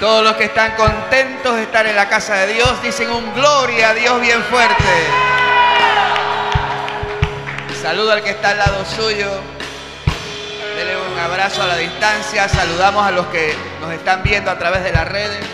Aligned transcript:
Todos 0.00 0.22
los 0.22 0.36
que 0.36 0.44
están 0.44 0.76
contentos 0.76 1.56
de 1.56 1.62
estar 1.62 1.86
en 1.86 1.96
la 1.96 2.06
casa 2.06 2.34
de 2.34 2.52
Dios 2.52 2.82
dicen 2.82 3.10
un 3.10 3.32
gloria 3.32 3.90
a 3.90 3.94
Dios 3.94 4.20
bien 4.20 4.42
fuerte. 4.44 4.84
Saludo 7.80 8.12
al 8.12 8.22
que 8.22 8.30
está 8.30 8.50
al 8.50 8.58
lado 8.58 8.84
suyo. 8.84 9.30
Dele 10.76 10.98
un 10.98 11.18
abrazo 11.18 11.62
a 11.62 11.66
la 11.68 11.78
distancia. 11.78 12.46
Saludamos 12.46 13.06
a 13.06 13.10
los 13.10 13.26
que 13.28 13.54
nos 13.80 13.90
están 13.90 14.22
viendo 14.22 14.50
a 14.50 14.58
través 14.58 14.84
de 14.84 14.92
las 14.92 15.08
redes. 15.08 15.46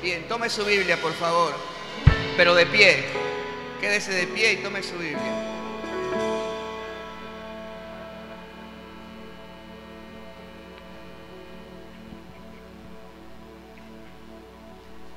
Bien, 0.00 0.26
tome 0.26 0.48
su 0.48 0.64
Biblia, 0.64 0.96
por 0.96 1.12
favor. 1.12 1.52
Pero 2.38 2.54
de 2.54 2.64
pie. 2.64 3.28
Quédese 3.80 4.12
de 4.12 4.26
pie 4.26 4.54
y 4.54 4.56
tome 4.56 4.82
su 4.82 4.98
Biblia. 4.98 5.18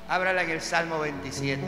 Ábrala 0.08 0.42
en 0.42 0.50
el 0.50 0.60
Salmo 0.60 1.00
27. 1.00 1.62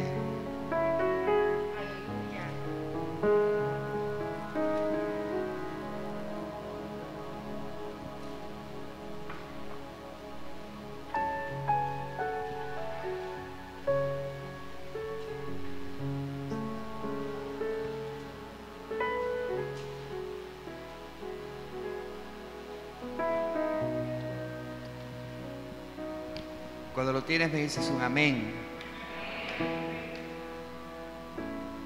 Me 27.52 27.60
dices 27.60 27.90
un 27.94 28.00
amén. 28.00 28.54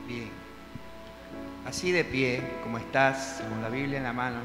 Bien. 0.06 0.31
Así 1.67 1.91
de 1.91 2.05
pie, 2.05 2.41
como 2.62 2.78
estás, 2.78 3.42
con 3.48 3.61
la 3.61 3.69
Biblia 3.69 3.98
en 3.98 4.05
la 4.05 4.12
mano, 4.12 4.39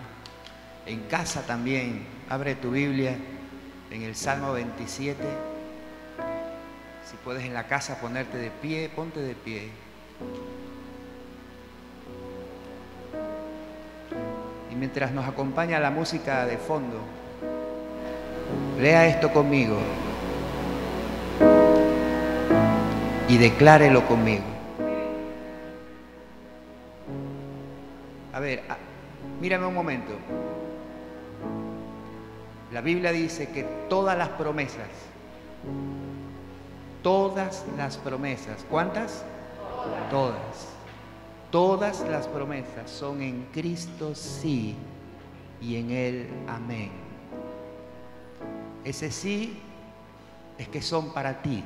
en 0.88 1.02
casa 1.02 1.45
también, 1.45 2.03
abre 2.30 2.55
tu 2.55 2.72
Biblia 2.72 3.16
en 3.92 4.02
el 4.02 4.16
Salmo 4.16 4.53
27. 4.53 5.22
Si 7.05 7.16
puedes 7.23 7.44
en 7.44 7.53
la 7.53 7.67
casa 7.67 8.02
ponerte 8.02 8.39
de 8.39 8.50
pie, 8.50 8.89
ponte 8.89 9.20
de 9.20 9.36
pie. 9.36 9.70
Y 14.72 14.75
mientras 14.75 15.11
nos 15.11 15.27
acompaña 15.27 15.80
la 15.80 15.92
música 15.92 16.48
de 16.48 16.58
fondo, 16.58 17.02
lea 18.80 19.05
esto 19.05 19.31
conmigo 19.31 19.77
y 23.34 23.38
declárelo 23.38 24.08
conmigo. 24.08 24.44
A 28.31 28.39
ver, 28.39 28.62
mírame 29.42 29.66
un 29.66 29.73
momento. 29.73 30.14
La 32.72 32.81
Biblia 32.81 33.11
dice 33.11 33.50
que 33.50 33.64
todas 33.89 34.16
las 34.16 34.30
promesas, 34.30 34.88
todas 37.02 37.66
las 37.76 37.98
promesas, 37.98 38.64
¿cuántas? 38.70 39.26
Todas. 40.11 40.67
Todas 41.50 42.02
las 42.02 42.28
promesas 42.28 42.92
son 42.92 43.20
en 43.23 43.48
Cristo 43.52 44.14
sí 44.14 44.76
y 45.59 45.78
en 45.78 45.89
Él 45.89 46.30
amén. 46.48 46.92
Ese 48.83 49.10
sí 49.10 49.60
es 50.60 50.67
que 50.67 50.83
son 50.83 51.14
para 51.14 51.42
ti 51.42 51.64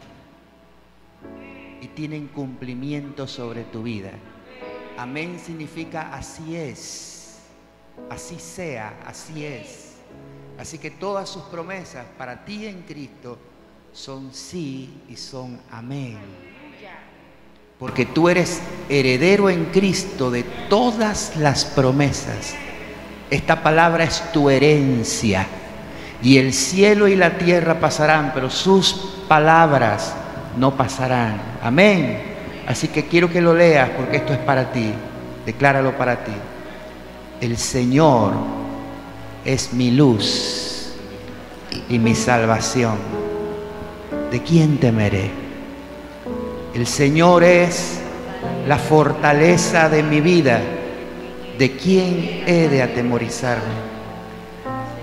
y 1.82 1.88
tienen 1.88 2.28
cumplimiento 2.28 3.28
sobre 3.28 3.64
tu 3.64 3.84
vida. 3.84 4.12
Amén 4.98 5.40
significa 5.44 6.14
así 6.14 6.56
es, 6.56 7.38
así 8.10 8.40
sea, 8.40 9.00
así 9.06 9.46
es. 9.46 9.94
Así 10.58 10.80
que 10.80 10.90
todas 10.90 11.30
sus 11.30 11.44
promesas 11.44 12.06
para 12.18 12.44
ti 12.44 12.66
en 12.66 12.82
Cristo 12.82 13.38
son 13.94 14.34
sí 14.34 15.02
y 15.08 15.16
son 15.16 15.60
amén. 15.72 16.18
Porque 17.78 18.08
tú 18.08 18.28
eres 18.28 18.60
heredero 18.90 19.52
en 19.52 19.66
Cristo 19.66 20.32
de 20.32 20.42
todas 20.68 21.36
las 21.36 21.64
promesas. 21.64 22.56
Esta 23.30 23.62
palabra 23.62 24.04
es 24.04 24.32
tu 24.32 24.50
herencia. 24.50 25.46
Y 26.24 26.40
el 26.40 26.54
cielo 26.54 27.08
y 27.08 27.16
la 27.16 27.38
tierra 27.38 27.80
pasarán, 27.80 28.32
pero 28.34 28.50
sus 28.50 29.26
palabras 29.28 30.16
no 30.56 30.76
pasarán. 30.76 31.42
Amén. 31.62 32.36
Así 32.68 32.90
que 32.90 33.06
quiero 33.06 33.30
que 33.30 33.42
lo 33.42 33.54
leas 33.54 33.90
porque 33.92 34.18
esto 34.18 34.34
es 34.34 34.40
para 34.40 34.72
ti. 34.72 34.94
Decláralo 35.46 35.98
para 35.98 36.24
ti. 36.24 36.34
El 37.40 37.58
Señor 37.58 38.34
es 39.46 39.74
mi 39.74 39.92
luz 39.92 40.94
y 41.90 42.00
mi 42.00 42.16
salvación. 42.16 42.98
¿De 44.32 44.42
quién 44.42 44.78
temeré? 44.78 45.32
El 46.74 46.86
Señor 46.86 47.44
es 47.44 48.02
la 48.68 48.78
fortaleza 48.78 49.88
de 49.88 50.04
mi 50.04 50.20
vida. 50.20 50.60
¿De 51.58 51.72
quién 51.78 52.44
he 52.46 52.68
de 52.68 52.84
atemorizarme? 52.84 53.88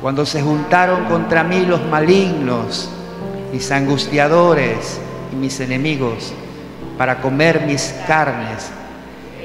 Cuando 0.03 0.26
se 0.26 0.43
juntaron 0.43 1.06
contra 1.06 1.43
mí 1.43 1.65
los 1.65 1.82
malignos, 1.87 2.91
mis 3.50 3.71
angustiadores 3.71 5.00
mis 5.40 5.60
enemigos, 5.60 6.32
para 6.98 7.20
comer 7.20 7.62
mis 7.66 7.94
carnes, 8.06 8.70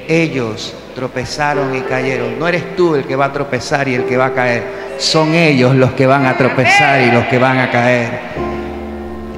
ellos 0.08 0.74
tropezaron 0.94 1.74
y 1.74 1.80
cayeron. 1.80 2.38
No 2.38 2.48
eres 2.48 2.76
tú 2.76 2.94
el 2.94 3.04
que 3.04 3.16
va 3.16 3.26
a 3.26 3.32
tropezar 3.32 3.88
y 3.88 3.94
el 3.94 4.04
que 4.04 4.16
va 4.16 4.26
a 4.26 4.34
caer, 4.34 4.64
son 4.98 5.34
ellos 5.34 5.74
los 5.74 5.92
que 5.92 6.06
van 6.06 6.26
a 6.26 6.36
tropezar 6.36 7.00
y 7.00 7.10
los 7.10 7.24
que 7.26 7.38
van 7.38 7.58
a 7.58 7.70
caer. 7.70 8.20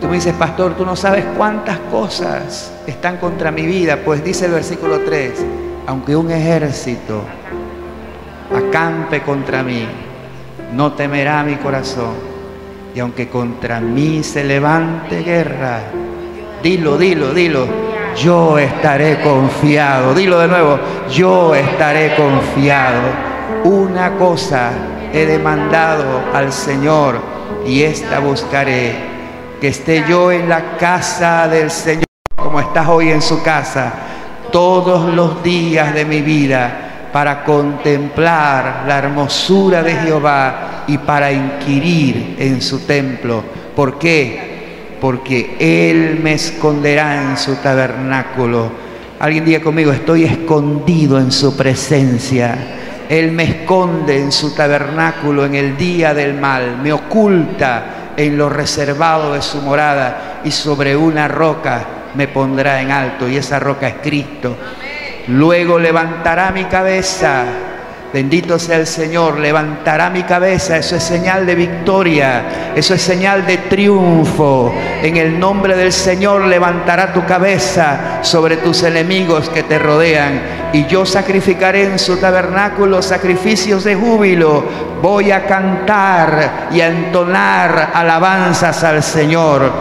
Tú 0.00 0.08
me 0.08 0.14
dices, 0.14 0.34
pastor, 0.34 0.76
tú 0.76 0.84
no 0.84 0.96
sabes 0.96 1.24
cuántas 1.36 1.78
cosas 1.90 2.72
están 2.86 3.18
contra 3.18 3.52
mi 3.52 3.64
vida. 3.64 3.98
Pues 4.04 4.24
dice 4.24 4.46
el 4.46 4.52
versículo 4.52 5.00
3, 5.00 5.32
aunque 5.86 6.16
un 6.16 6.30
ejército 6.30 7.22
acampe 8.52 9.22
contra 9.22 9.62
mí, 9.62 9.86
no 10.72 10.92
temerá 10.94 11.44
mi 11.44 11.54
corazón. 11.56 12.32
Y 12.94 12.98
aunque 12.98 13.28
contra 13.28 13.80
mí 13.80 14.22
se 14.22 14.42
levante 14.42 15.22
guerra, 15.22 15.80
dilo, 16.62 16.96
dilo, 16.96 17.34
dilo, 17.34 17.66
yo 18.16 18.58
estaré 18.58 19.20
confiado. 19.20 20.14
Dilo 20.14 20.38
de 20.38 20.48
nuevo, 20.48 20.78
yo 21.10 21.54
estaré 21.54 22.14
confiado. 22.14 23.00
Una 23.64 24.12
cosa 24.16 24.70
he 25.12 25.26
demandado 25.26 26.22
al 26.32 26.52
Señor 26.52 27.20
y 27.66 27.82
esta 27.82 28.18
buscaré, 28.18 28.94
que 29.60 29.68
esté 29.68 30.04
yo 30.08 30.32
en 30.32 30.48
la 30.48 30.76
casa 30.76 31.46
del 31.48 31.70
Señor, 31.70 32.04
como 32.36 32.60
estás 32.60 32.88
hoy 32.88 33.10
en 33.10 33.22
su 33.22 33.42
casa, 33.42 33.92
todos 34.50 35.14
los 35.14 35.42
días 35.42 35.94
de 35.94 36.04
mi 36.04 36.20
vida 36.20 37.08
para 37.12 37.44
contemplar 37.44 38.84
la 38.86 38.98
hermosura 38.98 39.82
de 39.82 39.94
Jehová 39.94 40.84
y 40.86 40.98
para 40.98 41.30
inquirir 41.30 42.36
en 42.38 42.60
su 42.60 42.80
templo. 42.80 43.44
¿Por 43.76 43.98
qué? 43.98 44.51
Porque 45.02 45.56
Él 45.58 46.20
me 46.22 46.34
esconderá 46.34 47.32
en 47.32 47.36
su 47.36 47.56
tabernáculo. 47.56 48.70
Alguien 49.18 49.44
diga 49.44 49.60
conmigo, 49.60 49.90
estoy 49.90 50.22
escondido 50.22 51.18
en 51.18 51.32
su 51.32 51.56
presencia. 51.56 52.56
Él 53.08 53.32
me 53.32 53.42
esconde 53.42 54.16
en 54.16 54.30
su 54.30 54.54
tabernáculo 54.54 55.44
en 55.44 55.56
el 55.56 55.76
día 55.76 56.14
del 56.14 56.34
mal, 56.34 56.78
me 56.80 56.92
oculta 56.92 58.12
en 58.16 58.38
lo 58.38 58.48
reservado 58.48 59.34
de 59.34 59.42
su 59.42 59.60
morada 59.60 60.40
y 60.44 60.52
sobre 60.52 60.94
una 60.96 61.26
roca 61.26 61.84
me 62.14 62.28
pondrá 62.28 62.80
en 62.80 62.92
alto 62.92 63.28
y 63.28 63.36
esa 63.36 63.58
roca 63.58 63.88
es 63.88 63.94
Cristo. 64.00 64.56
Luego 65.26 65.80
levantará 65.80 66.52
mi 66.52 66.66
cabeza. 66.66 67.71
Bendito 68.12 68.58
sea 68.58 68.76
el 68.76 68.86
Señor, 68.86 69.38
levantará 69.38 70.10
mi 70.10 70.22
cabeza, 70.24 70.76
eso 70.76 70.96
es 70.96 71.02
señal 71.02 71.46
de 71.46 71.54
victoria, 71.54 72.72
eso 72.76 72.92
es 72.92 73.00
señal 73.00 73.46
de 73.46 73.56
triunfo. 73.56 74.70
En 75.02 75.16
el 75.16 75.40
nombre 75.40 75.74
del 75.74 75.94
Señor 75.94 76.44
levantará 76.44 77.14
tu 77.14 77.24
cabeza 77.24 78.18
sobre 78.20 78.58
tus 78.58 78.82
enemigos 78.82 79.48
que 79.48 79.62
te 79.62 79.78
rodean. 79.78 80.42
Y 80.74 80.84
yo 80.86 81.06
sacrificaré 81.06 81.84
en 81.84 81.98
su 81.98 82.18
tabernáculo 82.18 83.00
sacrificios 83.00 83.84
de 83.84 83.94
júbilo. 83.94 84.62
Voy 85.00 85.30
a 85.30 85.46
cantar 85.46 86.68
y 86.70 86.82
a 86.82 86.88
entonar 86.88 87.92
alabanzas 87.94 88.84
al 88.84 89.02
Señor. 89.02 89.72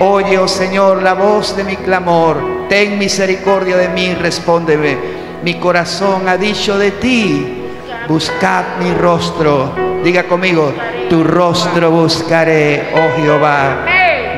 Oye, 0.00 0.36
oh 0.38 0.46
Señor, 0.46 1.02
la 1.02 1.14
voz 1.14 1.56
de 1.56 1.64
mi 1.64 1.76
clamor. 1.76 2.66
Ten 2.68 2.98
misericordia 2.98 3.78
de 3.78 3.88
mí, 3.88 4.14
respóndeme. 4.14 5.16
Mi 5.42 5.54
corazón 5.54 6.28
ha 6.28 6.36
dicho 6.36 6.76
de 6.78 6.90
ti, 6.90 7.57
buscad 8.08 8.64
mi 8.80 8.92
rostro. 8.94 9.74
Diga 10.02 10.24
conmigo, 10.24 10.72
tu 11.10 11.22
rostro 11.22 11.90
buscaré, 11.90 12.90
oh 12.94 13.20
Jehová. 13.20 13.84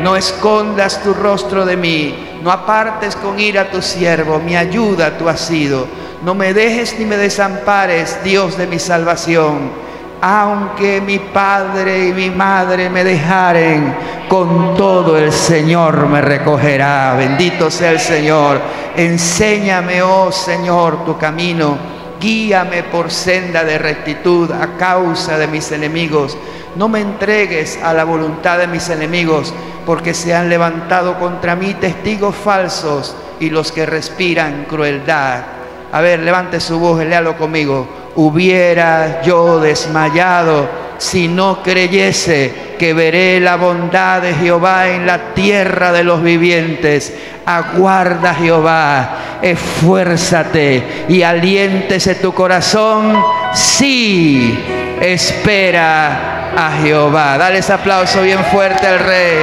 No 0.03 0.17
escondas 0.17 1.03
tu 1.03 1.15
rostro 1.15 1.65
de 1.65 1.77
mí, 1.77 2.41
no 2.43 2.51
apartes 2.51 3.15
con 3.17 3.39
ira 3.39 3.71
tu 3.71 3.81
siervo, 3.81 4.39
mi 4.39 4.57
ayuda 4.57 5.17
tú 5.17 5.29
has 5.29 5.41
sido. 5.41 5.87
No 6.23 6.35
me 6.35 6.53
dejes 6.53 6.99
ni 6.99 7.05
me 7.05 7.17
desampares, 7.17 8.19
Dios 8.25 8.59
de 8.59 8.67
mi 8.67 8.79
salvación 8.79 9.91
aunque 10.21 11.01
mi 11.01 11.19
padre 11.19 12.09
y 12.09 12.13
mi 12.13 12.31
madre 12.31 12.91
me 12.91 13.05
dejaren, 13.05 13.95
con 14.29 14.75
todo 14.77 15.17
el 15.17 15.33
Señor 15.33 16.07
me 16.09 16.21
recogerá. 16.21 17.15
Bendito 17.17 17.71
sea 17.71 17.93
el 17.93 18.01
Señor. 18.01 18.61
Enséñame, 18.97 20.03
oh 20.03 20.31
Señor, 20.31 21.05
tu 21.05 21.17
camino. 21.17 22.00
Guíame 22.21 22.83
por 22.85 23.11
senda 23.11 23.65
de 23.65 23.79
rectitud 23.79 24.51
a 24.53 24.77
causa 24.77 25.39
de 25.39 25.47
mis 25.47 25.73
enemigos. 25.73 26.37
No 26.77 26.89
me 26.89 27.01
entregues 27.01 27.79
a 27.83 27.93
la 27.93 28.05
voluntad 28.05 28.59
de 28.59 28.67
mis 28.67 28.89
enemigos, 28.91 29.55
porque 29.87 30.15
se 30.15 30.35
han 30.35 30.49
levantado 30.49 31.19
contra 31.19 31.57
mí 31.57 31.75
testigos 31.75 32.37
falsos 32.37 33.17
y 33.41 33.51
los 33.51 33.73
que 33.73 33.87
respiran 33.87 34.67
crueldad. 34.69 35.43
A 35.91 36.01
ver, 36.01 36.21
levante 36.21 36.61
su 36.61 36.79
voz 36.79 37.03
y 37.03 37.07
léalo 37.07 37.37
conmigo 37.37 38.01
hubiera 38.17 39.23
yo 39.23 39.61
desmayado 39.61 40.69
si 41.01 41.29
no 41.29 41.63
creyese 41.63 42.53
que 42.79 42.93
veré 42.93 43.41
la 43.41 43.57
bondad 43.57 44.21
de 44.21 44.35
Jehová 44.35 44.89
en 44.89 45.07
la 45.07 45.33
tierra 45.33 45.93
de 45.93 46.05
los 46.05 46.23
vivientes. 46.23 47.15
Aguarda 47.47 48.35
Jehová, 48.35 49.39
esfuérzate 49.41 51.07
y 51.09 51.23
aliéntese 51.23 52.17
tu 52.17 52.35
corazón. 52.35 53.19
Sí, 53.55 54.63
espera 55.01 56.53
a 56.55 56.83
Jehová. 56.83 57.39
Dale 57.39 57.61
ese 57.61 57.73
aplauso 57.73 58.21
bien 58.21 58.45
fuerte 58.53 58.87
al 58.87 58.99
Rey. 58.99 59.39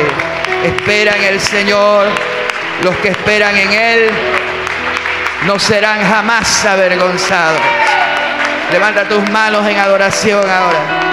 Espera 0.64 1.18
en 1.18 1.24
el 1.24 1.40
Señor. 1.40 2.06
Los 2.84 2.96
que 2.98 3.10
esperan 3.10 3.58
en 3.58 3.74
Él 3.74 4.10
no 5.48 5.58
serán 5.58 6.04
jamás 6.04 6.66
avergonzados. 6.66 7.60
Levanta 8.72 9.08
tus 9.10 9.28
manos 9.32 9.68
en 9.68 9.78
adoración 9.78 10.48
ahora. 10.48 11.07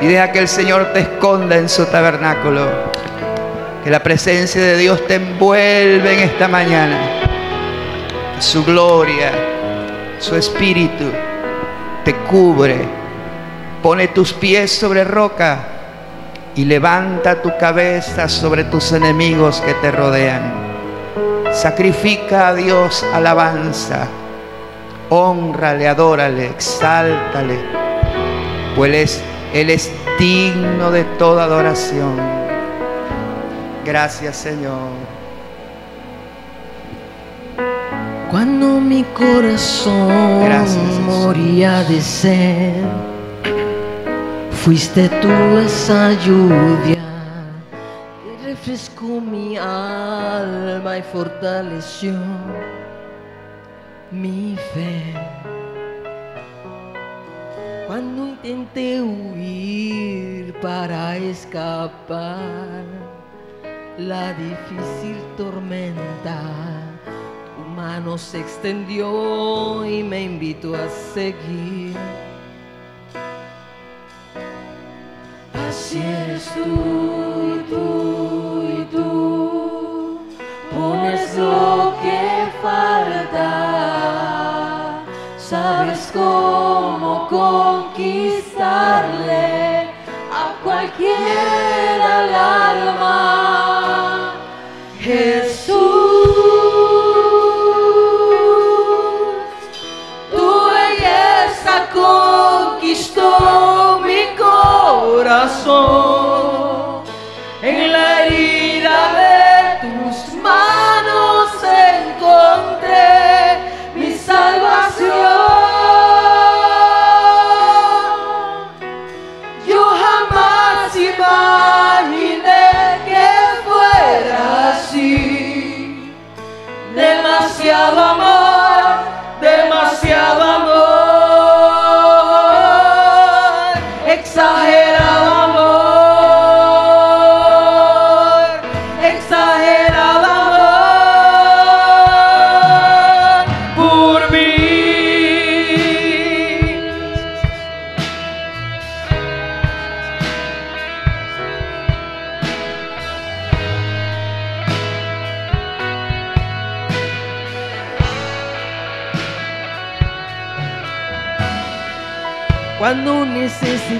Y 0.00 0.06
deja 0.06 0.32
que 0.32 0.38
el 0.38 0.48
Señor 0.48 0.92
te 0.92 1.00
esconda 1.00 1.56
en 1.56 1.68
su 1.68 1.86
tabernáculo. 1.86 2.66
Que 3.82 3.90
la 3.90 4.02
presencia 4.02 4.62
de 4.62 4.76
Dios 4.76 5.06
te 5.06 5.14
envuelve 5.14 6.14
en 6.14 6.20
esta 6.20 6.48
mañana. 6.48 6.98
Su 8.38 8.64
gloria, 8.64 9.32
su 10.18 10.36
espíritu 10.36 11.04
te 12.04 12.14
cubre. 12.14 12.76
Pone 13.82 14.08
tus 14.08 14.32
pies 14.32 14.72
sobre 14.72 15.04
roca 15.04 15.58
y 16.54 16.64
levanta 16.64 17.40
tu 17.42 17.56
cabeza 17.58 18.28
sobre 18.28 18.64
tus 18.64 18.92
enemigos 18.92 19.60
que 19.60 19.74
te 19.74 19.90
rodean. 19.90 20.68
Sacrifica 21.52 22.48
a 22.48 22.54
Dios 22.54 23.04
alabanza 23.12 24.08
honrale, 25.10 25.88
adórale, 25.88 26.46
exáltale, 26.46 27.58
pues 28.76 28.94
es, 28.94 29.22
digno 30.18 30.90
de 30.90 31.04
toda 31.18 31.44
adoración. 31.44 32.16
Gracias 33.84 34.36
Señor. 34.36 34.90
Cuando 38.30 38.78
mi 38.78 39.04
corazón 39.04 40.52
moría 41.06 41.82
de 41.84 42.00
sed, 42.00 42.84
fuiste 44.50 45.08
tú 45.08 45.30
esa 45.64 46.12
lluvia 46.12 46.98
que 48.22 48.48
refrescó 48.48 49.20
mi 49.20 49.56
alma 49.56 50.98
y 50.98 51.02
fortaleció 51.02 52.12
mi 54.10 54.56
fe. 54.74 55.37
Cuando 57.88 58.28
intenté 58.28 59.00
huir 59.00 60.52
para 60.60 61.16
escapar 61.16 62.84
la 63.96 64.34
difícil 64.34 65.16
tormenta, 65.38 66.42
tu 67.56 67.64
mano 67.70 68.18
se 68.18 68.40
extendió 68.40 69.86
y 69.86 70.02
me 70.02 70.24
invitó 70.24 70.76
a 70.76 70.86
seguir. 71.14 71.96
Así 75.66 75.96
eres 75.96 76.44
tú 76.52 76.60
y 77.54 77.70
tú 77.70 78.62
y 78.70 78.84
tú, 78.94 80.20
pones 80.74 81.38
lo 81.38 81.67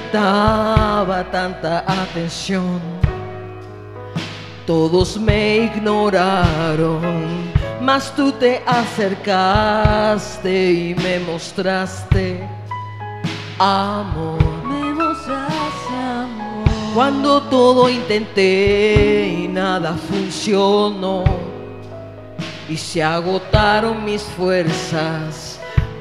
necesitaba 0.08 1.24
tanta 1.30 1.84
atención, 1.86 2.80
todos 4.66 5.18
me 5.18 5.58
ignoraron, 5.58 7.00
mas 7.80 8.14
tú 8.14 8.32
te 8.32 8.62
acercaste 8.66 10.50
y 10.72 10.94
me 10.94 11.20
mostraste 11.20 12.48
amor. 13.58 14.42
Me 14.64 14.94
mostraste 14.94 15.94
amor. 15.94 16.68
Cuando 16.94 17.42
todo 17.42 17.88
intenté 17.90 19.44
y 19.44 19.48
nada 19.48 19.94
funcionó 19.94 21.24
y 22.68 22.76
se 22.76 23.02
agotaron 23.02 24.04
mis 24.04 24.22
fuerzas 24.22 25.47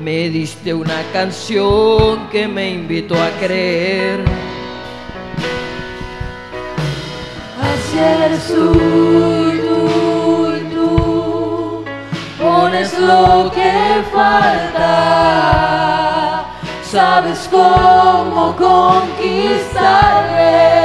me 0.02 0.30
diste 0.30 0.74
una 0.74 1.04
canción 1.14 2.28
que 2.30 2.48
me 2.48 2.72
invitó 2.72 3.22
a 3.22 3.30
creer. 3.40 4.26
Eres 8.00 8.48
tú 8.48 8.74
y 9.54 9.58
tú 9.68 9.98
tú, 10.72 11.84
pones 12.40 12.94
lo 13.00 13.52
que 13.52 14.04
falta, 14.14 14.86
sabes 16.84 17.50
cómo 17.52 18.56
conquistarle 18.56 20.77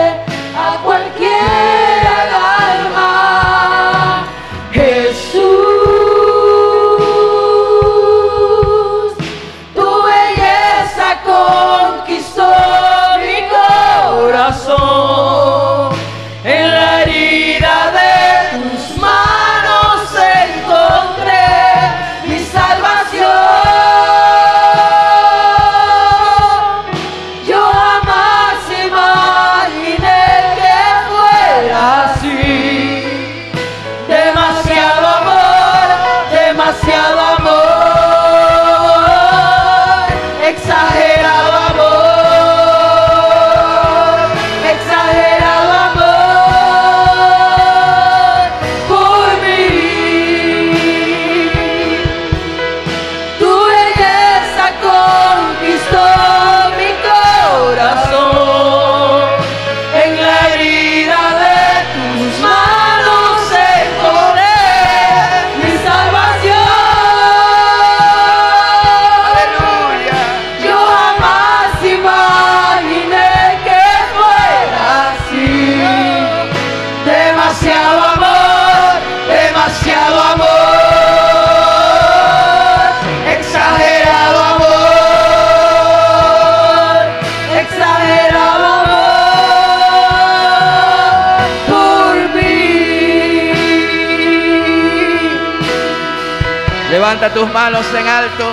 Tus 97.30 97.52
manos 97.52 97.86
en 97.94 98.08
alto. 98.08 98.50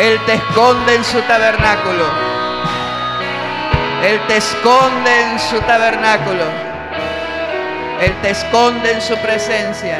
Él 0.00 0.18
te 0.24 0.34
esconde 0.34 0.94
en 0.94 1.04
su 1.04 1.20
tabernáculo. 1.20 2.04
Él 4.02 4.18
te 4.26 4.38
esconde 4.38 5.20
en 5.20 5.38
su 5.38 5.60
tabernáculo. 5.60 6.44
Él 8.00 8.14
te 8.22 8.30
esconde 8.30 8.92
en 8.92 9.02
su 9.02 9.16
presencia. 9.18 9.98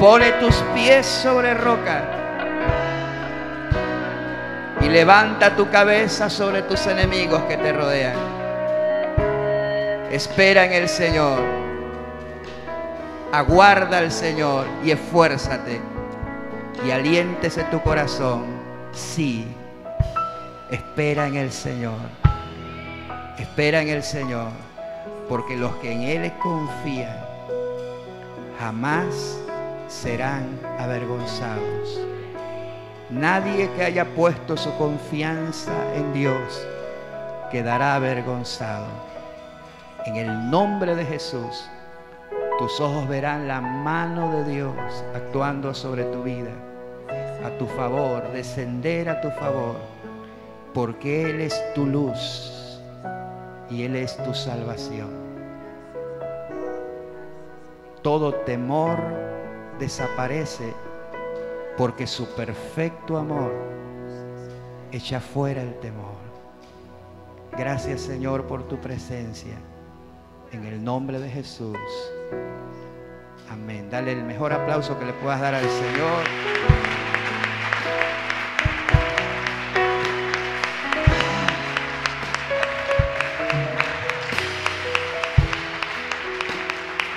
Pone 0.00 0.32
tus 0.32 0.56
pies 0.74 1.06
sobre 1.06 1.54
roca. 1.54 2.02
Y 4.80 4.88
levanta 4.88 5.54
tu 5.54 5.70
cabeza 5.70 6.28
sobre 6.28 6.62
tus 6.62 6.84
enemigos 6.88 7.44
que 7.44 7.56
te 7.56 7.72
rodean. 7.72 8.16
Espera 10.10 10.64
en 10.64 10.72
el 10.72 10.88
Señor. 10.88 11.57
Aguarda 13.30 13.98
al 13.98 14.10
Señor 14.10 14.66
y 14.82 14.90
esfuérzate 14.90 15.82
y 16.82 16.90
aliéntese 16.90 17.62
tu 17.64 17.78
corazón. 17.82 18.46
Sí, 18.92 19.46
espera 20.70 21.26
en 21.26 21.36
el 21.36 21.52
Señor. 21.52 21.98
Espera 23.38 23.82
en 23.82 23.88
el 23.88 24.02
Señor, 24.02 24.48
porque 25.28 25.56
los 25.56 25.74
que 25.76 25.92
en 25.92 26.02
Él 26.02 26.32
confían 26.42 27.18
jamás 28.58 29.38
serán 29.88 30.58
avergonzados. 30.78 32.00
Nadie 33.10 33.70
que 33.76 33.84
haya 33.84 34.06
puesto 34.06 34.56
su 34.56 34.74
confianza 34.78 35.72
en 35.94 36.14
Dios 36.14 36.66
quedará 37.50 37.94
avergonzado. 37.94 38.86
En 40.06 40.16
el 40.16 40.50
nombre 40.50 40.94
de 40.94 41.04
Jesús, 41.04 41.68
tus 42.58 42.80
ojos 42.80 43.08
verán 43.08 43.46
la 43.46 43.60
mano 43.60 44.32
de 44.32 44.44
Dios 44.52 44.74
actuando 45.14 45.72
sobre 45.72 46.02
tu 46.04 46.24
vida 46.24 46.50
a 47.44 47.56
tu 47.56 47.66
favor, 47.66 48.32
descender 48.32 49.08
a 49.08 49.20
tu 49.20 49.30
favor, 49.30 49.76
porque 50.74 51.30
Él 51.30 51.40
es 51.40 51.62
tu 51.74 51.86
luz 51.86 52.80
y 53.70 53.84
Él 53.84 53.94
es 53.94 54.16
tu 54.24 54.34
salvación. 54.34 55.08
Todo 58.02 58.34
temor 58.34 58.98
desaparece 59.78 60.74
porque 61.76 62.08
su 62.08 62.26
perfecto 62.34 63.16
amor 63.16 63.52
echa 64.90 65.20
fuera 65.20 65.62
el 65.62 65.78
temor. 65.78 66.18
Gracias 67.52 68.00
Señor 68.00 68.46
por 68.46 68.66
tu 68.66 68.80
presencia. 68.80 69.54
En 70.50 70.64
el 70.64 70.82
nombre 70.82 71.20
de 71.20 71.28
Jesús. 71.28 71.76
Amén. 73.50 73.88
Dale 73.90 74.12
el 74.12 74.22
mejor 74.22 74.52
aplauso 74.52 74.98
que 74.98 75.06
le 75.06 75.12
puedas 75.14 75.40
dar 75.40 75.54
al 75.54 75.68
Señor. 75.68 76.24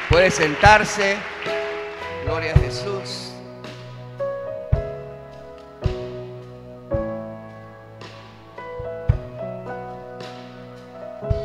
Puede 0.10 0.30
sentarse. 0.30 1.16
Gloria 2.26 2.54
a 2.54 2.60
Jesús. 2.60 3.32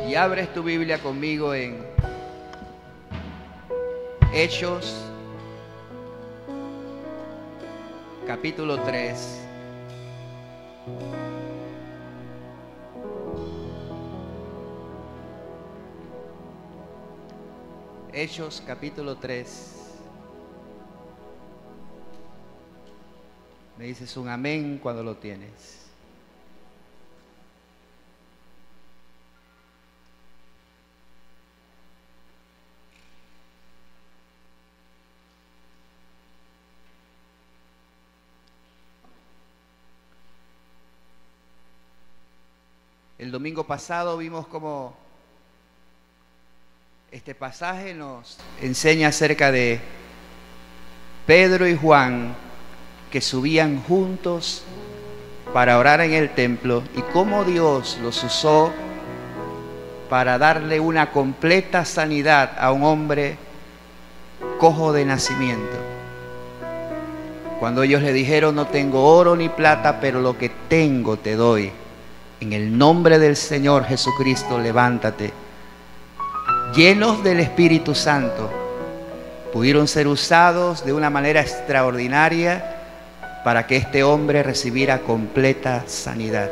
Y 0.05 0.15
abres 0.15 0.53
tu 0.53 0.63
Biblia 0.63 0.97
conmigo 0.99 1.53
en 1.53 1.96
Hechos 4.39 4.95
capítulo 8.27 8.79
3. 8.83 9.39
Hechos 18.13 18.61
capítulo 18.63 19.17
3. 19.17 19.75
Me 23.79 23.85
dices 23.85 24.15
un 24.17 24.29
amén 24.29 24.79
cuando 24.79 25.01
lo 25.01 25.15
tienes. 25.15 25.87
El 43.17 43.31
domingo 43.47 43.63
pasado 43.63 44.17
vimos 44.17 44.45
como 44.45 44.93
este 47.13 47.33
pasaje 47.33 47.93
nos 47.93 48.37
enseña 48.61 49.07
acerca 49.07 49.53
de 49.53 49.79
Pedro 51.25 51.65
y 51.65 51.77
Juan 51.77 52.35
que 53.09 53.21
subían 53.21 53.81
juntos 53.83 54.63
para 55.53 55.77
orar 55.77 56.01
en 56.01 56.11
el 56.11 56.35
templo 56.35 56.83
y 56.93 57.01
cómo 57.13 57.45
Dios 57.45 57.97
los 58.03 58.21
usó 58.21 58.73
para 60.09 60.37
darle 60.37 60.81
una 60.81 61.13
completa 61.13 61.85
sanidad 61.85 62.51
a 62.59 62.73
un 62.73 62.83
hombre 62.83 63.37
cojo 64.59 64.91
de 64.91 65.05
nacimiento. 65.05 65.77
Cuando 67.61 67.83
ellos 67.83 68.01
le 68.01 68.11
dijeron, 68.11 68.55
no 68.55 68.67
tengo 68.67 69.05
oro 69.05 69.37
ni 69.37 69.47
plata, 69.47 70.01
pero 70.01 70.19
lo 70.19 70.37
que 70.37 70.49
tengo 70.67 71.15
te 71.15 71.37
doy. 71.37 71.71
En 72.39 72.53
el 72.53 72.77
nombre 72.77 73.17
del 73.17 73.35
Señor 73.35 73.85
Jesucristo, 73.85 74.59
levántate 74.59 75.33
llenos 76.75 77.23
del 77.23 77.39
Espíritu 77.39 77.95
Santo, 77.95 78.51
pudieron 79.51 79.87
ser 79.87 80.07
usados 80.07 80.85
de 80.85 80.93
una 80.93 81.09
manera 81.09 81.41
extraordinaria 81.41 82.75
para 83.43 83.65
que 83.65 83.77
este 83.77 84.03
hombre 84.03 84.43
recibiera 84.43 84.99
completa 84.99 85.85
sanidad. 85.87 86.51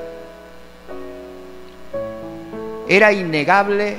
Era 2.87 3.11
innegable 3.11 3.97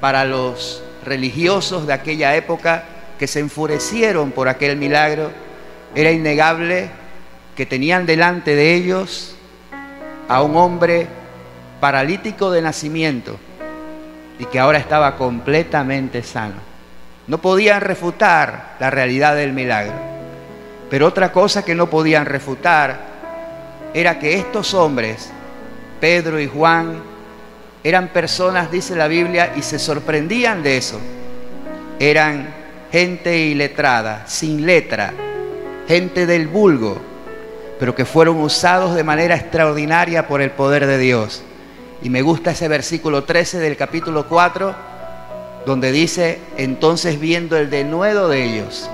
para 0.00 0.24
los 0.24 0.82
religiosos 1.04 1.86
de 1.86 1.92
aquella 1.92 2.34
época 2.36 2.84
que 3.18 3.26
se 3.26 3.40
enfurecieron 3.40 4.30
por 4.30 4.48
aquel 4.48 4.76
milagro, 4.76 5.30
era 5.94 6.10
innegable 6.10 6.88
que 7.56 7.66
tenían 7.66 8.06
delante 8.06 8.54
de 8.54 8.74
ellos 8.74 9.36
a 10.28 10.42
un 10.42 10.56
hombre 10.56 11.06
paralítico 11.80 12.50
de 12.50 12.62
nacimiento, 12.62 13.38
y 14.38 14.44
que 14.46 14.58
ahora 14.58 14.78
estaba 14.78 15.16
completamente 15.16 16.22
sano. 16.22 16.56
No 17.26 17.38
podían 17.38 17.80
refutar 17.80 18.76
la 18.80 18.90
realidad 18.90 19.36
del 19.36 19.52
milagro. 19.52 19.94
Pero 20.90 21.06
otra 21.06 21.32
cosa 21.32 21.64
que 21.64 21.74
no 21.74 21.88
podían 21.88 22.26
refutar 22.26 22.98
era 23.94 24.18
que 24.18 24.34
estos 24.34 24.74
hombres, 24.74 25.30
Pedro 26.00 26.40
y 26.40 26.48
Juan, 26.48 27.02
eran 27.84 28.08
personas, 28.08 28.70
dice 28.70 28.94
la 28.96 29.08
Biblia, 29.08 29.52
y 29.56 29.62
se 29.62 29.78
sorprendían 29.78 30.62
de 30.62 30.76
eso. 30.76 31.00
Eran 31.98 32.48
gente 32.90 33.38
iletrada, 33.38 34.24
sin 34.26 34.66
letra, 34.66 35.12
gente 35.88 36.26
del 36.26 36.48
vulgo, 36.48 37.00
pero 37.82 37.96
que 37.96 38.04
fueron 38.04 38.38
usados 38.38 38.94
de 38.94 39.02
manera 39.02 39.34
extraordinaria 39.34 40.28
por 40.28 40.40
el 40.40 40.52
poder 40.52 40.86
de 40.86 40.98
Dios. 40.98 41.42
Y 42.00 42.10
me 42.10 42.22
gusta 42.22 42.52
ese 42.52 42.68
versículo 42.68 43.24
13 43.24 43.58
del 43.58 43.76
capítulo 43.76 44.28
4, 44.28 44.72
donde 45.66 45.90
dice, 45.90 46.38
entonces 46.56 47.18
viendo 47.18 47.56
el 47.56 47.70
denuedo 47.70 48.28
de 48.28 48.44
ellos, 48.44 48.88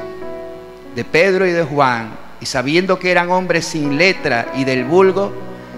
de 0.95 1.05
Pedro 1.05 1.47
y 1.47 1.51
de 1.51 1.65
Juan, 1.65 2.17
y 2.41 2.47
sabiendo 2.47 2.99
que 2.99 3.11
eran 3.11 3.29
hombres 3.29 3.67
sin 3.67 3.99
letra 3.99 4.53
y 4.57 4.65
del 4.65 4.87
vulgo, 4.87 5.35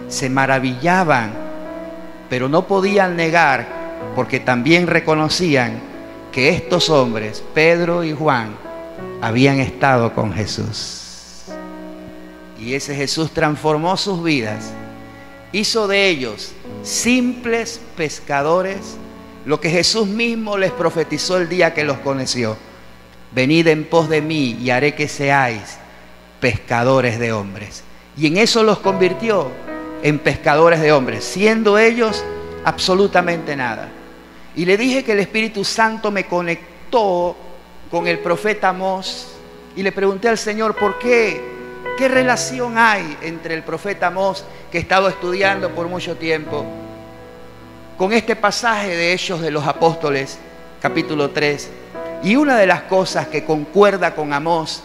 se 0.06 0.30
maravillaban, 0.30 1.32
pero 2.28 2.48
no 2.48 2.68
podían 2.68 3.16
negar, 3.16 3.66
porque 4.14 4.38
también 4.38 4.86
reconocían 4.86 5.80
que 6.30 6.50
estos 6.50 6.88
hombres, 6.88 7.42
Pedro 7.54 8.04
y 8.04 8.12
Juan, 8.12 8.54
habían 9.20 9.58
estado 9.58 10.14
con 10.14 10.32
Jesús. 10.32 11.00
Y 12.60 12.74
ese 12.74 12.94
Jesús 12.94 13.32
transformó 13.32 13.96
sus 13.96 14.22
vidas, 14.22 14.72
hizo 15.52 15.88
de 15.88 16.08
ellos 16.08 16.52
simples 16.82 17.80
pescadores, 17.96 18.96
lo 19.46 19.60
que 19.60 19.70
Jesús 19.70 20.06
mismo 20.06 20.58
les 20.58 20.70
profetizó 20.70 21.38
el 21.38 21.48
día 21.48 21.72
que 21.72 21.84
los 21.84 21.98
conoció. 21.98 22.56
Venid 23.32 23.66
en 23.68 23.84
pos 23.84 24.08
de 24.08 24.20
mí 24.20 24.58
y 24.60 24.70
haré 24.70 24.94
que 24.94 25.08
seáis 25.08 25.78
pescadores 26.40 27.18
de 27.18 27.32
hombres. 27.32 27.82
Y 28.16 28.26
en 28.26 28.36
eso 28.36 28.62
los 28.62 28.78
convirtió 28.80 29.50
en 30.02 30.18
pescadores 30.18 30.80
de 30.80 30.92
hombres, 30.92 31.24
siendo 31.24 31.78
ellos 31.78 32.22
absolutamente 32.64 33.56
nada. 33.56 33.88
Y 34.54 34.66
le 34.66 34.76
dije 34.76 35.04
que 35.04 35.12
el 35.12 35.20
Espíritu 35.20 35.64
Santo 35.64 36.10
me 36.10 36.26
conectó 36.26 37.36
con 37.90 38.06
el 38.06 38.18
profeta 38.18 38.70
Amós 38.70 39.28
y 39.76 39.82
le 39.82 39.92
pregunté 39.92 40.28
al 40.28 40.38
Señor 40.38 40.74
por 40.74 40.98
qué, 40.98 41.50
qué 42.00 42.09
relación 42.09 42.78
hay 42.78 43.19
entre 43.21 43.52
el 43.52 43.62
profeta 43.62 44.07
Amós 44.07 44.42
que 44.73 44.78
he 44.78 44.80
estado 44.80 45.07
estudiando 45.07 45.75
por 45.75 45.87
mucho 45.87 46.16
tiempo 46.16 46.64
con 47.99 48.14
este 48.14 48.37
pasaje 48.37 48.97
de 48.97 49.12
Hechos 49.12 49.42
de 49.42 49.50
los 49.50 49.66
Apóstoles, 49.66 50.38
capítulo 50.80 51.28
3. 51.28 51.69
Y 52.23 52.37
una 52.37 52.57
de 52.57 52.66
las 52.66 52.85
cosas 52.85 53.28
que 53.28 53.45
concuerda 53.45 54.14
con 54.14 54.33
Amós 54.33 54.83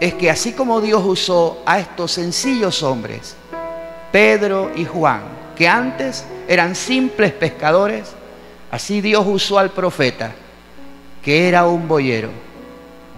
es 0.00 0.14
que 0.14 0.28
así 0.28 0.54
como 0.54 0.80
Dios 0.80 1.04
usó 1.04 1.62
a 1.64 1.78
estos 1.78 2.10
sencillos 2.10 2.82
hombres, 2.82 3.36
Pedro 4.10 4.72
y 4.74 4.84
Juan, 4.86 5.22
que 5.54 5.68
antes 5.68 6.24
eran 6.48 6.74
simples 6.74 7.30
pescadores, 7.32 8.08
así 8.72 9.00
Dios 9.00 9.24
usó 9.24 9.60
al 9.60 9.70
profeta, 9.70 10.32
que 11.22 11.46
era 11.46 11.64
un 11.68 11.86
boyero, 11.86 12.30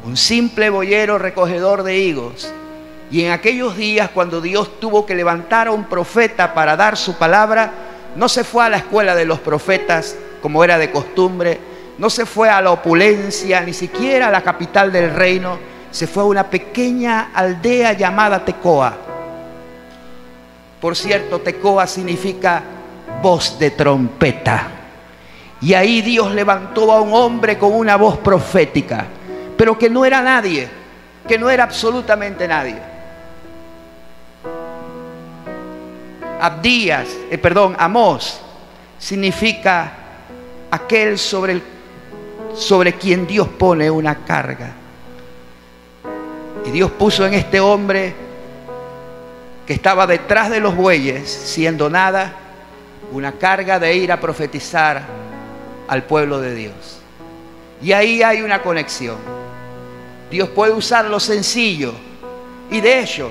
un 0.05 0.19
simple 0.19 0.69
boyero 0.69 1.17
recogedor 1.17 1.83
de 1.83 1.99
higos. 1.99 2.52
Y 3.10 3.24
en 3.24 3.32
aquellos 3.32 3.76
días 3.76 4.10
cuando 4.12 4.40
Dios 4.40 4.78
tuvo 4.80 5.06
que 5.06 5.14
levantar 5.14 5.68
a 5.68 5.73
un 5.73 5.84
profeta 5.84 6.52
para 6.52 6.76
dar 6.76 6.97
su 6.97 7.14
palabra, 7.16 7.73
no 8.16 8.28
se 8.28 8.44
fue 8.44 8.64
a 8.64 8.68
la 8.68 8.78
escuela 8.78 9.14
de 9.14 9.25
los 9.25 9.38
profetas 9.38 10.16
como 10.42 10.62
era 10.62 10.78
de 10.78 10.90
costumbre, 10.90 11.58
no 11.99 12.10
se 12.10 12.26
fue 12.26 12.49
a 12.49 12.60
la 12.60 12.71
opulencia, 12.71 13.60
ni 13.60 13.73
siquiera 13.73 14.28
a 14.28 14.30
la 14.30 14.42
capital 14.42 14.92
del 14.92 15.14
reino, 15.14 15.58
se 15.90 16.06
fue 16.06 16.23
a 16.23 16.26
una 16.26 16.50
pequeña 16.50 17.30
aldea 17.34 17.94
llamada 17.94 18.44
Tecoa. 18.44 18.97
Por 20.80 20.94
cierto, 20.94 21.40
Tecoa 21.40 21.86
significa 21.86 22.62
voz 23.21 23.58
de 23.58 23.73
trompeta. 23.73 24.68
Y 25.60 25.75
ahí 25.75 26.02
Dios 26.02 26.32
levantó 26.32 26.92
a 26.92 27.00
un 27.00 27.12
hombre 27.12 27.58
con 27.58 27.73
una 27.73 27.97
voz 27.97 28.18
profética, 28.18 29.06
pero 29.56 29.76
que 29.76 29.90
no 29.90 30.04
era 30.04 30.23
nadie, 30.23 30.68
que 31.26 31.36
no 31.36 31.50
era 31.50 31.64
absolutamente 31.64 32.47
nadie. 32.47 32.76
Abdías, 36.40 37.08
eh, 37.30 37.38
perdón, 37.38 37.76
Amós, 37.78 38.40
significa 38.98 39.92
aquel 40.70 41.18
sobre, 41.18 41.60
sobre 42.54 42.94
quien 42.94 43.26
Dios 43.26 43.48
pone 43.48 43.90
una 43.90 44.24
carga. 44.24 44.72
Y 46.64 46.70
Dios 46.70 46.90
puso 46.90 47.26
en 47.26 47.34
este 47.34 47.60
hombre 47.60 48.14
que 49.66 49.72
estaba 49.72 50.06
detrás 50.06 50.50
de 50.50 50.60
los 50.60 50.74
bueyes, 50.74 51.30
siendo 51.30 51.90
nada, 51.90 52.32
una 53.12 53.32
carga 53.32 53.78
de 53.78 53.94
ir 53.96 54.12
a 54.12 54.20
profetizar 54.20 55.02
al 55.88 56.02
pueblo 56.04 56.40
de 56.40 56.54
Dios. 56.54 57.00
Y 57.82 57.92
ahí 57.92 58.22
hay 58.22 58.42
una 58.42 58.62
conexión. 58.62 59.16
Dios 60.30 60.48
puede 60.50 60.72
usar 60.72 61.06
lo 61.06 61.20
sencillo. 61.20 61.94
Y 62.70 62.80
de 62.80 63.00
hecho, 63.00 63.30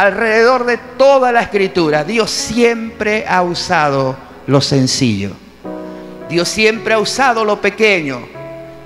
alrededor 0.00 0.64
de 0.64 0.78
toda 0.78 1.30
la 1.30 1.42
escritura, 1.42 2.04
Dios 2.04 2.30
siempre 2.30 3.26
ha 3.28 3.42
usado 3.42 4.16
lo 4.46 4.62
sencillo. 4.62 5.32
Dios 6.26 6.48
siempre 6.48 6.94
ha 6.94 6.98
usado 6.98 7.44
lo 7.44 7.60
pequeño. 7.60 8.26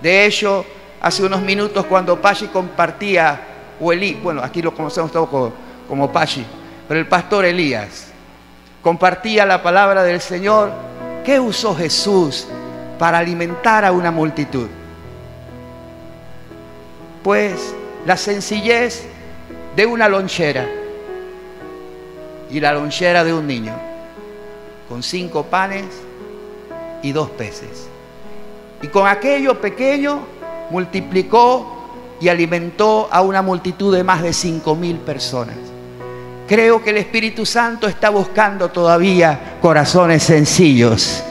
De 0.02 0.26
hecho, 0.26 0.66
hace 1.00 1.22
unos 1.22 1.40
minutos 1.40 1.86
cuando 1.86 2.20
Pachi 2.20 2.48
compartía, 2.48 3.40
o 3.80 3.92
bueno, 4.24 4.42
aquí 4.42 4.60
lo 4.60 4.74
conocemos 4.74 5.12
todos 5.12 5.28
como, 5.28 5.52
como 5.88 6.10
Pachi, 6.10 6.44
pero 6.88 6.98
el 6.98 7.06
pastor 7.06 7.44
Elías 7.44 8.08
compartía 8.82 9.46
la 9.46 9.62
palabra 9.62 10.02
del 10.02 10.20
Señor. 10.20 10.72
¿Qué 11.24 11.38
usó 11.38 11.76
Jesús 11.76 12.48
para 12.98 13.18
alimentar 13.18 13.84
a 13.84 13.92
una 13.92 14.10
multitud? 14.10 14.66
Pues 17.22 17.72
la 18.04 18.16
sencillez 18.16 19.04
de 19.76 19.86
una 19.86 20.08
lonchera 20.08 20.82
y 22.50 22.60
la 22.60 22.72
lonchera 22.72 23.24
de 23.24 23.32
un 23.32 23.46
niño, 23.46 23.74
con 24.88 25.02
cinco 25.02 25.44
panes 25.44 25.86
y 27.02 27.12
dos 27.12 27.30
peces. 27.30 27.88
Y 28.82 28.88
con 28.88 29.06
aquello 29.06 29.60
pequeño 29.60 30.20
multiplicó 30.70 31.74
y 32.20 32.28
alimentó 32.28 33.08
a 33.10 33.22
una 33.22 33.42
multitud 33.42 33.94
de 33.94 34.04
más 34.04 34.22
de 34.22 34.32
cinco 34.32 34.74
mil 34.74 34.96
personas. 34.98 35.56
Creo 36.46 36.82
que 36.82 36.90
el 36.90 36.98
Espíritu 36.98 37.46
Santo 37.46 37.88
está 37.88 38.10
buscando 38.10 38.70
todavía 38.70 39.56
corazones 39.62 40.22
sencillos 40.22 41.24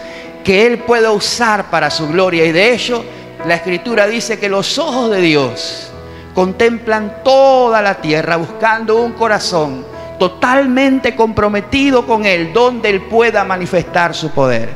que 0.43 0.65
Él 0.65 0.79
pueda 0.79 1.11
usar 1.11 1.69
para 1.69 1.89
su 1.89 2.07
gloria. 2.07 2.45
Y 2.45 2.51
de 2.51 2.73
hecho, 2.73 3.03
la 3.45 3.55
Escritura 3.55 4.07
dice 4.07 4.39
que 4.39 4.49
los 4.49 4.77
ojos 4.77 5.11
de 5.11 5.21
Dios 5.21 5.89
contemplan 6.33 7.23
toda 7.23 7.81
la 7.81 8.01
tierra 8.01 8.35
buscando 8.37 8.97
un 8.97 9.13
corazón 9.13 9.85
totalmente 10.23 11.17
comprometido 11.17 12.07
con 12.07 12.25
Él, 12.25 12.53
donde 12.53 12.89
Él 12.89 13.01
pueda 13.01 13.43
manifestar 13.43 14.15
su 14.15 14.31
poder. 14.31 14.69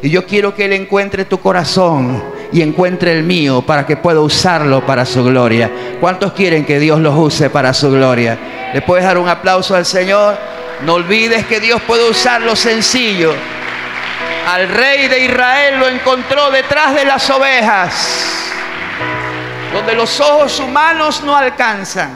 Y 0.00 0.08
yo 0.08 0.24
quiero 0.24 0.54
que 0.54 0.64
Él 0.64 0.72
encuentre 0.72 1.26
tu 1.26 1.40
corazón 1.40 2.24
y 2.50 2.62
encuentre 2.62 3.12
el 3.12 3.22
mío 3.22 3.60
para 3.60 3.84
que 3.84 3.98
pueda 3.98 4.20
usarlo 4.20 4.86
para 4.86 5.04
su 5.04 5.22
gloria. 5.22 5.70
¿Cuántos 6.00 6.32
quieren 6.32 6.64
que 6.64 6.78
Dios 6.78 7.00
los 7.00 7.14
use 7.18 7.50
para 7.50 7.74
su 7.74 7.90
gloria? 7.90 8.38
¿Le 8.72 8.80
puedes 8.80 9.04
dar 9.04 9.18
un 9.18 9.28
aplauso 9.28 9.76
al 9.76 9.84
Señor? 9.84 10.38
No 10.86 10.94
olvides 10.94 11.44
que 11.44 11.60
Dios 11.60 11.82
puede 11.82 12.08
usar 12.08 12.40
lo 12.40 12.56
sencillo. 12.56 13.34
Al 14.48 14.70
rey 14.70 15.08
de 15.08 15.26
Israel 15.26 15.80
lo 15.80 15.86
encontró 15.86 16.50
detrás 16.50 16.94
de 16.94 17.04
las 17.04 17.28
ovejas, 17.28 18.52
donde 19.70 19.94
los 19.94 20.18
ojos 20.18 20.58
humanos 20.60 21.22
no 21.22 21.36
alcanzan, 21.36 22.08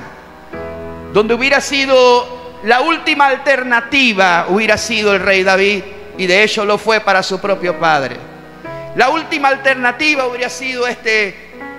donde 1.13 1.35
hubiera 1.35 1.61
sido 1.61 2.38
la 2.65 2.81
última 2.81 3.27
alternativa 3.27 4.47
hubiera 4.49 4.77
sido 4.77 5.15
el 5.15 5.21
rey 5.21 5.45
David 5.45 5.83
y 6.17 6.27
de 6.27 6.43
hecho 6.43 6.65
lo 6.65 6.77
fue 6.77 7.01
para 7.01 7.23
su 7.23 7.41
propio 7.41 7.79
padre. 7.79 8.17
La 8.97 9.11
última 9.11 9.49
alternativa 9.49 10.27
hubiera 10.27 10.49
sido 10.49 10.87
este 10.87 11.35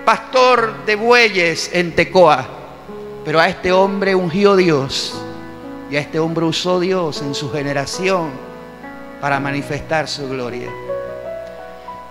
pastor 0.06 0.86
de 0.86 0.96
bueyes 0.96 1.70
en 1.74 1.94
Tecoa. 1.94 2.46
Pero 3.24 3.38
a 3.38 3.48
este 3.48 3.70
hombre 3.72 4.14
ungió 4.14 4.56
Dios 4.56 5.20
y 5.90 5.96
a 5.96 6.00
este 6.00 6.18
hombre 6.18 6.46
usó 6.46 6.80
Dios 6.80 7.20
en 7.20 7.34
su 7.34 7.52
generación 7.52 8.30
para 9.20 9.38
manifestar 9.38 10.08
su 10.08 10.28
gloria. 10.30 10.70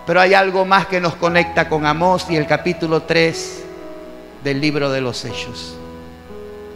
Pero 0.06 0.22
hay 0.22 0.36
algo 0.36 0.66
más 0.66 0.86
que 0.86 1.02
nos 1.02 1.16
conecta 1.16 1.68
con 1.68 1.88
Amós 1.88 2.28
y 2.30 2.36
el 2.36 2.46
capítulo 2.46 3.02
3 3.04 3.64
del 4.44 4.62
libro 4.62 4.92
de 4.92 5.02
los 5.02 5.26
Hechos. 5.26 5.76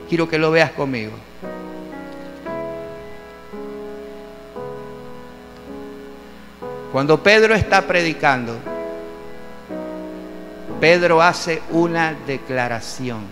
Quiero 0.10 0.28
que 0.28 0.40
lo 0.40 0.50
veas 0.50 0.72
conmigo. 0.72 1.14
Cuando 6.94 7.24
Pedro 7.24 7.56
está 7.56 7.88
predicando, 7.88 8.56
Pedro 10.80 11.24
hace 11.24 11.60
una 11.72 12.14
declaración. 12.14 13.24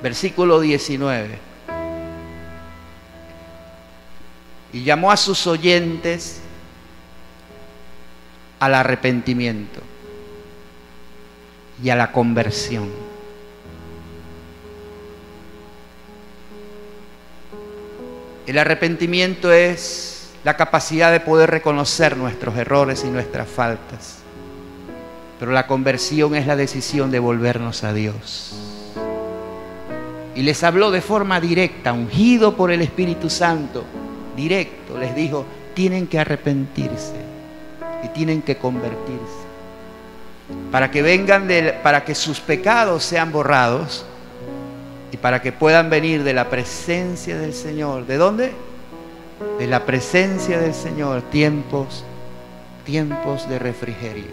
Versículo 0.00 0.60
19. 0.60 1.38
Y 4.74 4.84
llamó 4.84 5.10
a 5.10 5.16
sus 5.16 5.44
oyentes 5.48 6.40
al 8.60 8.76
arrepentimiento 8.76 9.80
y 11.82 11.90
a 11.90 11.96
la 11.96 12.12
conversión. 12.12 13.13
El 18.46 18.58
arrepentimiento 18.58 19.52
es 19.52 20.28
la 20.44 20.56
capacidad 20.56 21.10
de 21.10 21.20
poder 21.20 21.50
reconocer 21.50 22.18
nuestros 22.18 22.56
errores 22.56 23.02
y 23.04 23.08
nuestras 23.08 23.48
faltas. 23.48 24.18
Pero 25.40 25.52
la 25.52 25.66
conversión 25.66 26.34
es 26.34 26.46
la 26.46 26.54
decisión 26.54 27.10
de 27.10 27.18
volvernos 27.18 27.84
a 27.84 27.94
Dios. 27.94 28.54
Y 30.34 30.42
les 30.42 30.62
habló 30.62 30.90
de 30.90 31.00
forma 31.00 31.40
directa, 31.40 31.94
ungido 31.94 32.54
por 32.54 32.70
el 32.70 32.82
Espíritu 32.82 33.30
Santo, 33.30 33.84
directo. 34.36 34.98
Les 34.98 35.14
dijo, 35.14 35.46
tienen 35.72 36.06
que 36.06 36.18
arrepentirse 36.18 37.14
y 38.04 38.08
tienen 38.08 38.42
que 38.42 38.58
convertirse. 38.58 39.44
Para 40.70 40.90
que 40.90 41.00
vengan, 41.00 41.48
de, 41.48 41.72
para 41.82 42.04
que 42.04 42.14
sus 42.14 42.40
pecados 42.40 43.04
sean 43.04 43.32
borrados 43.32 44.04
y 45.14 45.16
para 45.16 45.40
que 45.40 45.52
puedan 45.52 45.90
venir 45.90 46.24
de 46.24 46.32
la 46.32 46.50
presencia 46.50 47.38
del 47.38 47.54
Señor. 47.54 48.04
¿De 48.04 48.16
dónde? 48.16 48.50
De 49.60 49.68
la 49.68 49.86
presencia 49.86 50.58
del 50.58 50.74
Señor, 50.74 51.22
tiempos, 51.30 52.04
tiempos 52.84 53.48
de 53.48 53.60
refrigerio. 53.60 54.26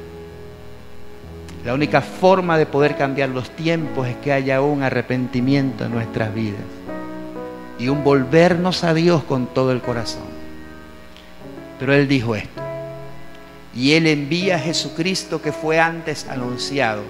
La 1.64 1.76
única 1.76 2.02
forma 2.02 2.58
de 2.58 2.66
poder 2.66 2.98
cambiar 2.98 3.30
los 3.30 3.52
tiempos 3.52 4.08
es 4.08 4.16
que 4.16 4.34
haya 4.34 4.60
un 4.62 4.82
arrepentimiento 4.82 5.86
en 5.86 5.92
nuestras 5.92 6.34
vidas 6.34 6.64
y 7.78 7.88
un 7.88 8.04
volvernos 8.04 8.84
a 8.84 8.96
Dios 8.96 9.24
con 9.24 9.54
todo 9.54 9.72
el 9.74 9.82
corazón. 9.82 10.32
Pero 11.80 11.94
Él 11.94 12.08
dijo 12.08 12.36
esto, 12.36 12.60
y 13.76 13.94
Él 13.94 14.08
envía 14.08 14.56
a 14.56 14.60
Jesucristo 14.60 15.44
que 15.44 15.52
fue 15.52 15.80
antes 15.80 16.28
anunciado. 16.28 17.04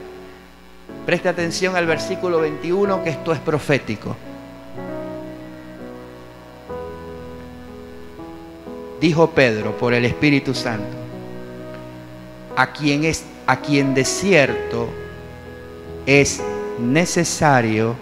Preste 1.06 1.30
atención 1.30 1.76
al 1.76 1.86
versículo 1.86 2.42
21 2.42 3.04
que 3.04 3.10
esto 3.10 3.34
es 3.34 3.40
profético. 3.40 4.16
Dijo 9.00 9.32
Pedro 9.32 9.76
por 9.78 9.96
el 9.96 10.06
Espíritu 10.06 10.54
Santo, 10.54 10.96
a 12.56 12.72
quien 12.72 13.04
es 13.04 13.26
a 13.48 13.60
quien 13.60 13.94
de 13.94 14.06
cierto 14.06 14.88
es 16.06 16.42
necesario 16.80 17.96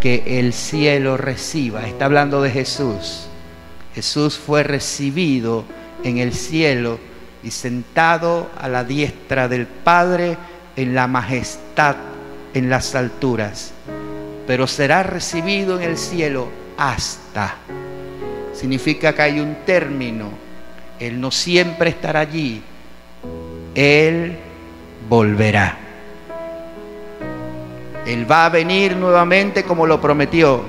que 0.00 0.38
el 0.38 0.52
cielo 0.52 1.16
reciba. 1.16 1.86
Está 1.86 2.04
hablando 2.04 2.40
de 2.40 2.50
Jesús. 2.50 3.26
Jesús 3.94 4.38
fue 4.38 4.62
recibido 4.62 5.64
en 6.02 6.18
el 6.18 6.32
cielo 6.32 6.98
y 7.42 7.50
sentado 7.50 8.48
a 8.56 8.68
la 8.68 8.84
diestra 8.84 9.48
del 9.48 9.66
Padre 9.66 10.38
en 10.76 10.94
la 10.94 11.06
majestad, 11.06 11.96
en 12.52 12.70
las 12.70 12.94
alturas. 12.94 13.72
Pero 14.46 14.66
será 14.66 15.02
recibido 15.02 15.80
en 15.80 15.90
el 15.90 15.98
cielo 15.98 16.48
hasta. 16.76 17.54
Significa 18.52 19.12
que 19.12 19.22
hay 19.22 19.40
un 19.40 19.56
término. 19.66 20.30
Él 20.98 21.20
no 21.20 21.30
siempre 21.30 21.90
estará 21.90 22.20
allí. 22.20 22.62
Él 23.74 24.36
volverá. 25.08 25.78
Él 28.06 28.30
va 28.30 28.46
a 28.46 28.50
venir 28.50 28.96
nuevamente 28.96 29.64
como 29.64 29.86
lo 29.86 30.00
prometió, 30.00 30.62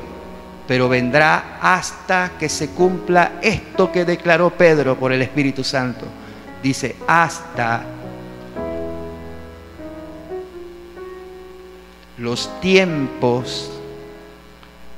pero 0.68 0.88
vendrá 0.88 1.58
hasta 1.62 2.32
que 2.40 2.48
se 2.48 2.70
cumpla 2.70 3.34
esto 3.42 3.92
que 3.92 4.06
declaró 4.06 4.52
Pedro 4.52 4.96
por 4.96 5.12
el 5.12 5.22
Espíritu 5.22 5.64
Santo. 5.64 6.06
Dice, 6.64 6.96
hasta 7.06 7.84
los 12.18 12.50
tiempos 12.62 13.70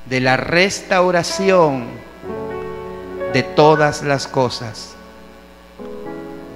de 0.06 0.22
la 0.22 0.38
restauración 0.38 1.86
de 3.34 3.44
todas 3.44 4.04
las 4.04 4.28
cosas, 4.28 4.96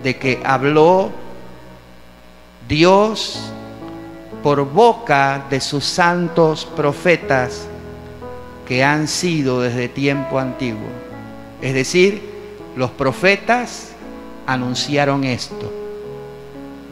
de 0.03 0.17
que 0.17 0.41
habló 0.43 1.11
Dios 2.67 3.51
por 4.43 4.65
boca 4.71 5.45
de 5.49 5.59
sus 5.59 5.83
santos 5.83 6.65
profetas 6.65 7.67
que 8.67 8.83
han 8.83 9.07
sido 9.07 9.61
desde 9.61 9.89
tiempo 9.89 10.39
antiguo. 10.39 10.87
Es 11.61 11.73
decir, 11.73 12.31
los 12.75 12.89
profetas 12.91 13.89
anunciaron 14.47 15.23
esto, 15.23 15.71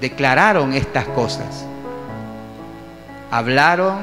declararon 0.01 0.73
estas 0.73 1.05
cosas, 1.05 1.65
hablaron 3.31 3.99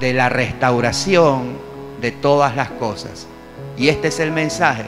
de 0.00 0.12
la 0.12 0.28
restauración 0.28 1.56
de 2.00 2.12
todas 2.12 2.56
las 2.56 2.70
cosas. 2.70 3.26
Y 3.76 3.88
este 3.88 4.08
es 4.08 4.20
el 4.20 4.30
mensaje. 4.30 4.84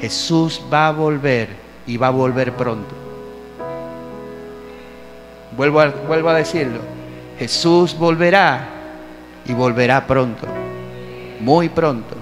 Jesús 0.00 0.62
va 0.72 0.88
a 0.88 0.92
volver 0.92 1.48
y 1.86 1.96
va 1.96 2.08
a 2.08 2.10
volver 2.10 2.52
pronto. 2.52 2.94
Vuelvo 5.56 5.80
a, 5.80 5.88
vuelvo 5.88 6.28
a 6.28 6.34
decirlo. 6.34 6.80
Jesús 7.38 7.96
volverá 7.96 8.68
y 9.44 9.52
volverá 9.52 10.06
pronto. 10.06 10.46
Muy 11.40 11.68
pronto. 11.68 12.14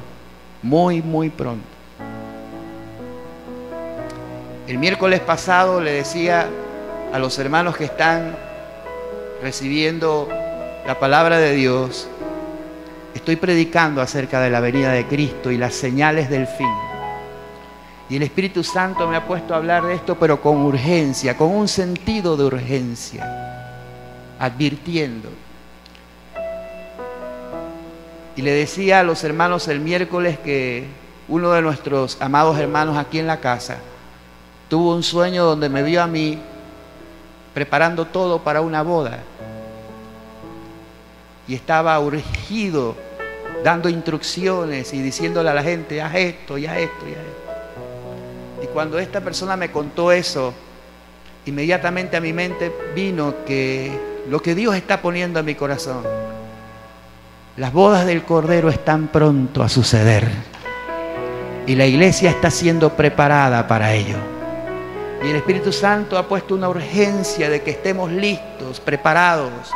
Muy, 0.63 1.03
muy 1.03 1.31
pronto. 1.31 1.67
El 4.67 4.79
miércoles 4.79 5.21
pasado 5.21 5.81
le 5.81 5.93
decía 5.93 6.49
a 7.13 7.19
los 7.19 7.39
hermanos 7.39 7.77
que 7.77 7.85
están 7.85 8.37
recibiendo 9.43 10.29
la 10.87 10.99
palabra 10.99 11.39
de 11.39 11.55
Dios, 11.55 12.09
estoy 13.15 13.37
predicando 13.37 14.01
acerca 14.01 14.41
de 14.41 14.51
la 14.51 14.61
venida 14.61 14.93
de 14.93 15.07
Cristo 15.07 15.51
y 15.51 15.57
las 15.57 15.75
señales 15.75 16.31
del 16.31 16.47
fin. 16.47 16.73
Y 18.09 18.17
el 18.17 18.23
Espíritu 18.23 18.63
Santo 18.63 19.09
me 19.09 19.17
ha 19.17 19.27
puesto 19.27 19.53
a 19.53 19.57
hablar 19.57 19.85
de 19.85 19.95
esto, 19.95 20.17
pero 20.17 20.41
con 20.41 20.59
urgencia, 20.59 21.37
con 21.37 21.51
un 21.51 21.67
sentido 21.67 22.37
de 22.37 22.45
urgencia, 22.45 23.27
advirtiendo. 24.39 25.29
Y 28.37 28.43
le 28.43 28.53
decía 28.53 29.01
a 29.01 29.03
los 29.03 29.25
hermanos 29.25 29.67
el 29.67 29.81
miércoles 29.81 30.39
que 30.39 30.87
uno 31.29 31.51
de 31.51 31.63
nuestros 31.63 32.17
amados 32.21 32.59
hermanos 32.59 32.97
aquí 32.97 33.19
en 33.19 33.27
la 33.27 33.41
casa 33.41 33.79
tuvo 34.69 34.95
un 34.95 35.03
sueño 35.03 35.45
donde 35.45 35.69
me 35.69 35.83
vio 35.83 36.03
a 36.03 36.07
mí 36.07 36.39
preparando 37.57 38.05
todo 38.05 38.41
para 38.41 38.61
una 38.61 38.83
boda. 38.83 39.21
Y 41.49 41.55
estaba 41.55 41.99
urgido, 41.99 42.95
dando 43.65 43.89
instrucciones 43.89 44.93
y 44.93 45.01
diciéndole 45.01 45.49
a 45.49 45.55
la 45.55 45.63
gente, 45.63 46.03
haz 46.03 46.17
esto, 46.17 46.59
y 46.59 46.67
haz 46.67 46.77
esto, 46.77 47.09
y 47.09 47.13
haz 47.13 47.19
esto. 47.19 48.63
Y 48.63 48.67
cuando 48.67 48.99
esta 48.99 49.23
persona 49.23 49.57
me 49.57 49.71
contó 49.71 50.13
eso, 50.13 50.53
inmediatamente 51.47 52.19
a 52.19 52.21
mi 52.21 52.35
mente 52.35 52.71
vino 52.95 53.37
que 53.47 53.91
lo 54.29 54.43
que 54.43 54.55
Dios 54.55 54.77
está 54.77 55.01
poniendo 55.01 55.41
en 55.41 55.47
mi 55.47 55.55
corazón, 55.55 56.03
las 57.57 57.73
bodas 57.73 58.05
del 58.05 58.25
Cordero 58.25 58.69
están 58.69 59.09
pronto 59.09 59.63
a 59.63 59.71
suceder. 59.71 60.29
Y 61.67 61.75
la 61.75 61.87
iglesia 61.87 62.29
está 62.29 62.51
siendo 62.51 62.91
preparada 62.91 63.67
para 63.67 63.95
ello. 63.95 64.36
Y 65.27 65.31
el 65.31 65.37
Espíritu 65.37 65.73
Santo 65.73 66.17
ha 66.17 66.29
puesto 66.29 66.55
una 66.55 66.69
urgencia 66.69 67.51
de 67.51 67.61
que 67.61 67.73
estemos 67.73 68.13
listos, 68.13 68.79
preparados 68.79 69.73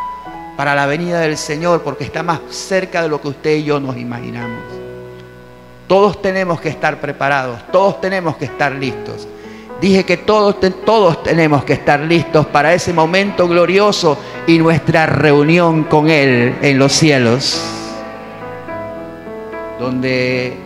para 0.57 0.77
la 0.77 0.87
venida 0.87 1.19
del 1.19 1.37
Señor, 1.37 1.83
porque 1.83 2.05
está 2.05 2.23
más 2.23 2.39
cerca 2.51 3.03
de 3.03 3.09
lo 3.09 3.21
que 3.21 3.29
usted 3.29 3.57
y 3.57 3.65
yo 3.65 3.81
nos 3.81 3.97
imaginamos. 3.97 4.63
Todos 5.89 6.23
tenemos 6.23 6.61
que 6.61 6.69
estar 6.69 7.01
preparados, 7.01 7.63
todos 7.73 8.01
tenemos 8.01 8.37
que 8.37 8.45
estar 8.45 8.71
listos. 8.71 9.27
Dije 9.81 10.05
que 10.05 10.19
todos, 10.19 10.55
todos 10.85 11.21
tenemos 11.25 11.65
que 11.65 11.73
estar 11.73 11.99
listos 11.99 12.47
para 12.47 12.73
ese 12.73 12.93
momento 12.93 13.49
glorioso 13.49 14.17
y 14.47 14.57
nuestra 14.57 15.07
reunión 15.07 15.83
con 15.83 16.09
Él 16.09 16.55
en 16.63 16.79
los 16.79 16.93
cielos, 16.93 17.61
donde 19.81 20.57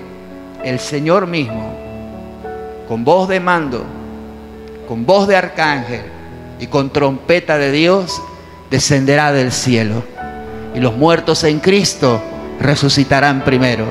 el 0.62 0.79
Señor 0.79 1.27
mismo, 1.27 1.75
con 2.87 3.03
voz 3.03 3.31
de 3.31 3.40
mando, 3.40 4.04
con 4.87 5.07
voz 5.07 5.29
de 5.29 5.37
arcángel 5.37 6.03
y 6.59 6.66
con 6.66 6.90
trompeta 6.90 7.59
de 7.59 7.73
Dios, 7.73 8.23
descenderá 8.70 9.33
del 9.33 9.53
cielo. 9.53 10.03
Y 10.75 10.81
los 10.81 10.97
muertos 10.97 11.44
en 11.44 11.61
Cristo 11.61 12.20
resucitarán 12.61 13.44
primero 13.44 13.87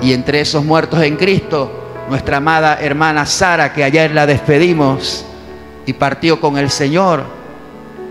y 0.00 0.12
entre 0.12 0.40
esos 0.40 0.64
muertos 0.64 1.02
en 1.02 1.16
Cristo, 1.16 1.70
nuestra 2.08 2.38
amada 2.38 2.78
hermana 2.80 3.26
Sara, 3.26 3.72
que 3.72 3.84
ayer 3.84 4.10
la 4.10 4.26
despedimos 4.26 5.24
y 5.86 5.94
partió 5.94 6.40
con 6.40 6.58
el 6.58 6.70
Señor, 6.70 7.24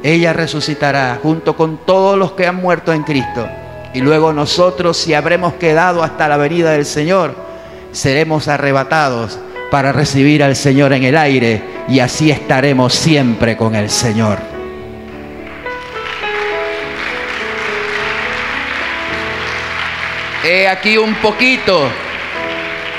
ella 0.02 0.34
resucitará 0.34 1.20
junto 1.22 1.56
con 1.56 1.78
todos 1.86 2.18
los 2.18 2.34
que 2.34 2.48
han 2.48 2.56
muerto 2.56 2.94
en 2.94 3.04
Cristo. 3.04 3.48
Y 3.94 4.02
luego 4.02 4.34
nosotros, 4.34 4.98
si 4.98 5.14
habremos 5.14 5.54
quedado 5.54 6.04
hasta 6.04 6.28
la 6.28 6.38
venida 6.38 6.72
del 6.72 6.86
Señor, 6.86 7.36
seremos 7.92 8.48
arrebatados 8.48 9.38
para 9.74 9.92
recibir 9.92 10.44
al 10.44 10.56
Señor 10.56 10.94
en 10.94 11.04
el 11.04 11.18
aire 11.18 11.60
y 11.90 12.00
así 12.00 12.30
estaremos 12.30 12.94
siempre 12.94 13.58
con 13.58 13.74
el 13.74 13.90
Señor. 13.90 14.38
He 20.46 20.68
aquí 20.68 20.96
un 20.96 21.16
poquito, 21.16 21.90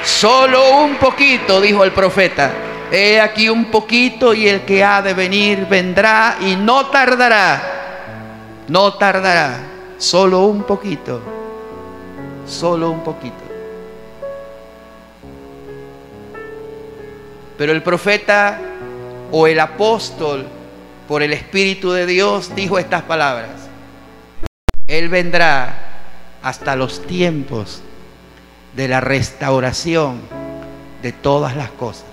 solo 0.02 0.78
un 0.78 0.96
poquito, 0.96 1.60
dijo 1.60 1.84
el 1.84 1.92
profeta. 1.92 2.50
He 2.90 3.20
aquí 3.20 3.48
un 3.48 3.66
poquito 3.66 4.34
y 4.34 4.48
el 4.48 4.62
que 4.62 4.82
ha 4.82 5.00
de 5.00 5.14
venir 5.14 5.68
vendrá 5.70 6.38
y 6.40 6.56
no 6.56 6.86
tardará. 6.86 8.64
No 8.66 8.94
tardará, 8.94 9.60
solo 9.96 10.46
un 10.46 10.64
poquito, 10.64 11.22
solo 12.44 12.90
un 12.90 13.04
poquito. 13.04 13.43
Pero 17.56 17.72
el 17.72 17.82
profeta 17.82 18.58
o 19.30 19.46
el 19.46 19.60
apóstol, 19.60 20.46
por 21.06 21.22
el 21.22 21.32
Espíritu 21.32 21.92
de 21.92 22.06
Dios, 22.06 22.54
dijo 22.54 22.78
estas 22.78 23.02
palabras. 23.02 23.50
Él 24.86 25.08
vendrá 25.08 25.74
hasta 26.42 26.76
los 26.76 27.06
tiempos 27.06 27.82
de 28.74 28.88
la 28.88 29.00
restauración 29.00 30.20
de 31.02 31.12
todas 31.12 31.56
las 31.56 31.70
cosas. 31.70 32.04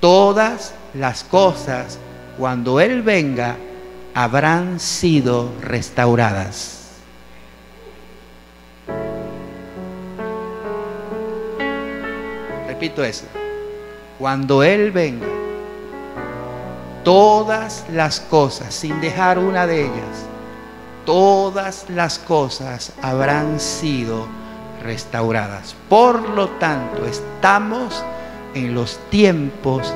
Todas 0.00 0.74
las 0.94 1.24
cosas, 1.24 1.98
cuando 2.38 2.80
Él 2.80 3.02
venga, 3.02 3.56
habrán 4.14 4.80
sido 4.80 5.52
restauradas. 5.62 6.90
Repito 12.66 13.04
eso. 13.04 13.24
Cuando 14.18 14.62
Él 14.62 14.92
venga, 14.92 15.26
todas 17.04 17.84
las 17.92 18.20
cosas, 18.20 18.74
sin 18.74 19.00
dejar 19.00 19.38
una 19.38 19.66
de 19.66 19.82
ellas, 19.82 20.26
todas 21.04 21.86
las 21.88 22.18
cosas 22.18 22.92
habrán 23.02 23.60
sido 23.60 24.26
restauradas. 24.82 25.76
Por 25.88 26.28
lo 26.30 26.48
tanto, 26.50 27.04
estamos 27.06 28.04
en 28.54 28.74
los 28.74 28.98
tiempos 29.10 29.92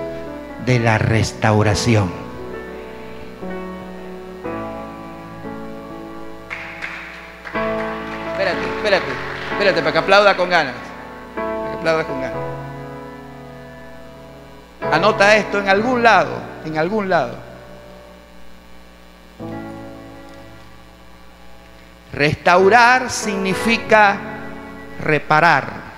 de 0.67 0.79
la 0.79 0.99
restauración. 0.99 2.11
Espérate, 8.33 8.61
espérate, 8.77 9.13
espérate, 9.53 9.81
para 9.81 9.93
que 9.93 9.99
aplauda 9.99 10.37
con 10.37 10.51
ganas. 10.51 10.75
Para 11.35 11.71
que 11.71 11.77
aplauda 11.77 12.05
con 12.05 12.21
ganas. 12.21 12.50
Anota 14.93 15.37
esto 15.37 15.59
en 15.59 15.69
algún 15.69 16.03
lado, 16.03 16.33
en 16.65 16.79
algún 16.79 17.09
lado. 17.09 17.51
Restaurar 22.13 23.11
significa 23.11 24.19
reparar. 25.01 25.91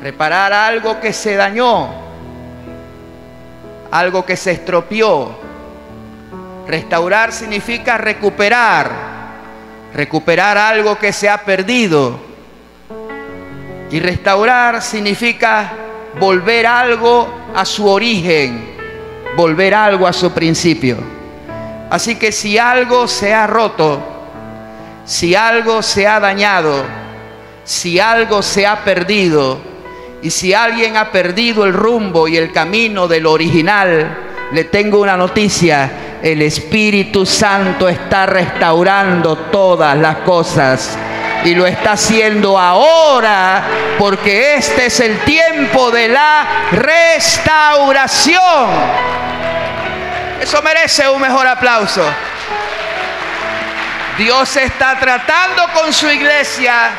Reparar 0.00 0.52
algo 0.52 0.98
que 0.98 1.12
se 1.12 1.36
dañó, 1.36 1.88
algo 3.90 4.24
que 4.24 4.36
se 4.36 4.52
estropeó. 4.52 5.38
Restaurar 6.66 7.32
significa 7.32 7.98
recuperar, 7.98 8.90
recuperar 9.94 10.56
algo 10.56 10.96
que 10.96 11.12
se 11.12 11.28
ha 11.28 11.38
perdido. 11.38 12.31
Y 13.92 14.00
restaurar 14.00 14.80
significa 14.80 15.70
volver 16.18 16.66
algo 16.66 17.28
a 17.54 17.64
su 17.66 17.86
origen, 17.86 18.74
volver 19.36 19.74
algo 19.74 20.06
a 20.06 20.14
su 20.14 20.32
principio. 20.32 20.96
Así 21.90 22.16
que 22.16 22.32
si 22.32 22.56
algo 22.56 23.06
se 23.06 23.34
ha 23.34 23.46
roto, 23.46 24.02
si 25.04 25.34
algo 25.34 25.82
se 25.82 26.08
ha 26.08 26.18
dañado, 26.20 26.82
si 27.64 28.00
algo 28.00 28.40
se 28.40 28.66
ha 28.66 28.82
perdido, 28.82 29.60
y 30.22 30.30
si 30.30 30.54
alguien 30.54 30.96
ha 30.96 31.12
perdido 31.12 31.64
el 31.66 31.74
rumbo 31.74 32.26
y 32.26 32.38
el 32.38 32.50
camino 32.50 33.06
del 33.06 33.26
original, 33.26 34.16
le 34.52 34.64
tengo 34.64 35.02
una 35.02 35.18
noticia. 35.18 36.18
El 36.22 36.40
Espíritu 36.40 37.26
Santo 37.26 37.90
está 37.90 38.24
restaurando 38.24 39.36
todas 39.36 39.98
las 39.98 40.16
cosas. 40.18 40.96
Y 41.44 41.54
lo 41.54 41.66
está 41.66 41.92
haciendo 41.92 42.58
ahora 42.58 43.64
porque 43.98 44.54
este 44.54 44.86
es 44.86 45.00
el 45.00 45.18
tiempo 45.24 45.90
de 45.90 46.08
la 46.08 46.46
restauración. 46.72 48.68
Eso 50.40 50.62
merece 50.62 51.08
un 51.08 51.20
mejor 51.20 51.46
aplauso. 51.46 52.04
Dios 54.18 54.56
está 54.56 54.98
tratando 54.98 55.68
con 55.72 55.92
su 55.92 56.08
iglesia 56.08 56.90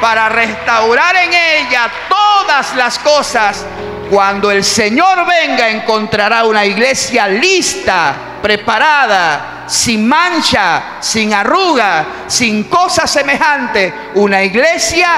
para 0.00 0.28
restaurar 0.28 1.16
en 1.16 1.32
ella 1.32 1.90
todas 2.08 2.74
las 2.74 2.98
cosas. 2.98 3.64
Cuando 4.10 4.50
el 4.50 4.64
Señor 4.64 5.26
venga 5.26 5.68
encontrará 5.68 6.44
una 6.44 6.64
iglesia 6.64 7.28
lista, 7.28 8.14
preparada, 8.40 9.64
sin 9.66 10.08
mancha, 10.08 10.96
sin 11.00 11.34
arruga, 11.34 12.06
sin 12.26 12.64
cosa 12.64 13.06
semejante. 13.06 13.92
Una 14.14 14.42
iglesia 14.42 15.08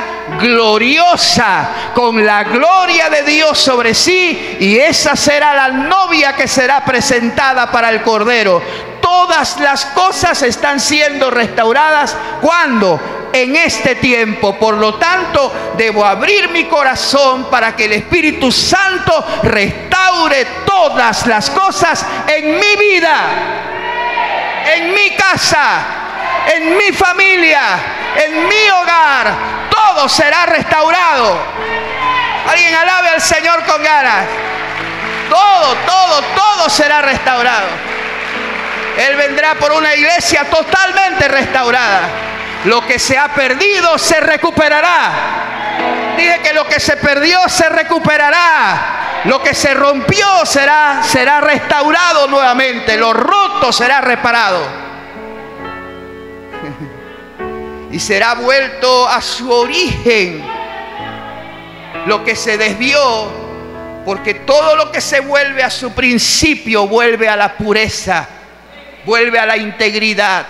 gloriosa, 0.40 1.68
con 1.94 2.24
la 2.24 2.44
gloria 2.44 3.08
de 3.08 3.22
Dios 3.22 3.58
sobre 3.58 3.94
sí. 3.94 4.56
Y 4.60 4.76
esa 4.78 5.14
será 5.14 5.54
la 5.54 5.68
novia 5.68 6.34
que 6.34 6.48
será 6.48 6.84
presentada 6.84 7.70
para 7.70 7.90
el 7.90 8.02
Cordero. 8.02 8.60
Todas 9.00 9.58
las 9.60 9.86
cosas 9.86 10.42
están 10.42 10.80
siendo 10.80 11.30
restauradas. 11.30 12.16
cuando 12.40 13.19
en 13.32 13.56
este 13.56 13.96
tiempo. 13.96 14.58
Por 14.58 14.74
lo 14.76 14.94
tanto, 14.94 15.74
debo 15.76 16.04
abrir 16.04 16.48
mi 16.50 16.64
corazón 16.64 17.50
para 17.50 17.74
que 17.74 17.86
el 17.86 17.92
Espíritu 17.92 18.50
Santo 18.50 19.40
restaure 19.42 20.46
todas 20.66 21.26
las 21.26 21.50
cosas 21.50 22.04
en 22.26 22.58
mi 22.58 22.76
vida, 22.76 23.16
en 24.74 24.94
mi 24.94 25.10
casa, 25.16 25.84
en 26.54 26.76
mi 26.76 26.92
familia, 26.92 27.60
en 28.16 28.48
mi 28.48 28.70
hogar. 28.70 29.32
Todo 29.70 30.08
será 30.08 30.46
restaurado. 30.46 31.38
Alguien 32.48 32.74
alabe 32.74 33.10
al 33.10 33.20
Señor 33.20 33.64
con 33.64 33.82
ganas. 33.82 34.26
Todo, 35.28 35.74
todo, 35.86 36.22
todo 36.34 36.68
será 36.68 37.02
restaurado. 37.02 37.68
Él 38.98 39.16
vendrá 39.16 39.54
por 39.54 39.72
una 39.72 39.94
iglesia 39.94 40.44
totalmente 40.50 41.28
restaurada. 41.28 42.08
Lo 42.64 42.86
que 42.86 42.98
se 42.98 43.16
ha 43.16 43.28
perdido 43.28 43.96
se 43.96 44.20
recuperará. 44.20 46.14
Dije 46.16 46.40
que 46.42 46.52
lo 46.52 46.66
que 46.66 46.78
se 46.78 46.96
perdió 46.98 47.48
se 47.48 47.68
recuperará. 47.70 49.22
Lo 49.24 49.42
que 49.42 49.54
se 49.54 49.72
rompió 49.74 50.44
será, 50.44 51.02
será 51.02 51.40
restaurado 51.40 52.26
nuevamente. 52.26 52.98
Lo 52.98 53.12
roto 53.12 53.72
será 53.72 54.00
reparado. 54.00 54.60
Y 57.92 57.98
será 57.98 58.34
vuelto 58.34 59.08
a 59.08 59.20
su 59.20 59.50
origen. 59.50 60.44
Lo 62.06 62.22
que 62.22 62.36
se 62.36 62.56
desvió. 62.56 63.00
Porque 64.04 64.34
todo 64.34 64.76
lo 64.76 64.92
que 64.92 65.00
se 65.00 65.18
vuelve 65.18 65.64
a 65.64 65.70
su 65.70 65.92
principio 65.92 66.86
vuelve 66.86 67.28
a 67.28 67.34
la 67.34 67.54
pureza. 67.54 68.28
Vuelve 69.04 69.40
a 69.40 69.46
la 69.46 69.56
integridad 69.56 70.46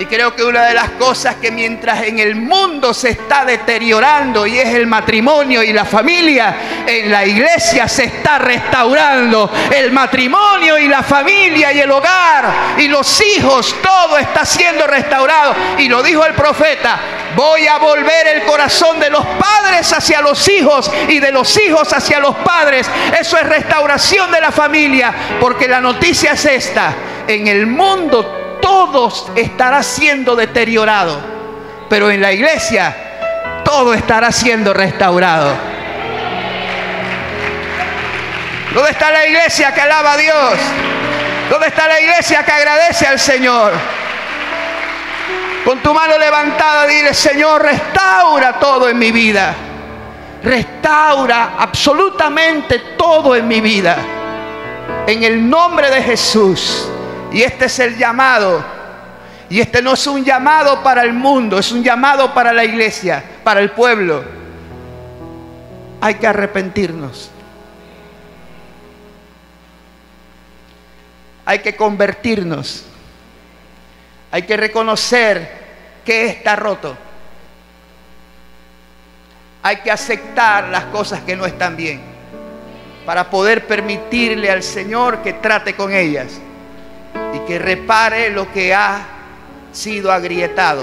y 0.00 0.06
creo 0.06 0.34
que 0.34 0.42
una 0.42 0.64
de 0.64 0.72
las 0.72 0.92
cosas 0.92 1.34
que 1.34 1.50
mientras 1.50 2.04
en 2.04 2.18
el 2.18 2.34
mundo 2.34 2.94
se 2.94 3.10
está 3.10 3.44
deteriorando 3.44 4.46
y 4.46 4.58
es 4.58 4.74
el 4.74 4.86
matrimonio 4.86 5.62
y 5.62 5.74
la 5.74 5.84
familia, 5.84 6.56
en 6.86 7.12
la 7.12 7.26
iglesia 7.26 7.86
se 7.86 8.04
está 8.04 8.38
restaurando 8.38 9.52
el 9.70 9.92
matrimonio 9.92 10.78
y 10.78 10.88
la 10.88 11.02
familia 11.02 11.70
y 11.74 11.80
el 11.80 11.90
hogar 11.90 12.78
y 12.78 12.88
los 12.88 13.20
hijos, 13.20 13.76
todo 13.82 14.16
está 14.16 14.46
siendo 14.46 14.86
restaurado. 14.86 15.54
Y 15.76 15.86
lo 15.86 16.02
dijo 16.02 16.24
el 16.24 16.32
profeta, 16.32 16.98
voy 17.36 17.66
a 17.66 17.76
volver 17.76 18.26
el 18.28 18.44
corazón 18.44 18.98
de 19.00 19.10
los 19.10 19.26
padres 19.26 19.92
hacia 19.92 20.22
los 20.22 20.48
hijos 20.48 20.90
y 21.08 21.20
de 21.20 21.30
los 21.30 21.54
hijos 21.58 21.92
hacia 21.92 22.20
los 22.20 22.36
padres. 22.36 22.90
Eso 23.20 23.36
es 23.36 23.46
restauración 23.46 24.32
de 24.32 24.40
la 24.40 24.50
familia, 24.50 25.12
porque 25.38 25.68
la 25.68 25.82
noticia 25.82 26.32
es 26.32 26.46
esta, 26.46 26.94
en 27.28 27.48
el 27.48 27.66
mundo 27.66 28.39
todo 28.60 29.12
estará 29.36 29.82
siendo 29.82 30.36
deteriorado, 30.36 31.18
pero 31.88 32.10
en 32.10 32.20
la 32.20 32.32
iglesia 32.32 32.94
todo 33.64 33.94
estará 33.94 34.32
siendo 34.32 34.72
restaurado. 34.72 35.52
¿Dónde 38.74 38.90
está 38.90 39.10
la 39.10 39.26
iglesia 39.26 39.74
que 39.74 39.80
alaba 39.80 40.12
a 40.12 40.16
Dios? 40.16 40.54
¿Dónde 41.50 41.66
está 41.66 41.88
la 41.88 42.00
iglesia 42.00 42.44
que 42.44 42.52
agradece 42.52 43.06
al 43.06 43.18
Señor? 43.18 43.72
Con 45.64 45.80
tu 45.80 45.92
mano 45.92 46.16
levantada 46.16 46.86
dile, 46.86 47.12
Señor, 47.12 47.62
restaura 47.62 48.58
todo 48.58 48.88
en 48.88 48.98
mi 48.98 49.10
vida. 49.10 49.54
Restaura 50.42 51.54
absolutamente 51.58 52.78
todo 52.96 53.34
en 53.36 53.46
mi 53.46 53.60
vida. 53.60 53.96
En 55.06 55.22
el 55.24 55.48
nombre 55.50 55.90
de 55.90 56.02
Jesús. 56.02 56.88
Y 57.32 57.42
este 57.42 57.66
es 57.66 57.78
el 57.78 57.96
llamado. 57.96 58.64
Y 59.48 59.60
este 59.60 59.82
no 59.82 59.94
es 59.94 60.06
un 60.06 60.24
llamado 60.24 60.82
para 60.82 61.02
el 61.02 61.12
mundo, 61.12 61.58
es 61.58 61.72
un 61.72 61.82
llamado 61.82 62.32
para 62.32 62.52
la 62.52 62.64
iglesia, 62.64 63.22
para 63.42 63.60
el 63.60 63.70
pueblo. 63.72 64.24
Hay 66.00 66.14
que 66.14 66.26
arrepentirnos. 66.26 67.30
Hay 71.44 71.58
que 71.58 71.74
convertirnos. 71.74 72.84
Hay 74.30 74.42
que 74.42 74.56
reconocer 74.56 75.60
que 76.04 76.26
está 76.26 76.54
roto. 76.54 76.96
Hay 79.62 79.76
que 79.78 79.90
aceptar 79.90 80.68
las 80.68 80.84
cosas 80.86 81.20
que 81.22 81.36
no 81.36 81.44
están 81.44 81.76
bien 81.76 82.00
para 83.04 83.28
poder 83.28 83.66
permitirle 83.66 84.50
al 84.50 84.62
Señor 84.62 85.22
que 85.22 85.34
trate 85.34 85.74
con 85.74 85.92
ellas 85.92 86.40
y 87.34 87.38
que 87.46 87.58
repare 87.58 88.30
lo 88.30 88.50
que 88.52 88.74
ha 88.74 89.06
sido 89.72 90.12
agrietado. 90.12 90.82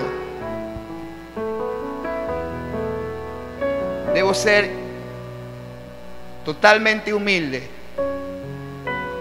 Debo 4.13 4.33
ser 4.33 4.69
totalmente 6.43 7.13
humilde 7.13 7.67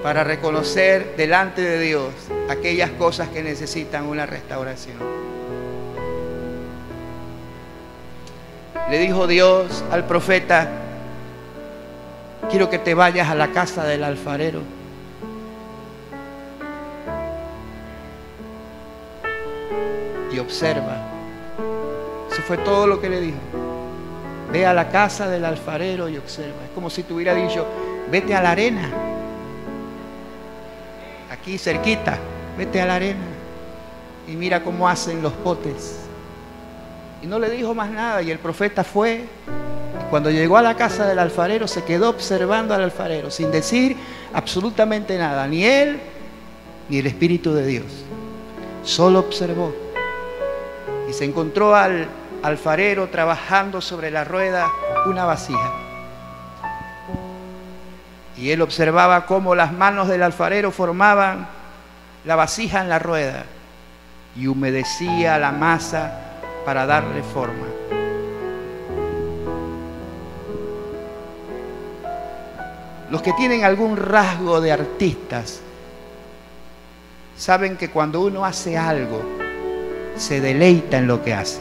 para 0.03 0.23
reconocer 0.23 1.17
delante 1.17 1.61
de 1.61 1.81
Dios 1.81 2.15
aquellas 2.49 2.91
cosas 2.93 3.29
que 3.29 3.43
necesitan 3.43 4.05
una 4.05 4.25
restauración. 4.25 4.97
Le 8.89 8.99
dijo 9.01 9.27
Dios 9.27 9.83
al 9.91 10.07
profeta, 10.07 10.69
quiero 12.49 12.71
que 12.71 12.79
te 12.79 12.95
vayas 12.95 13.29
a 13.29 13.35
la 13.35 13.49
casa 13.49 13.85
del 13.85 14.05
alfarero. 14.05 14.61
Y 20.37 20.39
observa. 20.39 20.99
Eso 22.31 22.43
fue 22.43 22.59
todo 22.59 22.87
lo 22.87 23.01
que 23.01 23.09
le 23.09 23.23
dijo. 23.23 23.39
Ve 24.53 24.67
a 24.67 24.75
la 24.75 24.91
casa 24.91 25.31
del 25.31 25.47
alfarero 25.47 26.11
y 26.11 26.19
observa. 26.19 26.63
Es 26.63 26.71
como 26.75 26.91
si 26.91 27.05
te 27.05 27.15
hubiera 27.15 27.35
dicho, 27.35 27.67
vete 28.11 28.35
a 28.35 28.43
la 28.43 28.51
arena. 28.51 28.91
Aquí 31.31 31.57
cerquita, 31.57 32.19
vete 32.59 32.83
a 32.83 32.85
la 32.85 32.97
arena. 32.97 33.25
Y 34.29 34.33
mira 34.33 34.63
cómo 34.63 34.87
hacen 34.87 35.23
los 35.23 35.33
potes. 35.33 36.01
Y 37.23 37.27
no 37.27 37.39
le 37.39 37.49
dijo 37.49 37.75
más 37.75 37.91
nada. 37.91 38.21
Y 38.21 38.31
el 38.31 38.39
profeta 38.39 38.85
fue. 38.85 39.25
Y 40.03 40.11
cuando 40.11 40.31
llegó 40.31 40.59
a 40.59 40.63
la 40.63 40.77
casa 40.77 41.07
del 41.07 41.19
alfarero, 41.19 41.67
se 41.67 41.83
quedó 41.85 42.11
observando 42.11 42.75
al 42.75 42.83
alfarero, 42.83 43.31
sin 43.31 43.51
decir 43.51 43.97
absolutamente 44.35 45.17
nada. 45.17 45.47
Ni 45.47 45.65
él, 45.65 45.99
ni 46.91 46.99
el 46.99 47.07
Espíritu 47.07 47.55
de 47.55 47.65
Dios. 47.65 47.87
Solo 48.85 49.21
observó. 49.21 49.86
Y 51.09 51.13
se 51.13 51.25
encontró 51.25 51.75
al 51.75 52.09
alfarero 52.43 53.09
trabajando 53.09 53.81
sobre 53.81 54.11
la 54.11 54.25
rueda 54.25 54.69
una 55.07 55.25
vasija. 55.25 55.73
Y 58.37 58.51
él 58.51 58.61
observaba 58.61 59.27
cómo 59.27 59.55
las 59.55 59.73
manos 59.73 60.09
del 60.09 60.23
alfarero 60.23 60.71
formaban 60.71 61.49
la 62.25 62.37
vasija 62.37 62.81
en 62.81 62.89
la 62.89 62.99
rueda 62.99 63.45
y 64.37 64.47
humedecía 64.47 65.39
la 65.39 65.53
masa 65.53 66.21
para 66.65 66.85
darle 66.85 67.23
forma. 67.23 67.67
Los 73.11 73.23
que 73.23 73.33
tienen 73.35 73.65
algún 73.65 73.97
rasgo 73.97 74.61
de 74.61 74.73
artistas 74.73 75.61
saben 77.37 77.77
que 77.77 77.91
cuando 77.91 78.21
uno 78.21 78.45
hace 78.45 78.77
algo, 78.77 79.36
se 80.17 80.41
deleita 80.41 80.99
en 80.99 81.07
lo 81.07 81.23
que 81.23 81.35
hace. 81.35 81.61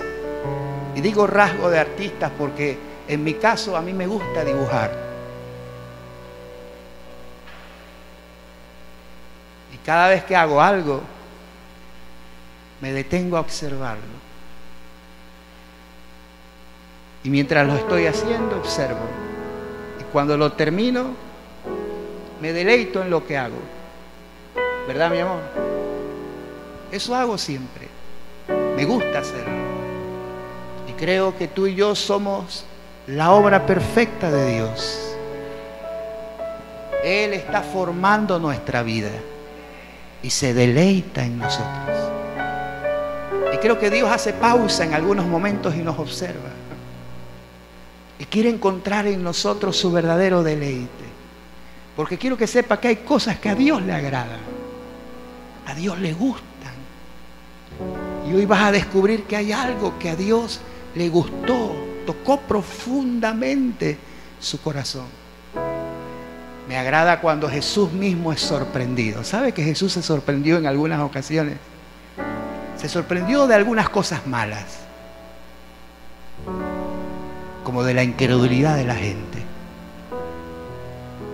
Y 0.96 1.02
digo 1.02 1.28
rasgo 1.28 1.70
de 1.70 1.80
artistas 1.80 2.32
porque 2.38 2.78
en 3.08 3.24
mi 3.24 3.36
caso 3.36 3.76
a 3.76 3.82
mí 3.82 3.94
me 3.94 4.08
gusta 4.08 4.44
dibujar. 4.44 4.92
Y 9.74 9.78
cada 9.86 10.10
vez 10.10 10.24
que 10.24 10.36
hago 10.36 10.62
algo, 10.62 11.02
me 12.82 12.94
detengo 12.94 13.38
a 13.38 13.42
observarlo. 13.42 14.26
Y 17.24 17.30
mientras 17.30 17.68
lo 17.68 17.76
estoy 17.76 18.06
haciendo, 18.06 18.58
observo. 18.58 19.00
Y 20.00 20.04
cuando 20.12 20.38
lo 20.38 20.54
termino, 20.54 21.08
me 22.40 22.54
deleito 22.54 23.02
en 23.02 23.10
lo 23.10 23.26
que 23.26 23.38
hago. 23.38 23.58
¿Verdad, 24.88 25.10
mi 25.10 25.20
amor? 25.20 25.42
Eso 26.92 27.16
hago 27.16 27.38
siempre. 27.38 27.88
Me 28.76 28.86
gusta 28.86 29.20
hacerlo. 29.20 29.54
Y 30.88 30.94
creo 30.94 31.38
que 31.38 31.48
tú 31.48 31.68
y 31.68 31.76
yo 31.76 31.96
somos 31.96 32.66
la 33.08 33.32
obra 33.32 33.66
perfecta 33.66 34.32
de 34.32 34.54
Dios. 34.54 35.16
Él 37.04 37.34
está 37.34 37.62
formando 37.62 38.40
nuestra 38.40 38.84
vida 38.84 39.12
y 40.22 40.30
se 40.30 40.54
deleita 40.54 41.24
en 41.24 41.38
nosotros. 41.38 42.12
Y 43.54 43.58
creo 43.58 43.80
que 43.80 43.90
Dios 43.90 44.10
hace 44.12 44.34
pausa 44.34 44.84
en 44.84 44.94
algunos 44.94 45.26
momentos 45.28 45.76
y 45.76 45.80
nos 45.80 45.98
observa. 46.00 46.50
Y 48.18 48.26
quiere 48.26 48.50
encontrar 48.50 49.08
en 49.08 49.24
nosotros 49.24 49.78
su 49.78 49.92
verdadero 49.92 50.42
deleite. 50.44 51.06
Porque 51.96 52.18
quiero 52.18 52.38
que 52.38 52.48
sepa 52.48 52.80
que 52.80 52.90
hay 52.90 52.96
cosas 52.98 53.40
que 53.40 53.50
a 53.50 53.56
Dios 53.56 53.82
le 53.82 53.94
agradan. 53.94 54.40
A 55.68 55.76
Dios 55.76 56.00
le 56.00 56.14
gustan. 56.14 56.55
Y 58.28 58.34
hoy 58.34 58.46
vas 58.46 58.64
a 58.64 58.72
descubrir 58.72 59.24
que 59.24 59.36
hay 59.36 59.52
algo 59.52 59.98
que 60.00 60.10
a 60.10 60.16
Dios 60.16 60.60
le 60.96 61.10
gustó, 61.10 61.76
tocó 62.06 62.40
profundamente 62.42 63.98
su 64.40 64.62
corazón. 64.62 65.06
Me 66.68 66.78
agrada 66.78 67.22
cuando 67.22 67.48
Jesús 67.48 67.92
mismo 67.92 68.34
es 68.34 68.42
sorprendido. 68.42 69.24
¿Sabe 69.24 69.52
que 69.52 69.64
Jesús 69.64 69.94
se 69.94 70.02
sorprendió 70.02 70.58
en 70.58 70.66
algunas 70.66 71.00
ocasiones? 71.02 71.58
Se 72.78 72.90
sorprendió 72.90 73.46
de 73.46 73.56
algunas 73.56 73.90
cosas 73.90 74.26
malas 74.26 74.80
como 77.64 77.84
de 77.84 77.94
la 77.94 78.04
incredulidad 78.04 78.76
de 78.76 78.86
la 78.86 78.96
gente. 78.96 79.44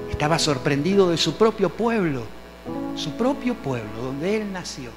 Estaba 0.10 0.40
sorprendido 0.40 1.10
de 1.10 1.18
su 1.18 1.36
propio 1.36 1.70
pueblo, 1.70 2.24
su 2.96 3.12
propio 3.12 3.56
pueblo, 3.56 4.02
donde 4.02 4.38
él 4.38 4.52
nació. 4.52 4.92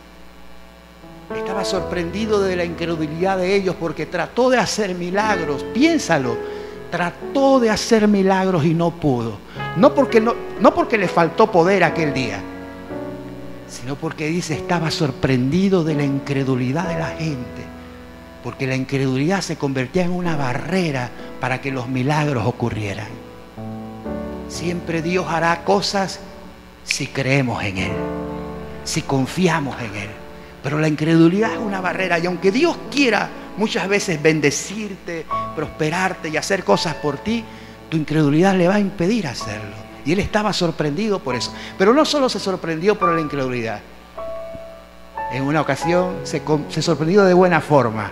Estaba 1.33 1.65
sorprendido 1.65 2.41
de 2.41 2.57
la 2.57 2.65
incredulidad 2.65 3.39
de 3.39 3.55
ellos 3.55 3.77
porque 3.79 4.07
trató 4.07 4.51
de 4.51 4.59
hacer 4.59 4.95
milagros, 4.95 5.65
piénsalo, 5.73 6.37
trató 6.91 7.61
de 7.61 7.71
hacer 7.71 8.09
milagros 8.09 8.65
y 8.65 8.75
no 8.75 8.91
pudo. 8.91 9.39
No 9.77 9.95
porque, 9.95 10.21
no, 10.21 10.35
no 10.61 10.75
porque 10.75 10.99
le 10.99 11.09
faltó 11.09 11.51
poder 11.51 11.85
aquel 11.85 12.13
día, 12.13 12.41
sino 13.69 13.97
porque 13.97 14.27
dice, 14.29 14.55
estaba 14.55 14.91
sorprendido 14.91 15.85
de 15.85 15.95
la 15.95 16.05
incredulidad 16.05 16.89
de 16.89 16.99
la 16.99 17.09
gente 17.09 17.75
porque 18.45 18.67
la 18.67 18.77
incredulidad 18.77 19.41
se 19.41 19.57
convertía 19.57 20.05
en 20.05 20.13
una 20.13 20.37
barrera 20.37 21.09
para 21.41 21.63
que 21.63 21.73
los 21.73 21.89
milagros 21.89 22.47
ocurrieran. 22.47 23.09
Siempre 24.51 25.01
Dios 25.01 25.25
hará 25.31 25.65
cosas 25.65 26.21
si 26.85 27.07
creemos 27.07 27.65
en 27.65 27.79
Él, 27.79 27.93
si 28.85 29.01
confiamos 29.01 29.81
en 29.81 29.95
Él. 29.97 30.24
Pero 30.65 30.79
la 30.79 30.89
incredulidad 30.89 31.53
es 31.53 31.59
una 31.59 31.83
barrera 31.83 32.19
y 32.19 32.25
aunque 32.25 32.51
Dios 32.51 32.75
quiera 32.91 33.29
muchas 33.59 33.87
veces 33.87 34.21
bendecirte, 34.21 35.27
prosperarte 35.55 36.31
y 36.31 36.39
hacer 36.39 36.65
cosas 36.65 36.95
por 36.95 37.19
ti, 37.19 37.45
tu 37.91 37.99
incredulidad 37.99 38.55
le 38.57 38.67
va 38.67 38.77
a 38.77 38.81
impedir 38.81 39.27
hacerlo. 39.27 39.77
Y 40.07 40.13
él 40.13 40.21
estaba 40.21 40.55
sorprendido 40.55 41.19
por 41.19 41.35
eso. 41.35 41.53
Pero 41.77 41.93
no 41.93 42.07
solo 42.07 42.31
se 42.31 42.41
sorprendió 42.41 42.99
por 42.99 43.11
la 43.11 43.21
incredulidad. 43.21 43.83
En 45.33 45.43
una 45.43 45.61
ocasión 45.61 46.17
se, 46.23 46.41
se 46.71 46.81
sorprendió 46.81 47.25
de 47.25 47.35
buena 47.35 47.61
forma 47.61 48.11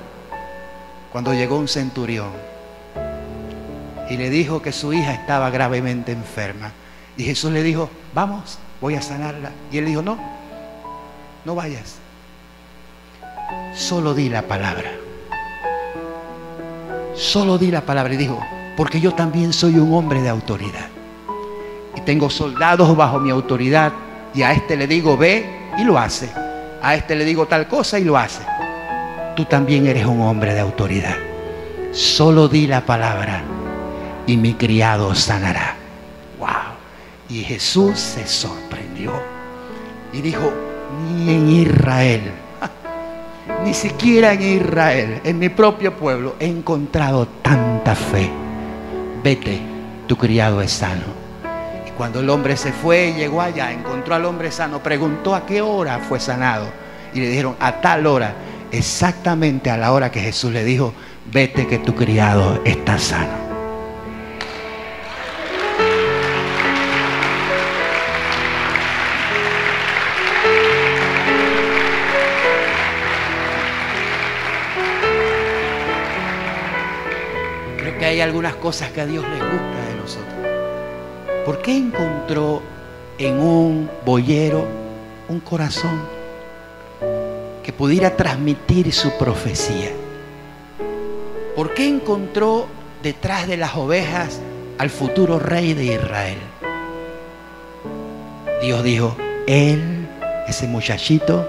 cuando 1.11 1.32
llegó 1.32 1.57
un 1.57 1.68
centurión 1.68 2.32
y 4.11 4.18
le 4.18 4.28
dijo 4.28 4.61
que 4.61 4.72
su 4.72 4.92
hija 4.92 5.14
estaba 5.14 5.48
gravemente 5.48 6.12
enferma. 6.12 6.72
Y 7.16 7.24
Jesús 7.24 7.50
le 7.50 7.62
dijo, 7.62 7.88
vamos, 8.12 8.59
voy 8.78 8.94
a 8.94 9.00
sanarla. 9.00 9.53
Y 9.70 9.78
él 9.78 9.86
dijo, 9.86 10.03
no, 10.03 10.18
no 11.46 11.55
vayas. 11.55 12.01
Solo 13.74 14.14
di 14.14 14.28
la 14.28 14.42
palabra. 14.42 14.90
Solo 17.14 17.59
di 17.59 17.70
la 17.70 17.80
palabra. 17.80 18.14
Y 18.14 18.16
dijo, 18.16 18.40
porque 18.76 19.00
yo 19.00 19.12
también 19.12 19.53
soy 19.53 19.76
un 19.76 19.92
hombre 19.94 20.20
de 20.20 20.28
autoridad. 20.28 20.88
Y 21.96 22.00
tengo 22.03 22.30
soldados 22.30 22.96
bajo 22.96 23.18
mi 23.18 23.30
autoridad. 23.30 23.92
Y 24.34 24.42
a 24.42 24.53
este 24.53 24.76
le 24.76 24.86
digo, 24.86 25.16
ve 25.16 25.46
y 25.78 25.84
lo 25.84 25.98
hace. 25.98 26.30
A 26.82 26.94
este 26.94 27.14
le 27.14 27.24
digo 27.24 27.46
tal 27.46 27.68
cosa 27.68 27.98
y 27.98 28.05
lo 28.05 28.16
hace 28.16 28.42
tú 29.34 29.44
también 29.44 29.86
eres 29.86 30.07
un 30.07 30.20
hombre 30.20 30.55
de 30.55 30.61
autoridad. 30.61 31.16
Solo 31.92 32.48
di 32.48 32.66
la 32.66 32.84
palabra 32.84 33.42
y 34.26 34.36
mi 34.36 34.55
criado 34.55 35.14
sanará. 35.14 35.76
Wow. 36.38 36.48
Y 37.28 37.42
Jesús 37.42 37.98
se 37.98 38.26
sorprendió 38.26 39.12
y 40.12 40.20
dijo, 40.20 40.53
ni 41.16 41.30
en 41.34 41.50
Israel, 41.50 42.32
ni 43.64 43.74
siquiera 43.74 44.32
en 44.32 44.43
Israel, 44.43 45.20
en 45.24 45.38
mi 45.38 45.49
propio 45.49 45.97
pueblo, 45.97 46.36
he 46.38 46.47
encontrado 46.47 47.26
tanta 47.43 47.95
fe. 47.95 48.30
Vete, 49.22 49.61
tu 50.07 50.16
criado 50.16 50.61
es 50.61 50.72
sano. 50.72 51.05
Y 51.86 51.90
cuando 51.93 52.20
el 52.20 52.30
hombre 52.30 52.57
se 52.57 52.72
fue, 52.72 53.14
llegó 53.16 53.40
allá, 53.40 53.72
encontró 53.72 54.14
al 54.14 54.24
hombre 54.24 54.51
sano, 54.51 54.82
preguntó 54.82 55.34
a 55.34 55.47
qué 55.47 55.61
hora 55.62 56.01
fue 56.01 56.20
sanado. 56.20 56.66
Y 57.14 57.20
le 57.20 57.28
dijeron, 57.28 57.57
a 57.61 57.80
tal 57.80 58.07
hora 58.07 58.34
exactamente 58.72 59.70
a 59.70 59.76
la 59.76 59.93
hora 59.93 60.11
que 60.11 60.20
Jesús 60.20 60.53
le 60.53 60.64
dijo, 60.64 60.95
vete 61.30 61.66
que 61.66 61.78
tu 61.78 61.95
criado 61.95 62.61
está 62.64 62.99
sano. 62.99 63.51
Algunas 78.23 78.55
cosas 78.57 78.91
que 78.91 79.01
a 79.01 79.07
Dios 79.07 79.25
le 79.25 79.37
gusta 79.37 79.87
de 79.89 79.95
nosotros. 79.97 81.45
¿Por 81.45 81.62
qué 81.62 81.77
encontró 81.77 82.62
en 83.18 83.41
un 83.41 83.91
boyero 84.05 84.66
un 85.29 85.41
corazón? 85.41 86.23
que 87.62 87.73
pudiera 87.73 88.16
transmitir 88.16 88.93
su 88.93 89.16
profecía? 89.18 89.93
¿Por 91.55 91.75
qué 91.75 91.87
encontró 91.87 92.66
detrás 93.03 93.47
de 93.47 93.57
las 93.57 93.77
ovejas 93.77 94.41
al 94.79 94.91
futuro 94.91 95.39
rey 95.39 95.75
de 95.75 95.85
Israel. 95.85 96.39
Dios 98.62 98.83
dijo, 98.85 99.16
Él, 99.47 100.09
ese 100.47 100.68
muchachito 100.68 101.49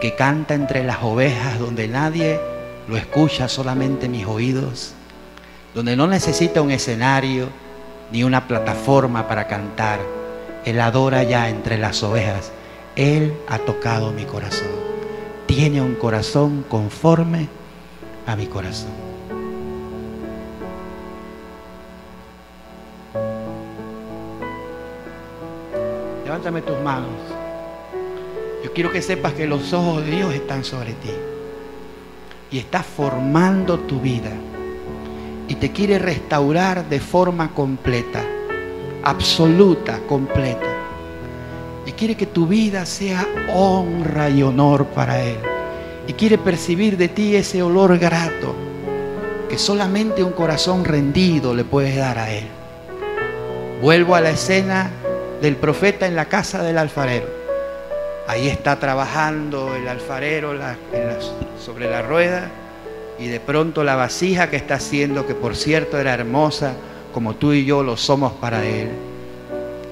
que 0.00 0.14
canta 0.14 0.54
entre 0.54 0.84
las 0.84 1.02
ovejas 1.02 1.58
donde 1.58 1.88
nadie 1.88 2.38
lo 2.88 2.96
escucha, 2.96 3.48
solamente 3.48 4.08
mis 4.08 4.26
oídos, 4.26 4.94
donde 5.74 5.96
no 5.96 6.06
necesita 6.06 6.62
un 6.62 6.70
escenario 6.70 7.48
ni 8.10 8.24
una 8.24 8.48
plataforma 8.48 9.28
para 9.28 9.46
cantar. 9.46 10.00
Él 10.64 10.80
adora 10.80 11.22
ya 11.22 11.48
entre 11.48 11.78
las 11.78 12.02
ovejas. 12.02 12.52
Él 12.96 13.34
ha 13.48 13.58
tocado 13.58 14.12
mi 14.12 14.24
corazón. 14.24 14.68
Tiene 15.46 15.80
un 15.80 15.94
corazón 15.94 16.64
conforme 16.68 17.48
a 18.26 18.36
mi 18.36 18.46
corazón. 18.46 18.90
Levántame 26.24 26.62
tus 26.62 26.78
manos. 26.80 27.10
Yo 28.62 28.72
quiero 28.72 28.92
que 28.92 29.02
sepas 29.02 29.32
que 29.32 29.46
los 29.46 29.72
ojos 29.72 30.04
de 30.04 30.10
Dios 30.10 30.34
están 30.34 30.64
sobre 30.64 30.92
ti. 30.94 31.10
Y 32.50 32.58
está 32.58 32.82
formando 32.82 33.78
tu 33.78 34.00
vida. 34.00 34.30
Y 35.50 35.56
te 35.56 35.72
quiere 35.72 35.98
restaurar 35.98 36.88
de 36.88 37.00
forma 37.00 37.52
completa. 37.52 38.22
Absoluta, 39.02 39.98
completa. 40.06 40.68
Y 41.84 41.90
quiere 41.90 42.14
que 42.14 42.26
tu 42.26 42.46
vida 42.46 42.86
sea 42.86 43.26
honra 43.52 44.30
y 44.30 44.44
honor 44.44 44.86
para 44.86 45.20
Él. 45.20 45.38
Y 46.06 46.12
quiere 46.12 46.38
percibir 46.38 46.96
de 46.96 47.08
ti 47.08 47.34
ese 47.34 47.64
olor 47.64 47.98
grato 47.98 48.54
que 49.48 49.58
solamente 49.58 50.22
un 50.22 50.30
corazón 50.30 50.84
rendido 50.84 51.52
le 51.52 51.64
puede 51.64 51.96
dar 51.96 52.20
a 52.20 52.30
Él. 52.30 52.46
Vuelvo 53.82 54.14
a 54.14 54.20
la 54.20 54.30
escena 54.30 54.88
del 55.42 55.56
profeta 55.56 56.06
en 56.06 56.14
la 56.14 56.26
casa 56.26 56.62
del 56.62 56.78
alfarero. 56.78 57.26
Ahí 58.28 58.46
está 58.46 58.78
trabajando 58.78 59.74
el 59.74 59.88
alfarero 59.88 60.52
sobre 61.58 61.90
la 61.90 62.02
rueda 62.02 62.52
y 63.20 63.28
de 63.28 63.38
pronto 63.38 63.84
la 63.84 63.96
vasija 63.96 64.50
que 64.50 64.56
está 64.56 64.74
haciendo, 64.74 65.26
que 65.26 65.34
por 65.34 65.54
cierto 65.54 65.98
era 65.98 66.14
hermosa, 66.14 66.74
como 67.12 67.34
tú 67.36 67.52
y 67.52 67.64
yo 67.64 67.82
lo 67.82 67.96
somos 67.96 68.32
para 68.32 68.64
Él, 68.64 68.90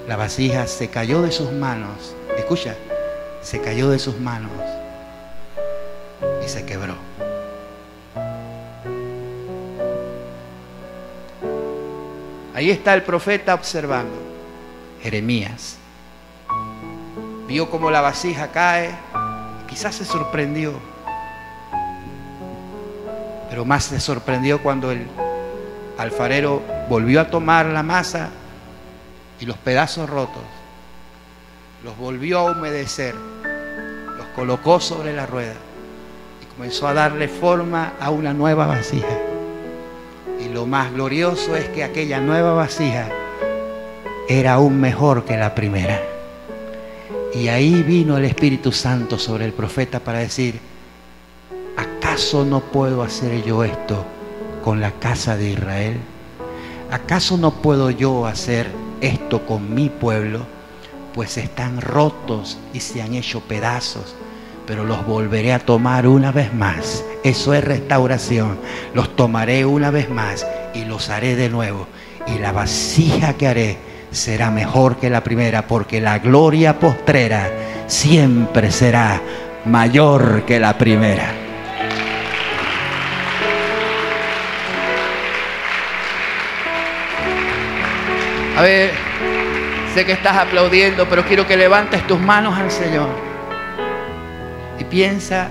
la 0.06 0.16
vasija 0.16 0.66
se 0.66 0.88
cayó 0.88 1.22
de 1.22 1.30
sus 1.30 1.52
manos. 1.52 2.14
Escucha, 2.36 2.74
se 3.42 3.60
cayó 3.60 3.90
de 3.90 3.98
sus 3.98 4.18
manos 4.18 4.50
y 6.44 6.48
se 6.48 6.64
quebró. 6.64 6.94
Ahí 12.54 12.70
está 12.70 12.94
el 12.94 13.02
profeta 13.02 13.54
observando, 13.54 14.16
Jeremías 15.00 15.78
vio 17.48 17.70
como 17.70 17.90
la 17.90 18.02
vasija 18.02 18.48
cae, 18.48 18.90
quizás 19.66 19.94
se 19.94 20.04
sorprendió, 20.04 20.74
pero 23.58 23.66
más 23.66 23.86
se 23.86 23.98
sorprendió 23.98 24.62
cuando 24.62 24.92
el 24.92 25.04
alfarero 25.98 26.62
volvió 26.88 27.20
a 27.20 27.28
tomar 27.28 27.66
la 27.66 27.82
masa 27.82 28.28
y 29.40 29.46
los 29.46 29.56
pedazos 29.56 30.08
rotos, 30.08 30.44
los 31.82 31.98
volvió 31.98 32.38
a 32.38 32.52
humedecer, 32.52 33.16
los 34.16 34.26
colocó 34.36 34.78
sobre 34.78 35.12
la 35.12 35.26
rueda 35.26 35.54
y 36.40 36.54
comenzó 36.54 36.86
a 36.86 36.94
darle 36.94 37.26
forma 37.26 37.94
a 37.98 38.10
una 38.10 38.32
nueva 38.32 38.64
vasija. 38.66 39.18
Y 40.38 40.50
lo 40.50 40.64
más 40.64 40.92
glorioso 40.92 41.56
es 41.56 41.68
que 41.70 41.82
aquella 41.82 42.20
nueva 42.20 42.52
vasija 42.52 43.08
era 44.28 44.52
aún 44.52 44.80
mejor 44.80 45.24
que 45.24 45.36
la 45.36 45.56
primera. 45.56 46.00
Y 47.34 47.48
ahí 47.48 47.82
vino 47.82 48.18
el 48.18 48.24
Espíritu 48.24 48.70
Santo 48.70 49.18
sobre 49.18 49.46
el 49.46 49.52
profeta 49.52 49.98
para 49.98 50.20
decir, 50.20 50.60
¿acaso 51.78 52.44
no 52.44 52.58
puedo 52.58 53.04
hacer 53.04 53.44
yo 53.44 53.62
esto 53.62 54.04
con 54.64 54.80
la 54.80 54.90
casa 54.90 55.36
de 55.36 55.50
Israel? 55.50 56.00
¿Acaso 56.90 57.38
no 57.38 57.52
puedo 57.52 57.90
yo 57.90 58.26
hacer 58.26 58.66
esto 59.00 59.46
con 59.46 59.72
mi 59.72 59.88
pueblo? 59.88 60.40
Pues 61.14 61.38
están 61.38 61.80
rotos 61.80 62.58
y 62.72 62.80
se 62.80 63.02
han 63.02 63.14
hecho 63.14 63.40
pedazos, 63.40 64.16
pero 64.66 64.84
los 64.84 65.06
volveré 65.06 65.52
a 65.52 65.60
tomar 65.60 66.08
una 66.08 66.32
vez 66.32 66.52
más. 66.52 67.04
Eso 67.22 67.54
es 67.54 67.62
restauración. 67.62 68.58
Los 68.94 69.14
tomaré 69.14 69.64
una 69.64 69.92
vez 69.92 70.10
más 70.10 70.44
y 70.74 70.84
los 70.84 71.10
haré 71.10 71.36
de 71.36 71.48
nuevo. 71.48 71.86
Y 72.26 72.40
la 72.40 72.50
vasija 72.50 73.34
que 73.34 73.46
haré 73.46 73.78
será 74.10 74.50
mejor 74.50 74.96
que 74.96 75.08
la 75.08 75.22
primera, 75.22 75.68
porque 75.68 76.00
la 76.00 76.18
gloria 76.18 76.80
postrera 76.80 77.48
siempre 77.86 78.72
será 78.72 79.22
mayor 79.64 80.44
que 80.44 80.58
la 80.58 80.76
primera. 80.76 81.47
A 88.58 88.62
ver, 88.62 88.90
sé 89.94 90.04
que 90.04 90.10
estás 90.10 90.36
aplaudiendo, 90.36 91.08
pero 91.08 91.24
quiero 91.24 91.46
que 91.46 91.56
levantes 91.56 92.04
tus 92.08 92.18
manos 92.18 92.58
al 92.58 92.72
Señor 92.72 93.08
y 94.80 94.82
piensa 94.82 95.46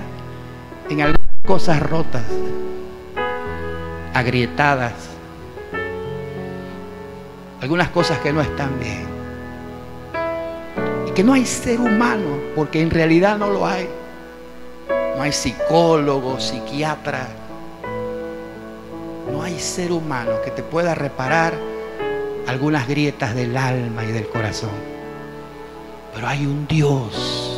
en 0.89 1.03
algunas 1.03 1.37
cosas 1.45 1.79
rotas, 1.79 2.25
agrietadas, 4.13 4.91
algunas 7.61 7.87
cosas 7.91 8.19
que 8.19 8.33
no 8.33 8.41
están 8.41 8.77
bien. 8.77 9.07
Y 11.07 11.11
que 11.11 11.23
no 11.23 11.31
hay 11.31 11.45
ser 11.45 11.79
humano, 11.79 12.39
porque 12.57 12.81
en 12.81 12.89
realidad 12.89 13.37
no 13.37 13.49
lo 13.49 13.65
hay. 13.65 13.87
No 15.15 15.21
hay 15.21 15.31
psicólogo, 15.31 16.41
psiquiatra. 16.41 17.25
No 19.31 19.43
hay 19.43 19.57
ser 19.61 19.93
humano 19.93 20.41
que 20.43 20.51
te 20.51 20.61
pueda 20.61 20.93
reparar 20.93 21.53
algunas 22.47 22.87
grietas 22.87 23.35
del 23.35 23.55
alma 23.57 24.05
y 24.05 24.11
del 24.11 24.27
corazón. 24.27 24.71
Pero 26.13 26.27
hay 26.27 26.45
un 26.45 26.65
Dios 26.67 27.57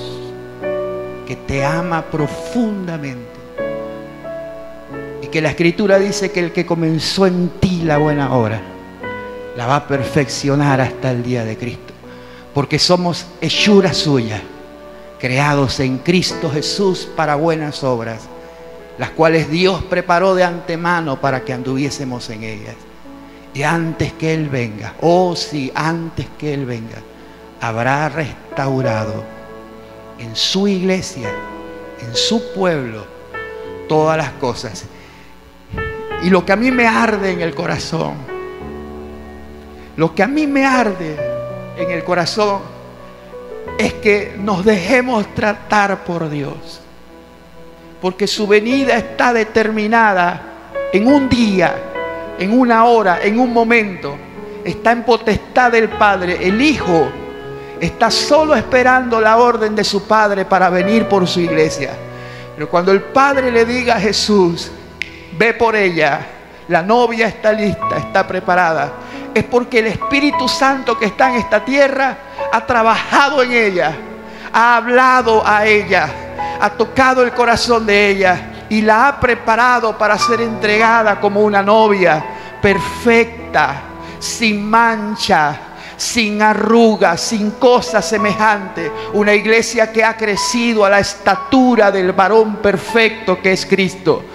que 1.25 1.35
te 1.35 1.63
ama 1.63 2.03
profundamente. 2.05 3.29
Y 5.21 5.27
que 5.27 5.41
la 5.41 5.49
escritura 5.51 5.99
dice 5.99 6.31
que 6.31 6.39
el 6.39 6.51
que 6.51 6.65
comenzó 6.65 7.27
en 7.27 7.49
ti 7.59 7.83
la 7.83 7.97
buena 7.97 8.35
obra 8.35 8.61
la 9.55 9.67
va 9.67 9.75
a 9.77 9.87
perfeccionar 9.87 10.81
hasta 10.81 11.11
el 11.11 11.23
día 11.23 11.45
de 11.45 11.57
Cristo. 11.57 11.93
Porque 12.53 12.79
somos 12.79 13.27
hechura 13.41 13.93
suya, 13.93 14.41
creados 15.19 15.79
en 15.79 15.99
Cristo 15.99 16.49
Jesús 16.49 17.07
para 17.15 17.35
buenas 17.35 17.83
obras, 17.83 18.21
las 18.97 19.11
cuales 19.11 19.51
Dios 19.51 19.83
preparó 19.83 20.33
de 20.33 20.43
antemano 20.43 21.21
para 21.21 21.45
que 21.45 21.53
anduviésemos 21.53 22.29
en 22.31 22.43
ellas. 22.43 22.75
Y 23.53 23.63
antes 23.63 24.13
que 24.13 24.33
Él 24.33 24.49
venga, 24.49 24.95
oh 25.01 25.35
sí, 25.35 25.71
antes 25.73 26.27
que 26.37 26.53
Él 26.53 26.65
venga, 26.65 26.97
habrá 27.61 28.09
restaurado 28.09 29.23
en 30.19 30.35
su 30.35 30.67
iglesia, 30.67 31.29
en 32.01 32.15
su 32.15 32.53
pueblo, 32.53 33.05
todas 33.87 34.17
las 34.17 34.31
cosas. 34.33 34.85
Y 36.23 36.29
lo 36.29 36.45
que 36.45 36.53
a 36.53 36.55
mí 36.55 36.71
me 36.71 36.87
arde 36.87 37.31
en 37.31 37.41
el 37.41 37.55
corazón 37.55 38.39
lo 39.99 40.15
que 40.15 40.23
a 40.23 40.27
mí 40.27 40.47
me 40.47 40.65
arde 40.65 41.17
en 41.77 41.91
el 41.91 42.05
corazón 42.05 42.61
es 43.77 43.95
que 43.95 44.33
nos 44.39 44.63
dejemos 44.63 45.35
tratar 45.35 46.05
por 46.05 46.29
Dios. 46.29 46.79
Porque 48.01 48.25
su 48.25 48.47
venida 48.47 48.95
está 48.95 49.33
determinada 49.33 50.41
en 50.93 51.05
un 51.05 51.27
día, 51.27 51.88
en 52.39 52.57
una 52.57 52.85
hora, 52.85 53.19
en 53.21 53.39
un 53.39 53.53
momento. 53.53 54.15
Está 54.63 54.91
en 54.91 55.03
potestad 55.03 55.71
del 55.71 55.89
Padre. 55.89 56.39
El 56.41 56.61
Hijo 56.61 57.07
está 57.79 58.09
solo 58.09 58.55
esperando 58.55 59.21
la 59.21 59.37
orden 59.37 59.75
de 59.75 59.83
su 59.83 60.07
Padre 60.07 60.45
para 60.45 60.69
venir 60.69 61.05
por 61.07 61.27
su 61.27 61.39
iglesia. 61.39 61.91
Pero 62.55 62.69
cuando 62.69 62.91
el 62.91 63.01
Padre 63.01 63.51
le 63.51 63.65
diga 63.65 63.95
a 63.95 63.99
Jesús, 63.99 64.71
ve 65.37 65.53
por 65.53 65.75
ella, 65.75 66.25
la 66.67 66.81
novia 66.81 67.27
está 67.27 67.53
lista, 67.53 67.97
está 67.97 68.27
preparada 68.27 68.93
es 69.33 69.43
porque 69.43 69.79
el 69.79 69.87
Espíritu 69.87 70.47
Santo 70.47 70.97
que 70.97 71.05
está 71.05 71.29
en 71.29 71.35
esta 71.35 71.63
tierra 71.63 72.17
ha 72.51 72.65
trabajado 72.65 73.43
en 73.43 73.51
ella, 73.51 73.95
ha 74.51 74.77
hablado 74.77 75.45
a 75.45 75.65
ella, 75.65 76.09
ha 76.59 76.69
tocado 76.71 77.23
el 77.23 77.31
corazón 77.31 77.85
de 77.85 78.09
ella 78.09 78.48
y 78.69 78.81
la 78.81 79.07
ha 79.07 79.19
preparado 79.19 79.97
para 79.97 80.17
ser 80.17 80.41
entregada 80.41 81.19
como 81.19 81.41
una 81.41 81.61
novia 81.61 82.23
perfecta, 82.61 83.81
sin 84.19 84.69
mancha, 84.69 85.59
sin 85.97 86.41
arrugas, 86.41 87.19
sin 87.21 87.51
cosa 87.51 88.01
semejante. 88.01 88.91
Una 89.13 89.33
iglesia 89.33 89.91
que 89.91 90.03
ha 90.03 90.15
crecido 90.15 90.85
a 90.85 90.89
la 90.89 90.99
estatura 90.99 91.91
del 91.91 92.13
varón 92.13 92.57
perfecto 92.57 93.41
que 93.41 93.53
es 93.53 93.65
Cristo. 93.65 94.25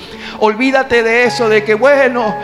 Olvídate 0.44 1.02
de 1.02 1.24
eso, 1.24 1.48
de 1.48 1.64
que 1.64 1.72
bueno, 1.72 2.36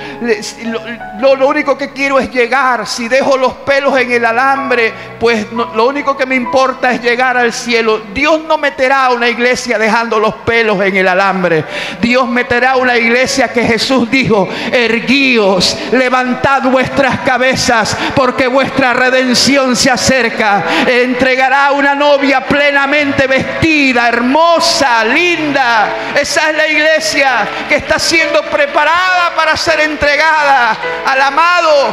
lo, 1.18 1.46
único 1.46 1.76
que 1.76 1.90
quiero 1.90 2.18
es 2.18 2.30
llegar. 2.30 2.86
Si 2.86 3.08
dejo 3.08 3.36
los 3.36 3.52
pelos 3.56 3.98
en 4.00 4.10
el 4.10 4.24
alambre, 4.24 4.90
pues 5.20 5.52
lo 5.52 5.86
único 5.86 6.16
que 6.16 6.24
me 6.24 6.34
importa 6.34 6.92
es 6.92 7.02
llegar 7.02 7.36
al 7.36 7.52
cielo. 7.52 8.00
Dios 8.14 8.40
no 8.48 8.56
meterá 8.56 9.04
a 9.04 9.10
una 9.10 9.28
iglesia 9.28 9.78
dejando 9.78 10.18
los 10.18 10.34
pelos 10.36 10.82
en 10.82 10.96
el 10.96 11.08
alambre. 11.08 11.62
Dios 12.00 12.26
meterá 12.26 12.70
a 12.70 12.76
una 12.76 12.96
iglesia 12.96 13.52
que 13.52 13.64
Jesús 13.64 14.10
dijo, 14.10 14.48
erguíos, 14.72 15.76
levantad 15.92 16.62
vuestras 16.70 17.20
cabezas, 17.20 17.94
porque 18.14 18.46
vuestra 18.46 18.94
redención 18.94 19.76
se 19.76 19.90
acerca. 19.90 20.64
Entregará 20.86 21.72
una 21.72 21.94
novia 21.94 22.46
plenamente 22.46 23.26
vestida, 23.26 24.08
hermosa, 24.08 25.04
linda. 25.04 25.90
Esa 26.18 26.48
es 26.48 26.56
la 26.56 26.66
iglesia 26.66 27.48
que 27.68 27.89
está 27.90 27.98
siendo 27.98 28.40
preparada 28.44 29.34
para 29.34 29.56
ser 29.56 29.80
entregada 29.80 30.76
al 31.04 31.20
amado 31.20 31.92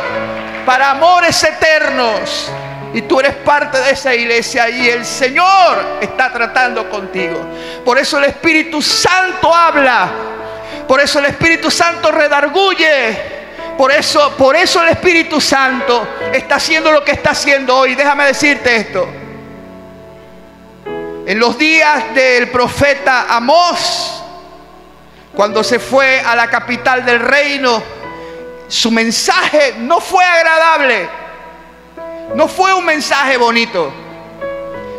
para 0.63 0.91
amores 0.91 1.43
eternos. 1.43 2.51
Y 2.93 3.01
tú 3.01 3.19
eres 3.19 3.33
parte 3.37 3.79
de 3.79 3.89
esa 3.89 4.13
iglesia 4.13 4.69
y 4.69 4.89
el 4.89 5.03
Señor 5.03 5.97
está 5.99 6.31
tratando 6.31 6.87
contigo. 6.87 7.43
Por 7.83 7.97
eso 7.97 8.19
el 8.19 8.25
Espíritu 8.25 8.79
Santo 8.79 9.51
habla. 9.51 10.07
Por 10.87 11.01
eso 11.01 11.17
el 11.17 11.25
Espíritu 11.25 11.71
Santo 11.71 12.11
redarguye. 12.11 13.17
Por 13.75 13.91
eso, 13.91 14.35
por 14.37 14.55
eso 14.55 14.83
el 14.83 14.89
Espíritu 14.89 15.41
Santo 15.41 16.07
está 16.31 16.57
haciendo 16.57 16.91
lo 16.91 17.03
que 17.03 17.13
está 17.13 17.31
haciendo 17.31 17.75
hoy. 17.75 17.95
Déjame 17.95 18.25
decirte 18.25 18.75
esto. 18.75 19.07
En 21.25 21.39
los 21.39 21.57
días 21.57 22.13
del 22.13 22.51
profeta 22.51 23.25
Amós, 23.29 24.17
cuando 25.37 25.63
se 25.63 25.77
fue 25.77 26.19
a 26.19 26.35
la 26.35 26.47
capital 26.47 27.05
del 27.05 27.19
reino, 27.19 27.83
su 28.67 28.89
mensaje 28.89 29.75
no 29.77 30.01
fue 30.01 30.25
agradable. 30.25 31.07
No 32.33 32.47
fue 32.47 32.73
un 32.73 32.83
mensaje 32.83 33.37
bonito. 33.37 33.93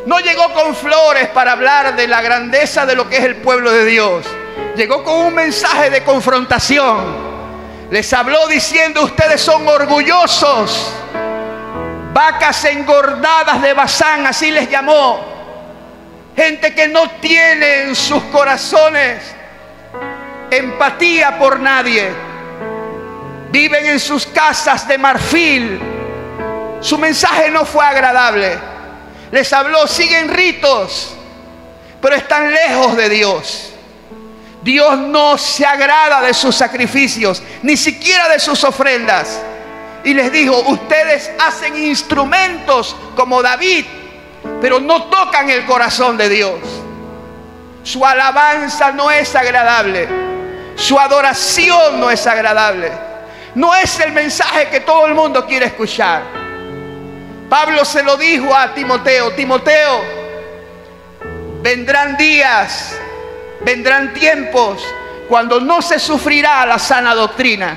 No 0.07 0.21
llegó 0.21 0.53
con 0.55 0.77
flores 0.77 1.27
para 1.31 1.51
hablar 1.51 1.97
de 1.97 2.07
la 2.07 2.23
grandeza 2.23 2.87
de 2.87 2.95
lo 2.95 3.09
que 3.09 3.17
es 3.17 3.25
el 3.25 3.39
pueblo 3.39 3.73
de 3.73 3.85
Dios. 3.85 4.27
Llegó 4.77 5.03
con 5.03 5.17
un 5.27 5.35
mensaje 5.35 5.91
de 5.91 6.05
confrontación. 6.05 7.17
Les 7.91 8.13
habló 8.13 8.47
diciendo, 8.47 9.03
ustedes 9.03 9.41
son 9.41 9.67
orgullosos. 9.67 10.95
Vacas 12.13 12.65
engordadas 12.65 13.61
de 13.61 13.73
Bazán, 13.73 14.25
así 14.25 14.53
les 14.53 14.71
llamó 14.71 15.37
gente 16.37 16.73
que 16.73 16.87
no 16.87 17.11
tiene 17.21 17.83
en 17.83 17.97
sus 17.97 18.23
corazones 18.25 19.35
empatía 20.51 21.39
por 21.39 21.61
nadie. 21.61 22.09
Viven 23.51 23.87
en 23.87 24.01
sus 24.01 24.27
casas 24.27 24.87
de 24.87 24.99
marfil. 24.99 25.81
Su 26.81 26.99
mensaje 26.99 27.51
no 27.51 27.65
fue 27.65 27.85
agradable. 27.85 28.59
Les 29.31 29.53
habló, 29.53 29.87
siguen 29.87 30.29
ritos, 30.29 31.15
pero 32.01 32.15
están 32.15 32.51
lejos 32.53 32.97
de 32.97 33.09
Dios. 33.09 33.73
Dios 34.63 34.99
no 34.99 35.39
se 35.39 35.65
agrada 35.65 36.21
de 36.21 36.35
sus 36.35 36.55
sacrificios, 36.55 37.43
ni 37.63 37.77
siquiera 37.77 38.29
de 38.29 38.39
sus 38.39 38.65
ofrendas. 38.65 39.41
Y 40.05 40.15
les 40.15 40.33
dijo, 40.33 40.59
ustedes 40.69 41.31
hacen 41.39 41.77
instrumentos 41.77 42.97
como 43.15 43.43
David, 43.43 43.85
pero 44.61 44.81
no 44.81 45.05
tocan 45.05 45.51
el 45.51 45.65
corazón 45.65 46.17
de 46.17 46.29
Dios. 46.29 46.61
Su 47.83 48.05
alabanza 48.05 48.93
no 48.93 49.11
es 49.11 49.35
agradable. 49.35 50.28
Su 50.79 50.99
adoración 50.99 51.99
no 51.99 52.09
es 52.09 52.25
agradable. 52.27 52.93
No 53.57 53.75
es 53.75 53.99
el 53.99 54.13
mensaje 54.13 54.69
que 54.69 54.81
todo 54.81 55.07
el 55.07 55.15
mundo 55.15 55.45
quiere 55.45 55.67
escuchar. 55.67 56.23
Pablo 57.51 57.85
se 57.85 58.05
lo 58.05 58.17
dijo 58.17 58.55
a 58.55 58.73
Timoteo, 58.75 59.33
Timoteo, 59.33 60.01
vendrán 61.63 62.17
días, 62.17 62.97
vendrán 63.63 64.15
tiempos 64.15 64.85
cuando 65.29 65.61
no 65.61 65.83
se 65.83 65.99
sufrirá 65.99 66.65
la 66.65 66.79
sana 66.79 67.13
doctrina, 67.13 67.77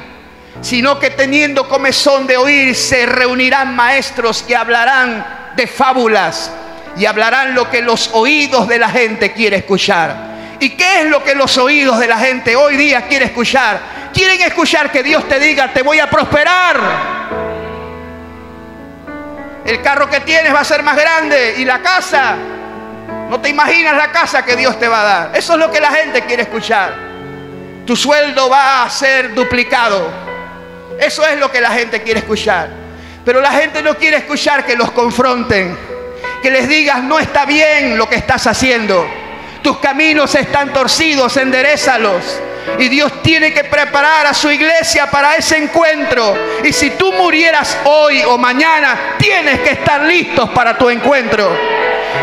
sino 0.62 1.00
que 1.00 1.10
teniendo 1.10 1.68
comezón 1.68 2.28
de 2.28 2.38
oír 2.38 2.76
se 2.76 3.08
reunirán 3.08 3.76
maestros 3.76 4.44
que 4.44 4.56
hablarán 4.56 5.54
de 5.56 5.66
fábulas 5.66 6.52
y 6.96 7.08
hablarán 7.08 7.56
lo 7.56 7.68
que 7.68 7.82
los 7.82 8.12
oídos 8.14 8.68
de 8.68 8.78
la 8.78 8.90
gente 8.90 9.34
quiere 9.34 9.58
escuchar. 9.58 10.31
¿Y 10.62 10.70
qué 10.70 11.02
es 11.02 11.06
lo 11.08 11.24
que 11.24 11.34
los 11.34 11.58
oídos 11.58 11.98
de 11.98 12.08
la 12.08 12.20
gente 12.20 12.56
hoy 12.56 12.78
día 12.78 13.08
quiere 13.08 13.26
escuchar? 13.26 13.82
Quieren 14.14 14.40
escuchar 14.42 14.92
que 14.92 15.02
Dios 15.02 15.28
te 15.28 15.40
diga, 15.40 15.74
te 15.74 15.82
voy 15.82 16.00
a 16.00 16.08
prosperar. 16.08 16.80
El 19.66 19.82
carro 19.82 20.08
que 20.08 20.20
tienes 20.20 20.54
va 20.54 20.60
a 20.60 20.64
ser 20.64 20.84
más 20.84 20.96
grande 20.96 21.56
y 21.58 21.66
la 21.66 21.82
casa. 21.82 22.36
No 23.28 23.42
te 23.42 23.50
imaginas 23.50 23.98
la 23.98 24.12
casa 24.12 24.46
que 24.46 24.56
Dios 24.56 24.80
te 24.80 24.88
va 24.88 25.02
a 25.02 25.04
dar. 25.04 25.32
Eso 25.36 25.54
es 25.54 25.60
lo 25.60 25.72
que 25.72 25.82
la 25.82 25.92
gente 25.92 26.22
quiere 26.26 26.44
escuchar. 26.44 26.94
Tu 27.88 27.96
sueldo 27.96 28.48
va 28.48 28.84
a 28.84 28.90
ser 28.92 29.34
duplicado. 29.34 30.12
Eso 31.00 31.26
es 31.26 31.40
lo 31.40 31.52
que 31.52 31.60
la 31.60 31.72
gente 31.72 32.04
quiere 32.04 32.20
escuchar. 32.20 32.70
Pero 33.26 33.42
la 33.42 33.52
gente 33.52 33.82
no 33.82 33.98
quiere 33.98 34.18
escuchar 34.18 34.64
que 34.64 34.76
los 34.76 34.92
confronten 34.92 35.76
que 36.44 36.52
les 36.52 36.68
digas, 36.68 37.04
no 37.04 37.20
está 37.20 37.46
bien 37.46 37.98
lo 37.98 38.08
que 38.08 38.16
estás 38.16 38.48
haciendo. 38.48 39.08
Tus 39.62 39.78
caminos 39.78 40.34
están 40.36 40.74
torcidos, 40.74 41.38
enderezalos. 41.38 42.42
Y 42.78 42.90
Dios 42.90 43.22
tiene 43.22 43.54
que 43.54 43.64
preparar 43.64 44.28
a 44.28 44.34
su 44.34 44.50
iglesia 44.50 45.10
para 45.10 45.36
ese 45.36 45.58
encuentro. 45.58 46.36
Y 46.64 46.72
si 46.74 46.92
tú 46.92 47.12
murieras 47.14 47.78
hoy 47.86 48.24
o 48.24 48.38
mañana, 48.38 49.16
tienes 49.18 49.60
que 49.62 49.72
estar 49.72 50.02
listos 50.02 50.50
para 50.52 50.78
tu 50.78 50.90
encuentro. 50.90 51.56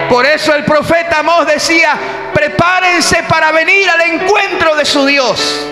Por 0.09 0.26
eso 0.26 0.55
el 0.55 0.64
profeta 0.64 1.20
Amós 1.20 1.47
decía, 1.47 1.97
prepárense 2.32 3.24
para 3.24 3.53
venir 3.53 3.89
al 3.89 4.01
encuentro 4.03 4.74
de 4.74 4.84
su 4.84 5.05
Dios. 5.07 5.66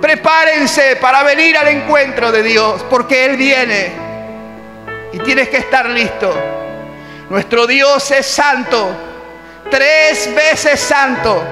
Prepárense 0.00 0.96
para 0.96 1.22
venir 1.22 1.56
al 1.56 1.68
encuentro 1.68 2.30
de 2.30 2.42
Dios, 2.42 2.84
porque 2.90 3.24
Él 3.24 3.36
viene. 3.36 3.92
Y 5.12 5.18
tienes 5.20 5.48
que 5.48 5.58
estar 5.58 5.88
listo. 5.88 6.53
Nuestro 7.30 7.66
Dios 7.66 8.10
es 8.10 8.26
santo, 8.26 8.94
tres 9.70 10.34
veces 10.34 10.80
santo. 10.80 11.42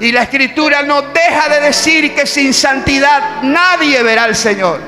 Y 0.00 0.10
la 0.10 0.22
escritura 0.22 0.82
no 0.82 1.02
deja 1.02 1.48
de 1.48 1.60
decir 1.60 2.14
que 2.14 2.26
sin 2.26 2.52
santidad 2.52 3.42
nadie 3.42 4.02
verá 4.02 4.24
al 4.24 4.34
Señor. 4.34 4.80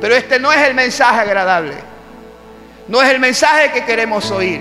Pero 0.00 0.14
este 0.14 0.38
no 0.38 0.52
es 0.52 0.60
el 0.68 0.74
mensaje 0.74 1.20
agradable. 1.20 1.74
No 2.86 3.02
es 3.02 3.10
el 3.10 3.18
mensaje 3.18 3.72
que 3.72 3.84
queremos 3.84 4.30
oír. 4.30 4.60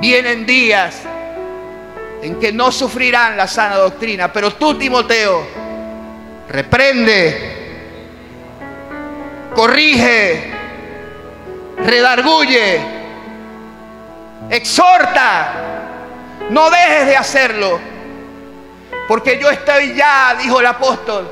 Vienen 0.00 0.46
días 0.46 1.02
en 2.22 2.38
que 2.40 2.52
no 2.52 2.72
sufrirán 2.72 3.36
la 3.36 3.46
sana 3.46 3.76
doctrina, 3.76 4.32
pero 4.32 4.54
tú, 4.54 4.78
Timoteo, 4.78 5.46
reprende, 6.48 7.59
corrige, 9.54 10.50
redarguye, 11.78 12.80
exhorta. 14.50 15.52
No 16.50 16.70
dejes 16.70 17.06
de 17.06 17.16
hacerlo. 17.16 17.80
Porque 19.06 19.38
yo 19.40 19.50
estoy 19.50 19.94
ya, 19.94 20.36
dijo 20.40 20.60
el 20.60 20.66
apóstol, 20.66 21.30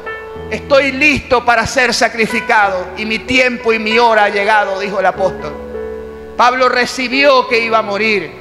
estoy 0.51 0.93
listo 0.93 1.45
para 1.45 1.67
ser 1.67 1.95
sacrificado 1.95 2.89
y 2.97 3.07
mi 3.07 3.21
tiempo 3.21 3.73
y 3.73 3.79
mi 3.79 3.99
hora 3.99 4.25
ha 4.25 4.29
llegado, 4.29 4.81
dijo 4.81 4.99
el 5.01 5.07
apóstol. 5.07 5.53
Pablo 6.37 6.69
recibió 6.69 7.49
que 7.49 7.61
iba 7.61 7.79
a 7.79 7.83
morir 7.83 8.33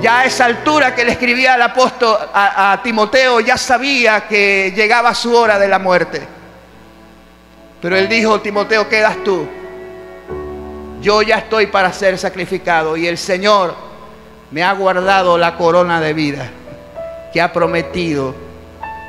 ya 0.00 0.20
a 0.20 0.24
esa 0.24 0.44
altura 0.44 0.94
que 0.94 1.04
le 1.04 1.12
escribía 1.12 1.54
al 1.54 1.62
apóstol 1.62 2.16
a, 2.32 2.80
Timoteo, 2.82 3.40
ya 3.40 3.56
sabía 3.56 4.26
que 4.28 4.72
llegaba 4.76 5.14
su 5.14 5.34
hora 5.34 5.58
de 5.58 5.68
la 5.68 5.78
muerte. 5.78 6.35
Pero 7.80 7.96
él 7.96 8.08
dijo, 8.08 8.40
Timoteo, 8.40 8.88
quedas 8.88 9.16
tú. 9.24 9.46
Yo 11.00 11.22
ya 11.22 11.38
estoy 11.38 11.66
para 11.66 11.92
ser 11.92 12.18
sacrificado 12.18 12.96
y 12.96 13.06
el 13.06 13.18
Señor 13.18 13.74
me 14.50 14.62
ha 14.62 14.72
guardado 14.72 15.36
la 15.36 15.56
corona 15.56 16.00
de 16.00 16.14
vida 16.14 16.50
que 17.32 17.40
ha 17.40 17.52
prometido 17.52 18.34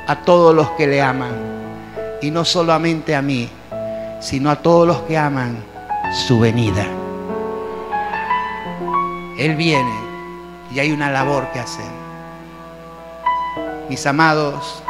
a 0.06 0.16
todos 0.16 0.54
los 0.54 0.70
que 0.70 0.86
le 0.86 1.00
aman. 1.00 1.32
Y 2.20 2.30
no 2.30 2.44
solamente 2.44 3.14
a 3.14 3.22
mí, 3.22 3.48
sino 4.20 4.50
a 4.50 4.56
todos 4.56 4.86
los 4.86 4.98
que 5.02 5.16
aman 5.16 5.64
su 6.26 6.40
venida. 6.40 6.84
Él 9.38 9.54
viene 9.56 9.92
y 10.72 10.80
hay 10.80 10.90
una 10.90 11.10
labor 11.10 11.48
que 11.52 11.60
hacer. 11.60 11.86
Mis 13.88 14.04
amados, 14.06 14.82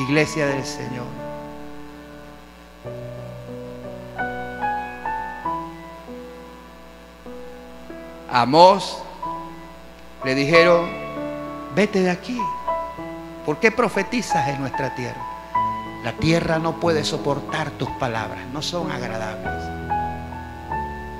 iglesia 0.00 0.46
del 0.46 0.64
Señor. 0.64 1.19
Amós 8.32 9.02
le 10.24 10.34
dijeron, 10.34 10.88
vete 11.74 12.00
de 12.00 12.10
aquí. 12.10 12.38
¿Por 13.44 13.58
qué 13.58 13.72
profetizas 13.72 14.48
en 14.48 14.60
nuestra 14.60 14.94
tierra? 14.94 15.20
La 16.04 16.12
tierra 16.12 16.58
no 16.58 16.78
puede 16.78 17.04
soportar 17.04 17.70
tus 17.72 17.90
palabras, 17.92 18.46
no 18.52 18.62
son 18.62 18.90
agradables. 18.90 19.64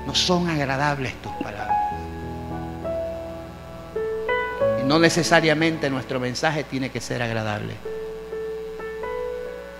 No 0.05 0.15
son 0.15 0.49
agradables 0.49 1.13
tus 1.21 1.31
palabras. 1.33 1.77
Y 4.81 4.83
no 4.85 4.97
necesariamente 4.97 5.89
nuestro 5.89 6.19
mensaje 6.19 6.63
tiene 6.63 6.89
que 6.89 7.01
ser 7.01 7.21
agradable. 7.21 7.75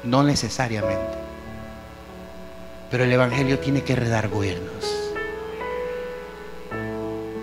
No 0.03 0.23
necesariamente. 0.23 1.17
Pero 2.89 3.05
el 3.05 3.11
Evangelio 3.11 3.57
tiene 3.59 3.83
que 3.83 3.95
redarguirnos. 3.95 5.00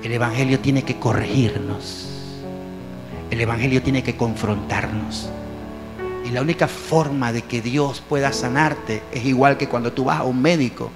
El 0.02 0.12
Evangelio 0.12 0.60
tiene 0.60 0.84
que 0.84 0.98
corregirnos. 0.98 2.08
El 3.30 3.40
Evangelio 3.40 3.82
tiene 3.82 4.02
que 4.02 4.16
confrontarnos. 4.16 5.28
Y 6.24 6.30
la 6.30 6.42
única 6.42 6.68
forma 6.68 7.32
de 7.32 7.42
que 7.42 7.60
Dios 7.60 8.00
pueda 8.00 8.32
sanarte 8.32 9.02
es 9.12 9.24
igual 9.24 9.56
que 9.56 9.68
cuando 9.68 9.92
tú 9.92 10.04
vas 10.04 10.20
a 10.20 10.24
un 10.24 10.40
médico. 10.40 10.90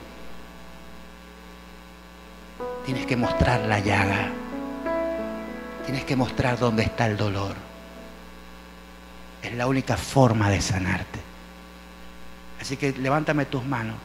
Tienes 2.86 3.06
que 3.06 3.16
mostrar 3.16 3.62
la 3.62 3.80
llaga. 3.80 4.30
Tienes 5.84 6.04
que 6.04 6.14
mostrar 6.14 6.58
dónde 6.58 6.84
está 6.84 7.06
el 7.06 7.16
dolor. 7.16 7.56
Es 9.42 9.52
la 9.54 9.66
única 9.66 9.96
forma 9.96 10.48
de 10.48 10.60
sanarte. 10.60 11.20
Así 12.60 12.76
que 12.76 12.92
levántame 12.92 13.46
tus 13.46 13.64
manos. 13.64 13.96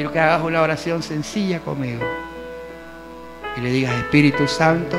Quiero 0.00 0.14
que 0.14 0.18
hagas 0.18 0.42
una 0.42 0.62
oración 0.62 1.02
sencilla 1.02 1.60
conmigo. 1.60 2.00
Y 3.54 3.60
le 3.60 3.70
digas, 3.70 3.94
Espíritu 3.96 4.48
Santo, 4.48 4.96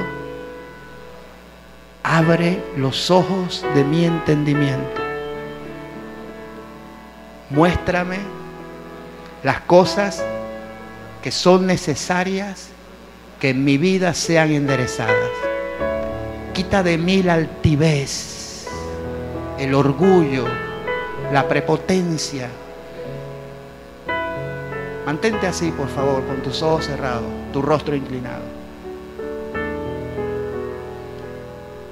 abre 2.04 2.64
los 2.78 3.10
ojos 3.10 3.66
de 3.74 3.84
mi 3.84 4.06
entendimiento. 4.06 5.02
Muéstrame 7.50 8.20
las 9.42 9.62
cosas 9.62 10.24
que 11.24 11.32
son 11.32 11.66
necesarias 11.66 12.68
que 13.40 13.50
en 13.50 13.64
mi 13.64 13.80
vida 13.80 14.14
sean 14.14 14.52
enderezadas. 14.52 15.32
Quita 16.54 16.84
de 16.84 17.00
mí 17.00 17.24
la 17.24 17.34
altivez, 17.34 18.68
el 19.58 19.74
orgullo, 19.74 20.46
la 21.34 21.48
prepotencia. 21.48 22.52
Mantente 25.12 25.46
así, 25.46 25.72
por 25.72 25.90
favor, 25.90 26.26
con 26.26 26.42
tus 26.42 26.62
ojos 26.62 26.86
cerrados, 26.86 27.26
tu 27.52 27.62
rostro 27.62 27.94
inclinado. 27.94 28.46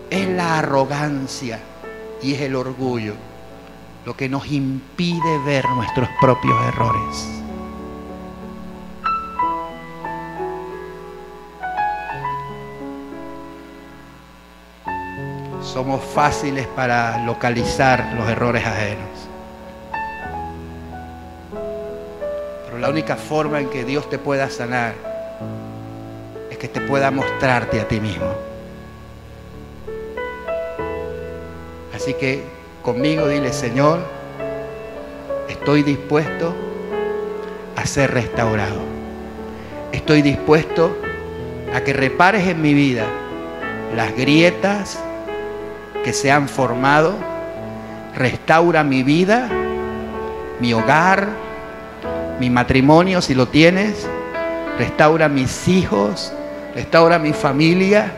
Es 0.09 0.29
la 0.29 0.59
arrogancia 0.59 1.59
y 2.21 2.35
es 2.35 2.39
el 2.39 2.55
orgullo 2.55 3.15
lo 4.05 4.15
que 4.15 4.29
nos 4.29 4.49
impide 4.49 5.37
ver 5.45 5.67
nuestros 5.67 6.07
propios 6.21 6.55
errores. 6.67 7.27
Somos 15.61 16.01
fáciles 16.05 16.67
para 16.67 17.25
localizar 17.25 18.13
los 18.17 18.29
errores 18.29 18.65
ajenos. 18.65 19.18
La 22.79 22.89
única 22.89 23.17
forma 23.17 23.59
en 23.59 23.69
que 23.69 23.83
Dios 23.83 24.09
te 24.09 24.17
pueda 24.17 24.49
sanar 24.49 24.93
es 26.49 26.57
que 26.57 26.67
te 26.67 26.79
pueda 26.81 27.11
mostrarte 27.11 27.81
a 27.81 27.87
ti 27.87 27.99
mismo. 27.99 28.31
Así 31.93 32.13
que 32.13 32.43
conmigo 32.81 33.27
dile, 33.27 33.51
Señor, 33.51 33.99
estoy 35.49 35.83
dispuesto 35.83 36.55
a 37.75 37.85
ser 37.85 38.11
restaurado. 38.11 38.79
Estoy 39.91 40.21
dispuesto 40.21 40.95
a 41.73 41.81
que 41.81 41.91
repares 41.91 42.47
en 42.47 42.61
mi 42.61 42.73
vida 42.73 43.05
las 43.95 44.15
grietas 44.15 44.97
que 46.05 46.13
se 46.13 46.31
han 46.31 46.47
formado. 46.47 47.15
Restaura 48.15 48.83
mi 48.83 49.03
vida, 49.03 49.49
mi 50.61 50.73
hogar, 50.73 51.48
mi 52.39 52.49
matrimonio 52.49 53.21
si 53.21 53.35
lo 53.35 53.47
tienes. 53.47 54.07
Restaura 54.77 55.27
mis 55.27 55.67
hijos, 55.67 56.31
restaura 56.73 57.19
mi 57.19 57.33
familia, 57.33 58.13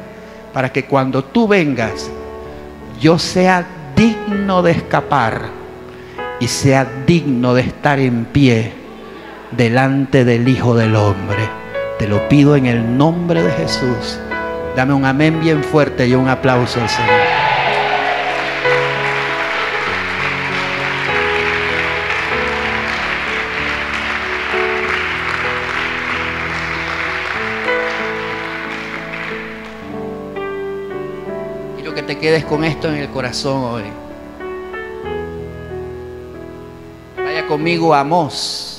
para 0.53 0.71
que 0.71 0.85
cuando 0.85 1.23
tú 1.23 1.47
vengas 1.47 2.09
yo 2.99 3.17
sea 3.17 3.65
digno 3.95 4.61
de 4.61 4.71
escapar 4.71 5.49
y 6.39 6.47
sea 6.47 6.87
digno 7.07 7.55
de 7.55 7.61
estar 7.61 7.99
en 7.99 8.25
pie 8.25 8.73
delante 9.51 10.23
del 10.23 10.47
Hijo 10.47 10.75
del 10.75 10.95
Hombre. 10.95 11.49
Te 11.97 12.07
lo 12.07 12.27
pido 12.29 12.55
en 12.55 12.67
el 12.67 12.97
nombre 12.97 13.41
de 13.41 13.51
Jesús. 13.51 14.19
Dame 14.75 14.93
un 14.93 15.05
amén 15.05 15.39
bien 15.39 15.63
fuerte 15.63 16.07
y 16.07 16.15
un 16.15 16.29
aplauso 16.29 16.79
al 16.79 16.89
Señor. 16.89 17.30
Quedes 32.21 32.45
con 32.45 32.63
esto 32.63 32.87
en 32.87 32.97
el 32.97 33.09
corazón 33.09 33.63
hoy. 33.63 33.83
Vaya 37.17 37.47
conmigo 37.47 37.95
a 37.95 38.01
Amós. 38.01 38.70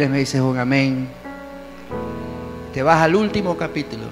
Me 0.00 0.18
dices 0.18 0.40
un 0.40 0.58
amén. 0.58 1.08
Te 2.72 2.82
vas 2.82 3.02
al 3.02 3.14
último 3.14 3.56
capítulo. 3.56 4.04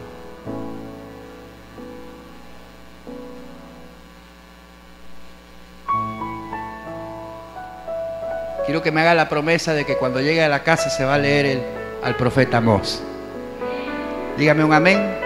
Quiero 8.67 8.83
que 8.83 8.93
me 8.93 9.01
haga 9.01 9.15
la 9.15 9.29
promesa 9.29 9.73
de 9.73 9.85
que 9.85 9.97
cuando 9.97 10.21
llegue 10.21 10.45
a 10.45 10.49
la 10.49 10.63
casa 10.63 10.91
se 10.91 11.05
va 11.05 11.15
a 11.15 11.19
leer 11.19 11.63
al 12.03 12.15
profeta 12.17 12.59
Amós. 12.59 13.03
Dígame 14.37 14.63
un 14.63 14.73
amén. 14.73 15.20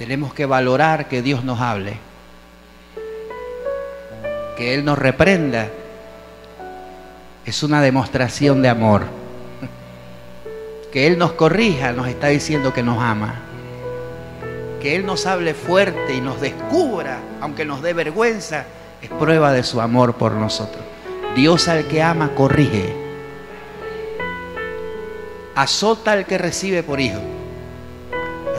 Tenemos 0.00 0.32
que 0.32 0.46
valorar 0.46 1.08
que 1.08 1.20
Dios 1.20 1.44
nos 1.44 1.60
hable, 1.60 1.98
que 4.56 4.72
Él 4.72 4.82
nos 4.82 4.98
reprenda. 4.98 5.68
Es 7.44 7.62
una 7.62 7.82
demostración 7.82 8.62
de 8.62 8.70
amor. 8.70 9.02
Que 10.90 11.06
Él 11.06 11.18
nos 11.18 11.32
corrija 11.32 11.92
nos 11.92 12.08
está 12.08 12.28
diciendo 12.28 12.72
que 12.72 12.82
nos 12.82 12.98
ama. 12.98 13.34
Que 14.80 14.96
Él 14.96 15.04
nos 15.04 15.26
hable 15.26 15.52
fuerte 15.52 16.14
y 16.14 16.22
nos 16.22 16.40
descubra, 16.40 17.18
aunque 17.42 17.66
nos 17.66 17.82
dé 17.82 17.92
vergüenza, 17.92 18.64
es 19.02 19.10
prueba 19.10 19.52
de 19.52 19.62
su 19.62 19.82
amor 19.82 20.14
por 20.14 20.32
nosotros. 20.32 20.82
Dios 21.36 21.68
al 21.68 21.86
que 21.88 22.02
ama 22.02 22.30
corrige. 22.34 22.96
Azota 25.54 26.12
al 26.12 26.24
que 26.24 26.38
recibe 26.38 26.82
por 26.82 27.00
hijo. 27.00 27.20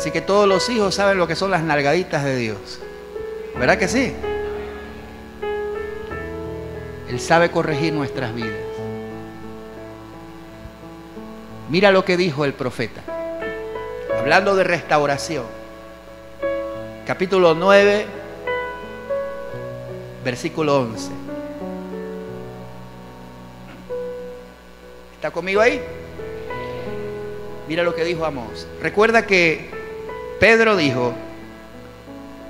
Así 0.01 0.09
que 0.09 0.21
todos 0.21 0.47
los 0.47 0.67
hijos 0.69 0.95
saben 0.95 1.19
lo 1.19 1.27
que 1.27 1.35
son 1.35 1.51
las 1.51 1.61
nalgaditas 1.61 2.23
de 2.23 2.35
Dios. 2.35 2.79
¿Verdad 3.55 3.77
que 3.77 3.87
sí? 3.87 4.15
Él 7.07 7.19
sabe 7.19 7.51
corregir 7.51 7.93
nuestras 7.93 8.33
vidas. 8.33 8.49
Mira 11.69 11.91
lo 11.91 12.03
que 12.03 12.17
dijo 12.17 12.45
el 12.45 12.55
profeta, 12.55 13.03
hablando 14.17 14.55
de 14.55 14.63
restauración. 14.63 15.45
capítulo 17.05 17.53
9, 17.53 18.07
versículo 20.25 20.79
11. 20.79 21.11
¿Está 25.13 25.29
conmigo 25.29 25.61
ahí? 25.61 25.79
Mira 27.67 27.83
lo 27.83 27.93
que 27.93 28.03
dijo 28.03 28.25
Amós. 28.25 28.67
Recuerda 28.81 29.27
que 29.27 29.79
Pedro 30.41 30.75
dijo 30.75 31.13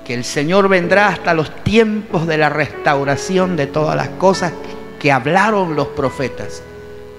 que 0.06 0.14
el 0.14 0.24
Señor 0.24 0.70
vendrá 0.70 1.08
hasta 1.08 1.34
los 1.34 1.54
tiempos 1.62 2.26
de 2.26 2.38
la 2.38 2.48
restauración 2.48 3.54
de 3.54 3.66
todas 3.66 3.94
las 3.94 4.08
cosas 4.08 4.54
que 4.98 5.12
hablaron 5.12 5.76
los 5.76 5.88
profetas. 5.88 6.62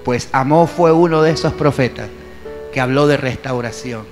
Pues 0.04 0.28
Amós 0.32 0.68
fue 0.68 0.90
uno 0.90 1.22
de 1.22 1.30
esos 1.30 1.52
profetas 1.52 2.08
que 2.72 2.80
habló 2.80 3.06
de 3.06 3.16
restauración. 3.16 4.04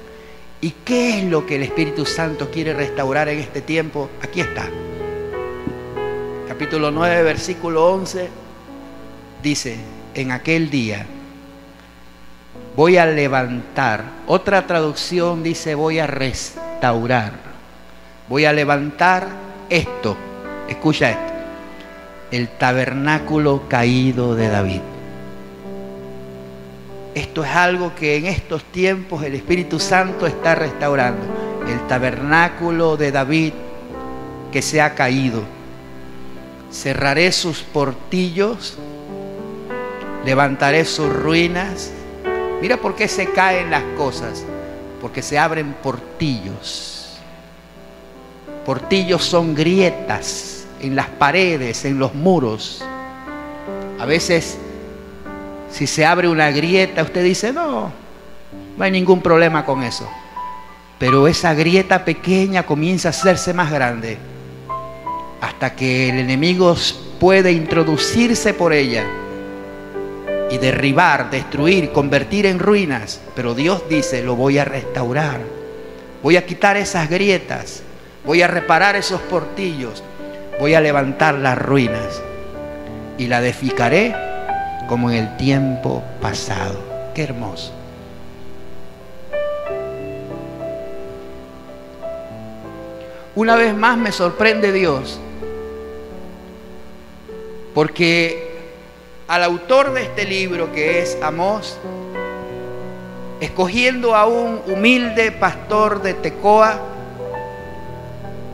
¿Y 0.60 0.70
qué 0.84 1.18
es 1.18 1.24
lo 1.24 1.46
que 1.46 1.56
el 1.56 1.64
Espíritu 1.64 2.06
Santo 2.06 2.48
quiere 2.52 2.74
restaurar 2.74 3.28
en 3.28 3.40
este 3.40 3.60
tiempo? 3.60 4.08
Aquí 4.22 4.40
está. 4.40 4.68
Capítulo 6.46 6.92
9, 6.92 7.24
versículo 7.24 7.90
11 7.90 8.28
dice, 9.42 9.78
en 10.14 10.30
aquel 10.30 10.70
día 10.70 11.06
voy 12.76 12.96
a 12.96 13.06
levantar. 13.06 14.04
Otra 14.26 14.66
traducción 14.66 15.42
dice 15.42 15.74
voy 15.74 15.98
a 15.98 16.06
restaurar. 16.06 17.32
Voy 18.28 18.44
a 18.44 18.52
levantar 18.52 19.28
esto. 19.68 20.16
Escucha 20.68 21.10
esto. 21.10 21.32
El 22.30 22.48
tabernáculo 22.48 23.68
caído 23.68 24.34
de 24.34 24.48
David. 24.48 24.80
Esto 27.14 27.44
es 27.44 27.50
algo 27.50 27.94
que 27.94 28.16
en 28.16 28.26
estos 28.26 28.64
tiempos 28.64 29.22
el 29.22 29.34
Espíritu 29.34 29.78
Santo 29.78 30.26
está 30.26 30.54
restaurando. 30.54 31.26
El 31.68 31.86
tabernáculo 31.86 32.96
de 32.96 33.12
David 33.12 33.52
que 34.50 34.62
se 34.62 34.80
ha 34.80 34.94
caído. 34.94 35.42
Cerraré 36.70 37.32
sus 37.32 37.60
portillos, 37.60 38.78
levantaré 40.24 40.86
sus 40.86 41.12
ruinas. 41.12 41.92
Mira 42.62 42.76
por 42.76 42.94
qué 42.94 43.08
se 43.08 43.26
caen 43.26 43.72
las 43.72 43.82
cosas. 43.96 44.44
Porque 45.00 45.20
se 45.20 45.36
abren 45.36 45.74
portillos. 45.82 47.18
Portillos 48.64 49.24
son 49.24 49.52
grietas 49.52 50.64
en 50.80 50.94
las 50.94 51.08
paredes, 51.08 51.84
en 51.84 51.98
los 51.98 52.14
muros. 52.14 52.84
A 53.98 54.06
veces 54.06 54.58
si 55.72 55.88
se 55.88 56.06
abre 56.06 56.28
una 56.28 56.52
grieta, 56.52 57.02
usted 57.02 57.24
dice, 57.24 57.52
no, 57.52 57.92
no 58.76 58.84
hay 58.84 58.92
ningún 58.92 59.20
problema 59.20 59.64
con 59.64 59.82
eso. 59.82 60.08
Pero 61.00 61.26
esa 61.26 61.54
grieta 61.54 62.04
pequeña 62.04 62.62
comienza 62.62 63.08
a 63.08 63.10
hacerse 63.10 63.52
más 63.52 63.72
grande 63.72 64.18
hasta 65.40 65.74
que 65.74 66.10
el 66.10 66.20
enemigo 66.20 66.76
puede 67.18 67.50
introducirse 67.50 68.54
por 68.54 68.72
ella 68.72 69.04
y 70.52 70.58
derribar, 70.58 71.30
destruir, 71.30 71.92
convertir 71.92 72.44
en 72.44 72.58
ruinas. 72.58 73.22
Pero 73.34 73.54
Dios 73.54 73.84
dice, 73.88 74.22
lo 74.22 74.36
voy 74.36 74.58
a 74.58 74.66
restaurar. 74.66 75.40
Voy 76.22 76.36
a 76.36 76.44
quitar 76.44 76.76
esas 76.76 77.08
grietas. 77.08 77.82
Voy 78.26 78.42
a 78.42 78.48
reparar 78.48 78.94
esos 78.94 79.22
portillos. 79.22 80.04
Voy 80.60 80.74
a 80.74 80.82
levantar 80.82 81.36
las 81.36 81.56
ruinas. 81.56 82.20
Y 83.16 83.28
la 83.28 83.40
edificaré 83.40 84.14
como 84.90 85.10
en 85.10 85.16
el 85.16 85.36
tiempo 85.38 86.02
pasado. 86.20 86.78
Qué 87.14 87.22
hermoso. 87.22 87.72
Una 93.34 93.56
vez 93.56 93.74
más 93.74 93.96
me 93.96 94.12
sorprende 94.12 94.70
Dios, 94.70 95.18
porque 97.72 98.51
al 99.32 99.44
autor 99.44 99.94
de 99.94 100.02
este 100.02 100.26
libro, 100.26 100.70
que 100.72 101.00
es 101.00 101.16
Amós, 101.22 101.78
escogiendo 103.40 104.14
a 104.14 104.26
un 104.26 104.60
humilde 104.66 105.32
pastor 105.32 106.02
de 106.02 106.12
Tecoa, 106.12 106.78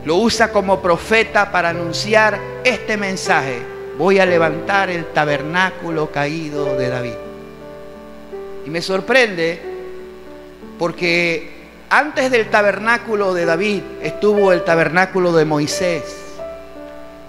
lo 0.05 0.15
usa 0.15 0.53
como 0.53 0.81
profeta 0.81 1.51
para 1.51 1.71
anunciar 1.71 2.39
este 2.63 2.95
mensaje 2.95 3.61
voy 3.97 4.19
a 4.19 4.25
levantar 4.25 4.89
el 4.89 5.07
tabernáculo 5.07 6.09
caído 6.09 6.77
de 6.77 6.87
David. 6.87 7.15
Y 8.65 8.69
me 8.69 8.81
sorprende 8.81 9.59
porque 10.77 11.67
antes 11.89 12.31
del 12.31 12.49
tabernáculo 12.49 13.33
de 13.33 13.43
David 13.43 13.81
estuvo 14.01 14.53
el 14.53 14.63
tabernáculo 14.63 15.33
de 15.33 15.43
Moisés. 15.43 16.28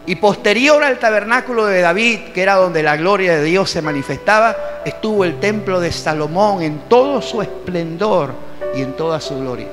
Y 0.07 0.17
posterior 0.17 0.83
al 0.83 0.99
tabernáculo 0.99 1.67
de 1.67 1.81
David, 1.81 2.19
que 2.35 2.43
era 2.43 2.55
donde 2.55 2.83
la 2.83 2.97
gloria 2.97 3.37
de 3.37 3.45
Dios 3.45 3.71
se 3.71 3.83
manifestaba, 3.83 4.57
estuvo 4.85 5.25
el 5.25 5.39
templo 5.39 5.79
de 5.79 5.93
Salomón 5.93 6.63
en 6.63 6.81
todo 6.89 7.21
su 7.21 7.43
esplendor 7.43 8.33
y 8.75 8.83
en 8.83 8.95
toda 8.95 9.21
su 9.21 9.39
gloria. 9.39 9.69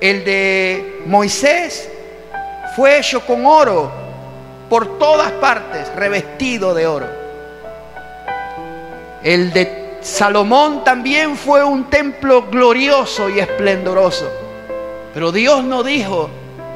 El 0.00 0.24
de 0.24 1.02
Moisés 1.06 1.88
fue 2.74 2.98
hecho 2.98 3.20
con 3.20 3.46
oro, 3.46 3.90
por 4.68 4.98
todas 4.98 5.30
partes, 5.32 5.94
revestido 5.94 6.74
de 6.74 6.86
oro. 6.86 7.06
El 9.22 9.52
de 9.52 9.98
Salomón 10.00 10.84
también 10.84 11.36
fue 11.36 11.64
un 11.64 11.88
templo 11.88 12.42
glorioso 12.50 13.30
y 13.30 13.38
esplendoroso. 13.38 14.30
Pero 15.14 15.32
Dios 15.32 15.64
no 15.64 15.82
dijo, 15.82 16.28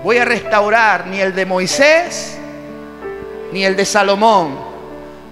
voy 0.02 0.18
a 0.18 0.24
restaurar 0.24 1.06
ni 1.06 1.20
el 1.20 1.34
de 1.34 1.46
Moisés 1.46 2.38
ni 3.52 3.64
el 3.64 3.76
de 3.76 3.84
Salomón. 3.84 4.56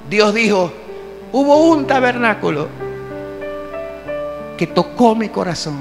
Dios 0.09 0.33
dijo, 0.33 0.73
hubo 1.33 1.71
un 1.71 1.87
tabernáculo 1.87 2.69
que 4.57 4.67
tocó 4.67 5.14
mi 5.14 5.29
corazón. 5.29 5.79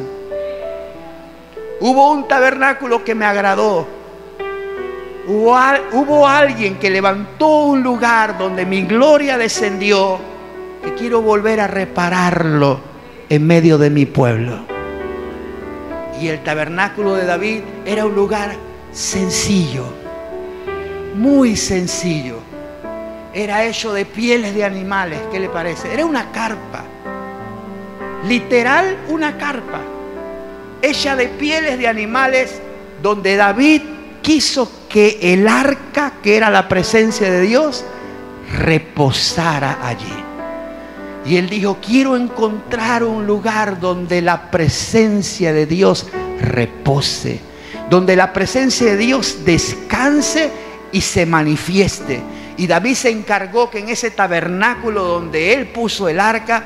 Hubo 1.79 2.11
un 2.11 2.27
tabernáculo 2.27 3.03
que 3.03 3.15
me 3.15 3.25
agradó. 3.25 3.87
Hubo, 5.27 6.27
alguien 6.27 6.75
que 6.75 6.89
levantó 6.89 7.65
un 7.65 7.81
lugar 7.81 8.37
donde 8.37 8.65
mi 8.65 8.83
gloria 8.83 9.37
descendió, 9.37 10.19
que 10.83 10.93
quiero 10.93 11.21
volver 11.21 11.59
a 11.59 11.67
repararlo 11.67 12.79
en 13.29 13.47
medio 13.47 13.79
de 13.79 13.89
mi 13.89 14.05
pueblo. 14.05 14.59
Y 16.21 16.27
el 16.27 16.43
tabernáculo 16.43 17.15
de 17.15 17.25
David 17.25 17.61
era 17.85 18.05
un 18.05 18.13
lugar 18.13 18.55
sencillo, 18.95 19.83
muy 21.15 21.57
sencillo. 21.57 22.37
Era 23.33 23.65
hecho 23.65 23.91
de 23.91 24.05
pieles 24.05 24.55
de 24.55 24.63
animales, 24.63 25.19
¿qué 25.31 25.39
le 25.39 25.49
parece? 25.49 25.93
Era 25.93 26.05
una 26.05 26.31
carpa, 26.31 26.85
literal 28.25 28.97
una 29.09 29.37
carpa, 29.37 29.81
hecha 30.81 31.17
de 31.17 31.27
pieles 31.27 31.77
de 31.77 31.89
animales, 31.89 32.61
donde 33.03 33.35
David 33.35 33.81
quiso 34.21 34.71
que 34.87 35.19
el 35.33 35.47
arca, 35.49 36.13
que 36.23 36.37
era 36.37 36.49
la 36.49 36.69
presencia 36.69 37.29
de 37.29 37.41
Dios, 37.41 37.83
reposara 38.57 39.85
allí. 39.85 40.23
Y 41.25 41.35
él 41.35 41.49
dijo, 41.49 41.79
quiero 41.85 42.15
encontrar 42.15 43.03
un 43.03 43.27
lugar 43.27 43.81
donde 43.81 44.21
la 44.21 44.49
presencia 44.51 45.51
de 45.51 45.65
Dios 45.65 46.07
repose, 46.39 47.41
donde 47.89 48.15
la 48.15 48.33
presencia 48.33 48.87
de 48.87 48.97
Dios 48.97 49.45
descanse 49.45 50.49
y 50.91 51.01
se 51.01 51.25
manifieste. 51.25 52.21
Y 52.57 52.67
David 52.67 52.95
se 52.95 53.09
encargó 53.09 53.69
que 53.69 53.79
en 53.79 53.89
ese 53.89 54.11
tabernáculo 54.11 55.03
donde 55.03 55.53
él 55.53 55.67
puso 55.67 56.07
el 56.07 56.19
arca, 56.19 56.63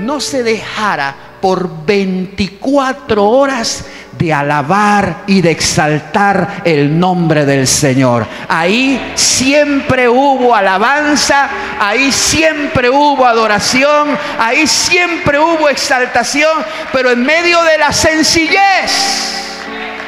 no 0.00 0.20
se 0.20 0.42
dejara 0.42 1.14
por 1.40 1.84
24 1.86 3.24
horas 3.24 3.86
de 4.18 4.32
alabar 4.34 5.22
y 5.26 5.40
de 5.40 5.50
exaltar 5.50 6.60
el 6.64 6.98
nombre 6.98 7.46
del 7.46 7.66
Señor. 7.66 8.26
Ahí 8.48 9.12
siempre 9.14 10.08
hubo 10.08 10.54
alabanza, 10.54 11.48
ahí 11.80 12.12
siempre 12.12 12.90
hubo 12.90 13.24
adoración, 13.24 14.08
ahí 14.38 14.66
siempre 14.66 15.38
hubo 15.38 15.70
exaltación, 15.70 16.52
pero 16.92 17.10
en 17.10 17.22
medio 17.22 17.62
de 17.62 17.78
la 17.78 17.92
sencillez, 17.92 19.39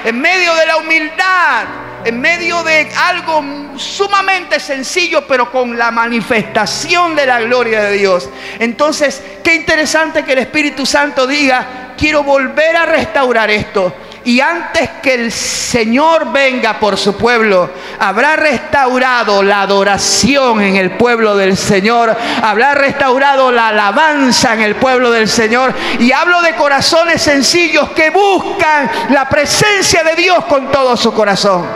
en 0.05 0.21
medio 0.21 0.55
de 0.55 0.67
la 0.67 0.77
humildad, 0.77 1.65
en 2.05 2.21
medio 2.21 2.63
de 2.63 2.91
algo 2.97 3.45
sumamente 3.77 4.59
sencillo, 4.59 5.27
pero 5.27 5.51
con 5.51 5.77
la 5.79 5.91
manifestación 5.91 7.15
de 7.15 7.27
la 7.27 7.41
gloria 7.43 7.85
de 7.85 7.93
Dios. 7.93 8.29
Entonces, 8.59 9.23
qué 9.43 9.55
interesante 9.55 10.25
que 10.25 10.33
el 10.33 10.39
Espíritu 10.41 10.85
Santo 10.85 11.27
diga, 11.27 11.95
quiero 11.97 12.23
volver 12.23 12.77
a 12.77 12.87
restaurar 12.87 13.51
esto. 13.51 13.95
Y 14.25 14.41
antes 14.41 14.89
que 15.03 15.14
el 15.14 15.33
Señor 15.33 16.31
venga 16.31 16.79
por 16.79 16.97
su 16.97 17.16
pueblo, 17.16 17.70
habrá 17.99 18.37
restaurado 18.37 19.43
la 19.43 19.62
adoración 19.62 20.62
en 20.62 20.77
el 20.77 20.93
pueblo 20.93 21.37
del 21.37 21.57
Señor, 21.57 22.16
habrá 22.41 22.75
restaurado 22.75 23.51
la 23.51 23.68
alabanza 23.68 24.55
en 24.55 24.61
el 24.61 24.77
pueblo 24.77 25.11
del 25.11 25.29
Señor. 25.29 25.75
Y 25.99 26.12
hablo 26.12 26.41
de 26.43 26.55
corazones 26.55 27.20
sencillos 27.20 27.91
que 27.91 28.11
buscan 28.11 28.89
la 29.11 29.29
presencia 29.29 30.05
de 30.05 30.14
Dios 30.14 30.45
con 30.45 30.70
todo 30.70 30.97
su 30.97 31.12
corazón. 31.12 31.66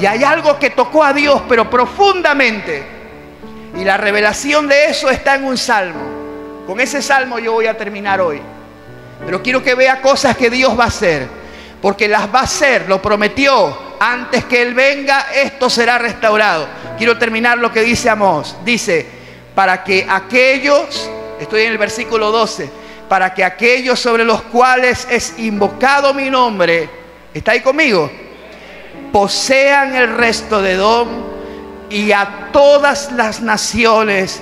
Y 0.00 0.06
hay 0.06 0.24
algo 0.24 0.58
que 0.58 0.70
tocó 0.70 1.04
a 1.04 1.12
Dios, 1.12 1.42
pero 1.46 1.68
profundamente. 1.68 2.82
Y 3.76 3.84
la 3.84 3.98
revelación 3.98 4.68
de 4.68 4.86
eso 4.86 5.10
está 5.10 5.34
en 5.34 5.44
un 5.44 5.58
salmo. 5.58 6.64
Con 6.66 6.80
ese 6.80 7.02
salmo 7.02 7.38
yo 7.38 7.52
voy 7.52 7.66
a 7.66 7.76
terminar 7.76 8.22
hoy. 8.22 8.40
Pero 9.26 9.42
quiero 9.42 9.62
que 9.62 9.74
vea 9.74 10.00
cosas 10.00 10.34
que 10.34 10.48
Dios 10.48 10.78
va 10.78 10.84
a 10.84 10.88
hacer 10.88 11.41
porque 11.82 12.06
las 12.06 12.32
va 12.32 12.40
a 12.40 12.44
hacer, 12.44 12.88
lo 12.88 13.02
prometió. 13.02 13.92
Antes 13.98 14.44
que 14.44 14.62
Él 14.62 14.72
venga, 14.72 15.26
esto 15.34 15.68
será 15.68 15.98
restaurado. 15.98 16.68
Quiero 16.96 17.18
terminar 17.18 17.58
lo 17.58 17.72
que 17.72 17.82
dice 17.82 18.08
Amós. 18.08 18.56
Dice, 18.64 19.04
para 19.52 19.82
que 19.82 20.06
aquellos, 20.08 21.10
estoy 21.40 21.62
en 21.62 21.72
el 21.72 21.78
versículo 21.78 22.30
12, 22.30 22.70
para 23.08 23.34
que 23.34 23.42
aquellos 23.42 23.98
sobre 23.98 24.24
los 24.24 24.42
cuales 24.42 25.08
es 25.10 25.34
invocado 25.38 26.14
mi 26.14 26.30
nombre, 26.30 26.88
¿está 27.34 27.52
ahí 27.52 27.60
conmigo? 27.60 28.10
Posean 29.12 29.96
el 29.96 30.16
resto 30.16 30.62
de 30.62 30.72
Edom 30.72 31.08
y 31.90 32.12
a 32.12 32.48
todas 32.52 33.10
las 33.12 33.40
naciones, 33.40 34.40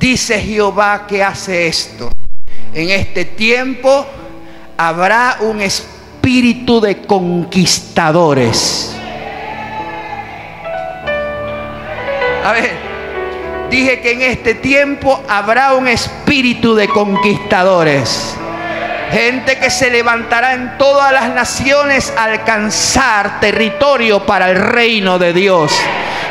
dice 0.00 0.40
Jehová 0.40 1.06
que 1.06 1.22
hace 1.22 1.68
esto. 1.68 2.10
En 2.74 2.90
este 2.90 3.24
tiempo 3.24 4.04
habrá 4.76 5.36
un 5.40 5.60
espíritu 5.60 5.91
espíritu 6.22 6.80
de 6.80 6.98
conquistadores. 6.98 8.94
A 12.44 12.52
ver, 12.52 12.70
dije 13.68 14.00
que 14.00 14.12
en 14.12 14.22
este 14.22 14.54
tiempo 14.54 15.20
habrá 15.28 15.74
un 15.74 15.88
espíritu 15.88 16.76
de 16.76 16.86
conquistadores. 16.86 18.36
Gente 19.12 19.58
que 19.58 19.68
se 19.68 19.90
levantará 19.90 20.54
en 20.54 20.78
todas 20.78 21.12
las 21.12 21.28
naciones 21.34 22.12
a 22.16 22.24
alcanzar 22.24 23.40
territorio 23.40 24.24
para 24.24 24.50
el 24.50 24.56
reino 24.56 25.18
de 25.18 25.34
Dios. 25.34 25.70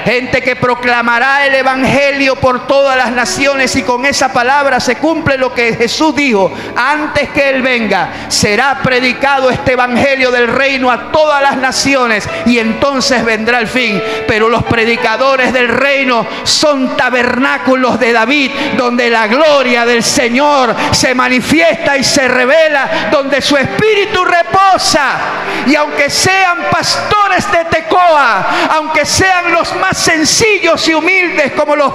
Gente 0.05 0.41
que 0.41 0.55
proclamará 0.55 1.45
el 1.45 1.53
Evangelio 1.53 2.35
por 2.35 2.65
todas 2.65 2.97
las 2.97 3.11
naciones 3.11 3.75
y 3.75 3.83
con 3.83 4.05
esa 4.05 4.33
palabra 4.33 4.79
se 4.79 4.95
cumple 4.95 5.37
lo 5.37 5.53
que 5.53 5.75
Jesús 5.75 6.15
dijo, 6.15 6.51
antes 6.75 7.29
que 7.29 7.51
Él 7.51 7.61
venga, 7.61 8.09
será 8.27 8.79
predicado 8.81 9.51
este 9.51 9.73
Evangelio 9.73 10.31
del 10.31 10.47
reino 10.47 10.89
a 10.89 11.11
todas 11.11 11.43
las 11.43 11.57
naciones 11.57 12.27
y 12.47 12.57
entonces 12.57 13.23
vendrá 13.23 13.59
el 13.59 13.67
fin. 13.67 14.01
Pero 14.27 14.49
los 14.49 14.63
predicadores 14.63 15.53
del 15.53 15.67
reino 15.67 16.25
son 16.43 16.97
tabernáculos 16.97 17.99
de 17.99 18.11
David, 18.11 18.51
donde 18.77 19.07
la 19.09 19.27
gloria 19.27 19.85
del 19.85 20.01
Señor 20.01 20.75
se 20.91 21.13
manifiesta 21.13 21.95
y 21.95 22.03
se 22.03 22.27
revela, 22.27 22.70
donde 23.11 23.41
su 23.41 23.57
espíritu 23.57 24.23
reposa. 24.23 25.17
Y 25.67 25.75
aunque 25.75 26.09
sean 26.09 26.65
pastores 26.71 27.51
de 27.51 27.65
Tecoa, 27.65 28.45
aunque 28.75 29.05
sean 29.05 29.51
los 29.51 29.75
más 29.75 29.97
sencillos 29.97 30.87
y 30.87 30.93
humildes 30.93 31.53
como 31.53 31.75
los 31.75 31.93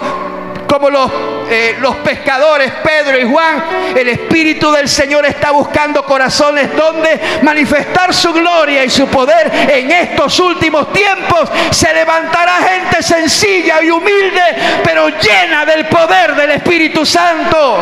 como 0.67 0.91
los, 0.91 1.11
eh, 1.49 1.77
los 1.81 1.97
pescadores 1.97 2.73
Pedro 2.83 3.19
y 3.19 3.25
Juan, 3.25 3.65
el 3.95 4.09
Espíritu 4.09 4.71
del 4.73 4.89
Señor 4.89 5.27
está 5.27 5.51
buscando 5.51 6.05
corazones 6.05 6.75
donde 6.77 7.21
manifestar 7.43 8.13
su 8.13 8.33
gloria 8.33 8.85
y 8.85 8.91
su 8.91 9.07
poder 9.09 9.51
en 9.71 9.91
estos 9.91 10.39
últimos 10.41 10.93
tiempos. 10.93 11.51
Se 11.71 11.93
levantará 11.93 12.57
gente 12.59 13.03
sencilla 13.03 13.83
y 13.83 13.91
humilde, 13.91 14.43
pero 14.85 15.09
llena 15.09 15.65
del 15.65 15.87
poder 15.87 16.35
del 16.35 16.53
Espíritu 16.53 17.05
Santo. 17.07 17.79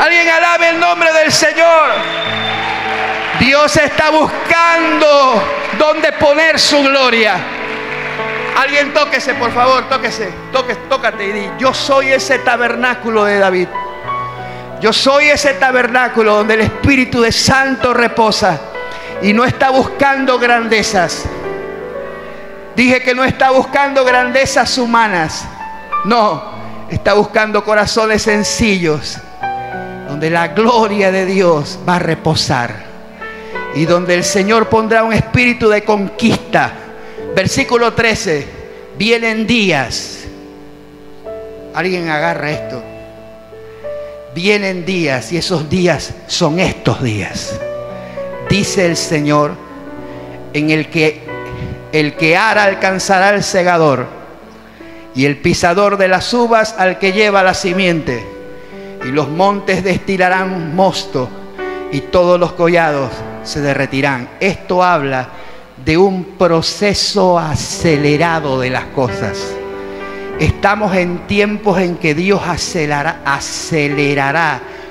Alguien 0.00 0.28
alabe 0.28 0.70
el 0.70 0.80
nombre 0.80 1.12
del 1.12 1.32
Señor. 1.32 1.90
Dios 3.38 3.76
está 3.76 4.10
buscando 4.10 5.42
donde 5.78 6.12
poner 6.12 6.58
su 6.58 6.82
gloria. 6.82 7.61
Alguien 8.56 8.92
tóquese, 8.92 9.34
por 9.34 9.50
favor, 9.52 9.88
tóquese, 9.88 10.30
tóquese, 10.52 10.80
tócate 10.88 11.26
y 11.26 11.32
di, 11.32 11.50
yo 11.58 11.72
soy 11.72 12.12
ese 12.12 12.38
tabernáculo 12.38 13.24
de 13.24 13.38
David. 13.38 13.68
Yo 14.80 14.92
soy 14.92 15.26
ese 15.26 15.54
tabernáculo 15.54 16.34
donde 16.34 16.54
el 16.54 16.60
Espíritu 16.62 17.20
de 17.20 17.30
Santo 17.30 17.94
reposa 17.94 18.60
y 19.22 19.32
no 19.32 19.44
está 19.44 19.70
buscando 19.70 20.38
grandezas. 20.38 21.24
Dije 22.74 23.02
que 23.02 23.14
no 23.14 23.22
está 23.22 23.50
buscando 23.50 24.04
grandezas 24.04 24.76
humanas. 24.78 25.46
No, 26.04 26.42
está 26.90 27.14
buscando 27.14 27.62
corazones 27.64 28.22
sencillos, 28.22 29.18
donde 30.08 30.30
la 30.30 30.48
gloria 30.48 31.12
de 31.12 31.26
Dios 31.26 31.78
va 31.88 31.96
a 31.96 32.00
reposar 32.00 32.92
y 33.74 33.84
donde 33.84 34.14
el 34.14 34.24
Señor 34.24 34.68
pondrá 34.68 35.04
un 35.04 35.12
espíritu 35.12 35.68
de 35.68 35.84
conquista 35.84 36.81
Versículo 37.34 37.94
13. 37.94 38.46
Vienen 38.98 39.46
días. 39.46 40.24
Alguien 41.74 42.10
agarra 42.10 42.50
esto. 42.50 42.82
Vienen 44.34 44.84
días 44.84 45.32
y 45.32 45.38
esos 45.38 45.68
días 45.70 46.12
son 46.26 46.60
estos 46.60 47.02
días. 47.02 47.58
Dice 48.50 48.84
el 48.84 48.96
Señor 48.96 49.52
en 50.52 50.70
el 50.70 50.88
que 50.90 51.22
el 51.92 52.14
que 52.14 52.36
ara 52.36 52.64
alcanzará 52.64 53.30
el 53.30 53.42
segador 53.42 54.06
y 55.14 55.26
el 55.26 55.38
pisador 55.38 55.96
de 55.96 56.08
las 56.08 56.32
uvas 56.32 56.74
al 56.78 56.98
que 56.98 57.12
lleva 57.12 57.42
la 57.42 57.54
simiente. 57.54 58.26
Y 59.04 59.08
los 59.08 59.28
montes 59.28 59.82
destilarán 59.82 60.74
mosto 60.74 61.30
y 61.90 62.00
todos 62.00 62.38
los 62.38 62.52
collados 62.52 63.10
se 63.42 63.60
derretirán. 63.60 64.28
Esto 64.38 64.82
habla 64.82 65.28
de 65.84 65.96
un 65.96 66.24
proceso 66.38 67.38
acelerado 67.38 68.60
de 68.60 68.70
las 68.70 68.84
cosas. 68.86 69.54
Estamos 70.38 70.94
en 70.96 71.26
tiempos 71.26 71.78
en 71.78 71.96
que 71.96 72.14
Dios 72.14 72.40
acelerará, 72.44 73.20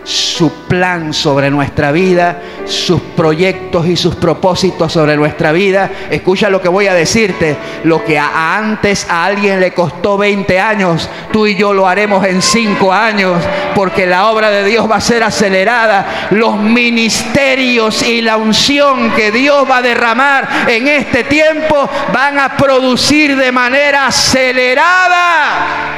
su 0.03 0.51
plan 0.67 1.13
sobre 1.13 1.49
nuestra 1.49 1.91
vida, 1.91 2.41
sus 2.65 3.01
proyectos 3.01 3.87
y 3.87 3.95
sus 3.95 4.15
propósitos 4.15 4.91
sobre 4.91 5.15
nuestra 5.15 5.51
vida. 5.51 5.89
Escucha 6.09 6.49
lo 6.49 6.61
que 6.61 6.69
voy 6.69 6.87
a 6.87 6.93
decirte. 6.93 7.55
Lo 7.83 8.03
que 8.03 8.17
antes 8.17 9.07
a 9.09 9.25
alguien 9.25 9.59
le 9.59 9.73
costó 9.73 10.17
20 10.17 10.59
años, 10.59 11.09
tú 11.31 11.47
y 11.47 11.55
yo 11.55 11.73
lo 11.73 11.87
haremos 11.87 12.25
en 12.25 12.41
5 12.41 12.91
años, 12.91 13.41
porque 13.75 14.05
la 14.05 14.27
obra 14.27 14.49
de 14.49 14.63
Dios 14.63 14.89
va 14.89 14.95
a 14.95 15.01
ser 15.01 15.23
acelerada. 15.23 16.27
Los 16.31 16.57
ministerios 16.57 18.01
y 18.03 18.21
la 18.21 18.37
unción 18.37 19.11
que 19.11 19.31
Dios 19.31 19.69
va 19.69 19.77
a 19.77 19.81
derramar 19.81 20.47
en 20.67 20.87
este 20.87 21.23
tiempo 21.25 21.89
van 22.13 22.39
a 22.39 22.57
producir 22.57 23.35
de 23.35 23.51
manera 23.51 24.07
acelerada. 24.07 25.91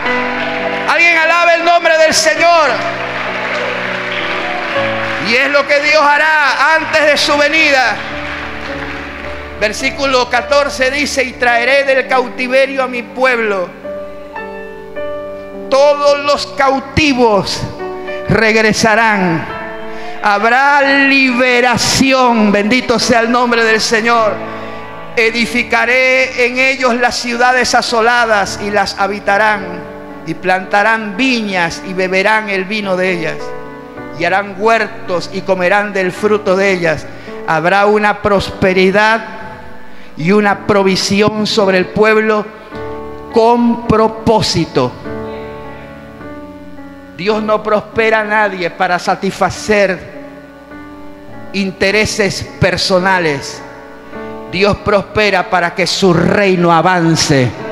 Alguien 0.90 1.18
alabe 1.18 1.56
el 1.56 1.66
nombre 1.66 1.98
del 1.98 2.14
Señor. 2.14 2.70
Y 5.28 5.36
es 5.36 5.50
lo 5.50 5.66
que 5.66 5.80
Dios 5.80 6.02
hará 6.02 6.76
antes 6.76 7.06
de 7.06 7.18
su 7.18 7.38
venida. 7.38 7.96
Versículo 9.60 10.30
14 10.30 10.92
dice, 10.92 11.24
y 11.24 11.34
traeré 11.34 11.86
del 11.86 12.08
cautiverio 12.08 12.84
a 12.84 12.88
mi 12.88 13.04
pueblo. 13.04 13.70
Todos 15.70 16.20
los 16.20 16.48
cautivos 16.48 17.62
regresarán. 18.28 19.46
Habrá 20.22 20.82
liberación. 20.82 22.52
Bendito 22.52 23.00
sea 23.00 23.22
el 23.22 23.32
nombre 23.32 23.64
del 23.64 23.80
Señor. 23.80 24.34
Edificaré 25.16 26.48
en 26.48 26.58
ellos 26.58 26.96
las 26.96 27.16
ciudades 27.16 27.74
asoladas 27.74 28.60
y 28.62 28.72
las 28.72 29.00
habitarán. 29.00 29.94
Y 30.28 30.34
plantarán 30.34 31.16
viñas 31.16 31.82
y 31.88 31.94
beberán 31.94 32.50
el 32.50 32.66
vino 32.66 32.98
de 32.98 33.12
ellas 33.12 33.38
y 34.20 34.26
harán 34.26 34.56
huertos 34.58 35.30
y 35.34 35.42
comerán 35.42 35.94
del 35.94 36.12
fruto 36.12 36.56
de 36.56 36.72
ellas. 36.72 37.06
Habrá 37.48 37.86
una 37.86 38.22
prosperidad 38.22 39.26
y 40.18 40.32
una 40.32 40.66
provisión 40.68 41.48
sobre 41.48 41.78
el 41.78 41.88
pueblo 41.88 42.46
con 43.34 43.88
propósito. 43.88 44.92
Dios 47.18 47.44
no 47.44 47.62
prospera 47.62 48.22
a 48.22 48.24
nadie 48.24 48.70
para 48.70 48.98
satisfacer 49.00 50.14
intereses 51.54 52.44
personales. 52.60 53.62
Dios 54.52 54.78
prospera 54.78 55.50
para 55.50 55.74
que 55.74 55.88
su 55.88 56.14
reino 56.14 56.72
avance. 56.72 57.63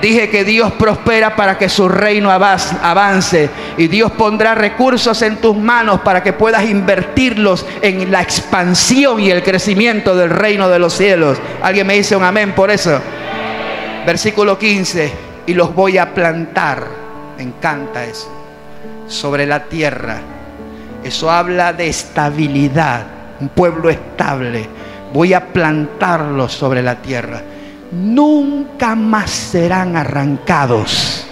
Dije 0.00 0.30
que 0.30 0.44
Dios 0.44 0.72
prospera 0.72 1.36
para 1.36 1.58
que 1.58 1.68
su 1.68 1.88
reino 1.88 2.30
avance 2.30 3.50
y 3.76 3.86
Dios 3.88 4.10
pondrá 4.12 4.54
recursos 4.54 5.20
en 5.22 5.36
tus 5.36 5.56
manos 5.56 6.00
para 6.00 6.22
que 6.22 6.32
puedas 6.32 6.64
invertirlos 6.64 7.66
en 7.82 8.10
la 8.10 8.22
expansión 8.22 9.20
y 9.20 9.30
el 9.30 9.42
crecimiento 9.42 10.16
del 10.16 10.30
reino 10.30 10.68
de 10.70 10.78
los 10.78 10.94
cielos. 10.94 11.38
¿Alguien 11.62 11.86
me 11.86 11.94
dice 11.94 12.16
un 12.16 12.24
amén 12.24 12.54
por 12.54 12.70
eso? 12.70 12.98
Versículo 14.06 14.58
15, 14.58 15.12
y 15.46 15.54
los 15.54 15.74
voy 15.74 15.98
a 15.98 16.14
plantar. 16.14 16.86
Me 17.36 17.42
encanta 17.42 18.04
eso. 18.04 18.32
Sobre 19.06 19.46
la 19.46 19.64
tierra. 19.64 20.18
Eso 21.04 21.30
habla 21.30 21.72
de 21.74 21.88
estabilidad, 21.88 23.06
un 23.40 23.48
pueblo 23.50 23.90
estable. 23.90 24.66
Voy 25.12 25.34
a 25.34 25.46
plantarlos 25.52 26.52
sobre 26.52 26.82
la 26.82 26.96
tierra 26.96 27.42
nunca 27.92 28.94
más 28.94 29.30
serán 29.30 29.96
arrancados. 29.96 31.26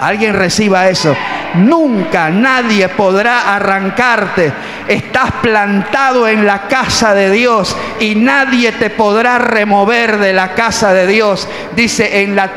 Alguien 0.00 0.34
reciba 0.34 0.88
eso. 0.88 1.16
Nunca 1.54 2.28
nadie 2.28 2.88
podrá 2.90 3.54
arrancarte. 3.54 4.52
Estás 4.88 5.32
plantado 5.42 6.28
en 6.28 6.46
la 6.46 6.68
casa 6.68 7.14
de 7.14 7.30
Dios 7.30 7.76
y 7.98 8.14
nadie 8.14 8.72
te 8.72 8.90
podrá 8.90 9.38
remover 9.38 10.18
de 10.18 10.32
la 10.32 10.54
casa 10.54 10.92
de 10.92 11.06
Dios. 11.06 11.48
Dice, 11.74 12.22
en 12.22 12.36
la 12.36 12.52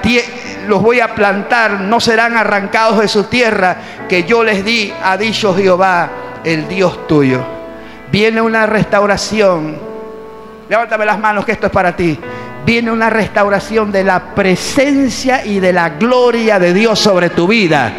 los 0.68 0.82
voy 0.84 1.00
a 1.00 1.16
plantar, 1.16 1.80
no 1.82 2.00
serán 2.00 2.38
arrancados 2.38 3.00
de 3.00 3.08
su 3.08 3.24
tierra 3.24 3.78
que 4.08 4.24
yo 4.26 4.43
les 4.43 4.64
di, 4.64 4.93
ha 5.04 5.18
dicho 5.18 5.56
Jehová, 5.56 6.10
el 6.43 6.68
Dios 6.68 7.08
tuyo. 7.08 7.43
Viene 8.12 8.41
una 8.41 8.66
restauración. 8.66 9.78
Levántame 10.68 11.06
las 11.06 11.18
manos 11.18 11.45
que 11.45 11.54
esto 11.54 11.68
es 11.68 11.72
para 11.72 11.95
ti 11.95 12.20
viene 12.70 12.91
una 12.91 13.09
restauración 13.09 13.91
de 13.91 14.03
la 14.03 14.36
presencia 14.36 15.43
y 15.43 15.59
de 15.59 15.74
la 15.74 15.89
gloria 15.89 16.59
de 16.59 16.72
Dios 16.72 16.99
sobre 16.99 17.32
tu 17.32 17.47
vida. 17.47 17.91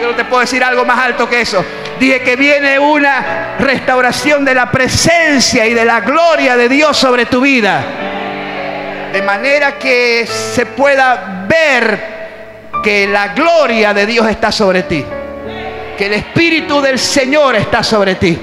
Yo 0.00 0.08
no 0.08 0.16
te 0.16 0.24
puedo 0.24 0.40
decir 0.40 0.64
algo 0.64 0.84
más 0.84 0.98
alto 0.98 1.28
que 1.28 1.42
eso. 1.42 1.64
Dije 2.00 2.22
que 2.22 2.34
viene 2.34 2.80
una 2.80 3.54
restauración 3.60 4.44
de 4.44 4.56
la 4.56 4.72
presencia 4.72 5.68
y 5.68 5.72
de 5.72 5.84
la 5.84 6.00
gloria 6.00 6.56
de 6.56 6.68
Dios 6.68 6.96
sobre 6.96 7.26
tu 7.26 7.42
vida. 7.42 7.84
De 9.12 9.22
manera 9.22 9.78
que 9.78 10.26
se 10.26 10.66
pueda 10.66 11.46
ver 11.48 12.00
que 12.82 13.06
la 13.06 13.28
gloria 13.28 13.94
de 13.94 14.04
Dios 14.04 14.28
está 14.28 14.50
sobre 14.50 14.82
ti. 14.82 15.04
Que 15.96 16.06
el 16.06 16.14
Espíritu 16.14 16.80
del 16.80 16.98
Señor 16.98 17.54
está 17.54 17.84
sobre 17.84 18.16
ti 18.16 18.36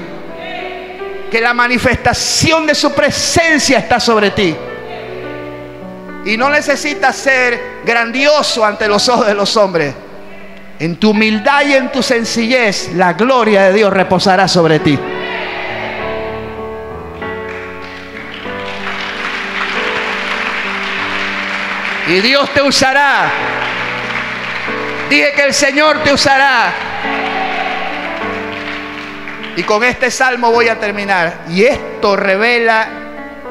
que 1.33 1.41
la 1.41 1.55
manifestación 1.55 2.67
de 2.67 2.75
su 2.75 2.93
presencia 2.93 3.79
está 3.79 3.99
sobre 3.99 4.29
ti. 4.29 4.55
Y 6.25 6.37
no 6.37 6.47
necesitas 6.47 7.15
ser 7.15 7.81
grandioso 7.83 8.63
ante 8.63 8.87
los 8.87 9.09
ojos 9.09 9.25
de 9.25 9.33
los 9.33 9.57
hombres. 9.57 9.95
En 10.77 10.97
tu 10.97 11.09
humildad 11.09 11.65
y 11.65 11.73
en 11.73 11.91
tu 11.91 12.03
sencillez, 12.03 12.93
la 12.93 13.13
gloria 13.13 13.63
de 13.63 13.73
Dios 13.73 13.91
reposará 13.91 14.47
sobre 14.47 14.77
ti. 14.77 14.99
Y 22.09 22.21
Dios 22.21 22.47
te 22.53 22.61
usará. 22.61 23.31
Dije 25.09 25.33
que 25.35 25.45
el 25.45 25.53
Señor 25.55 26.03
te 26.03 26.13
usará 26.13 26.92
y 29.55 29.63
con 29.63 29.83
este 29.83 30.09
salmo 30.09 30.51
voy 30.51 30.67
a 30.67 30.79
terminar. 30.79 31.45
Y 31.49 31.63
esto 31.63 32.15
revela 32.15 32.87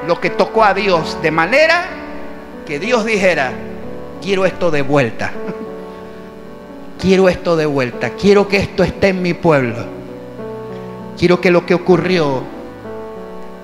lo 0.07 0.21
que 0.21 0.31
tocó 0.31 0.65
a 0.65 0.75
Dios. 0.75 1.19
De 1.23 1.31
manera 1.31 1.85
que 2.67 2.79
Dios 2.79 3.05
dijera, 3.05 3.53
quiero 4.21 4.45
esto 4.47 4.71
de 4.71 4.83
vuelta. 4.83 5.33
Quiero 7.01 7.29
esto 7.29 7.57
de 7.57 7.67
vuelta. 7.67 8.11
Quiero 8.11 8.47
que 8.47 8.59
esto 8.59 8.85
esté 8.85 9.09
en 9.09 9.23
mi 9.23 9.35
pueblo. 9.35 9.75
Quiero 11.19 11.41
que 11.41 11.51
lo 11.51 11.67
que 11.67 11.75
ocurrió 11.75 12.45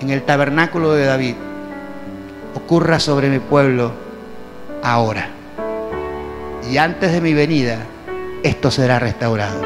en 0.01 0.11
el 0.11 0.23
tabernáculo 0.23 0.93
de 0.95 1.05
David 1.05 1.35
ocurra 2.57 2.99
sobre 2.99 3.29
mi 3.29 3.39
pueblo 3.39 3.93
ahora. 4.83 5.29
Y 6.69 6.79
antes 6.79 7.13
de 7.13 7.21
mi 7.21 7.33
venida, 7.33 7.79
esto 8.43 8.73
será 8.73 8.99
restaurado. 8.99 9.63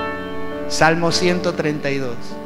Salmo 0.69 1.11
132. 1.11 2.42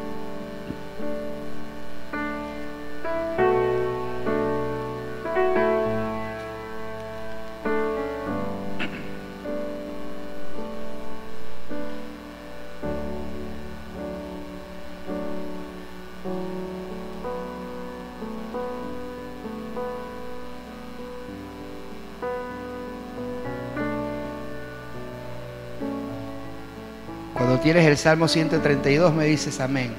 Tienes 27.67 27.85
el 27.85 27.97
Salmo 27.97 28.29
132, 28.29 29.13
me 29.13 29.25
dices 29.25 29.59
amén. 29.59 29.93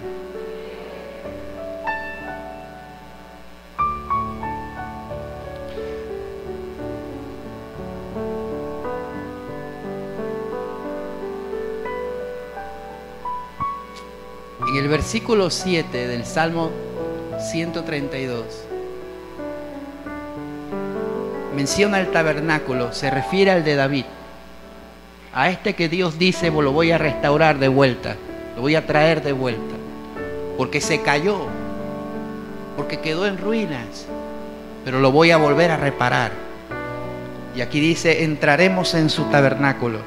En 14.70 14.76
el 14.78 14.88
versículo 14.88 15.49
7 15.49 16.07
del 16.07 16.26
Salmo 16.26 16.72
132 17.51 18.45
menciona 21.53 21.99
el 21.99 22.11
tabernáculo, 22.11 22.93
se 22.93 23.09
refiere 23.09 23.51
al 23.51 23.65
de 23.65 23.76
David 23.76 24.05
a 25.38 25.51
este 25.51 25.75
que 25.75 25.88
Dios 25.88 26.17
dice, 26.17 26.49
lo 26.49 26.71
voy 26.71 26.89
a 26.89 26.97
restaurar 26.97 27.59
de 27.59 27.67
vuelta, 27.67 28.15
lo 28.55 28.63
voy 28.63 28.73
a 28.73 28.88
traer 28.88 29.21
de 29.21 29.33
vuelta, 29.33 29.75
porque 30.57 30.81
se 30.81 31.01
cayó, 31.01 31.41
porque 32.75 33.01
quedó 33.01 33.27
en 33.27 33.38
ruinas, 33.38 34.07
pero 34.83 34.99
lo 34.99 35.11
voy 35.11 35.29
a 35.29 35.38
volver 35.38 35.69
a 35.69 35.77
reparar. 35.77 36.31
Y 37.55 37.61
aquí 37.61 37.79
dice, 37.79 38.23
entraremos 38.23 38.95
en 38.95 39.11
su 39.11 39.25
tabernáculo 39.25 39.99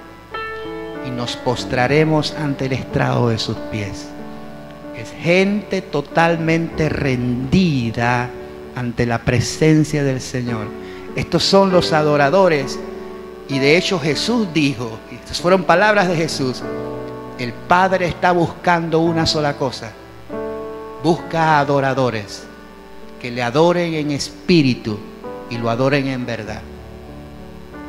y 1.06 1.10
nos 1.10 1.36
postraremos 1.36 2.32
ante 2.32 2.66
el 2.66 2.72
estrado 2.72 3.28
de 3.28 3.38
sus 3.38 3.56
pies. 3.70 4.08
Es 4.98 5.12
gente 5.22 5.80
totalmente 5.80 6.88
rendida 6.88 8.28
ante 8.74 9.06
la 9.06 9.18
presencia 9.20 10.02
del 10.02 10.20
Señor. 10.20 10.66
Estos 11.14 11.44
son 11.44 11.70
los 11.70 11.92
adoradores 11.92 12.80
y 13.50 13.58
de 13.58 13.76
hecho 13.76 13.98
Jesús 13.98 14.46
dijo, 14.54 14.96
estas 15.10 15.40
fueron 15.40 15.64
palabras 15.64 16.06
de 16.06 16.14
Jesús, 16.14 16.62
el 17.36 17.52
Padre 17.52 18.06
está 18.06 18.30
buscando 18.30 19.00
una 19.00 19.26
sola 19.26 19.56
cosa. 19.56 19.90
Busca 21.02 21.58
adoradores 21.58 22.44
que 23.20 23.32
le 23.32 23.42
adoren 23.42 23.94
en 23.94 24.12
espíritu 24.12 25.00
y 25.50 25.58
lo 25.58 25.68
adoren 25.68 26.06
en 26.06 26.24
verdad. 26.26 26.62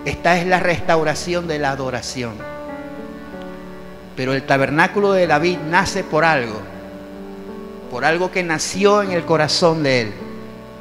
Esta 0.03 0.39
es 0.39 0.47
la 0.47 0.59
restauración 0.59 1.47
de 1.47 1.59
la 1.59 1.69
adoración. 1.69 2.33
Pero 4.15 4.33
el 4.33 4.43
tabernáculo 4.43 5.13
de 5.13 5.27
David 5.27 5.59
nace 5.69 6.03
por 6.03 6.25
algo, 6.25 6.59
por 7.91 8.03
algo 8.03 8.31
que 8.31 8.41
nació 8.41 9.03
en 9.03 9.11
el 9.11 9.25
corazón 9.25 9.83
de 9.83 10.01
él. 10.01 10.13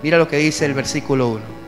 Mira 0.02 0.16
lo 0.16 0.26
que 0.26 0.38
dice 0.38 0.64
el 0.64 0.72
versículo 0.72 1.28
1. 1.28 1.59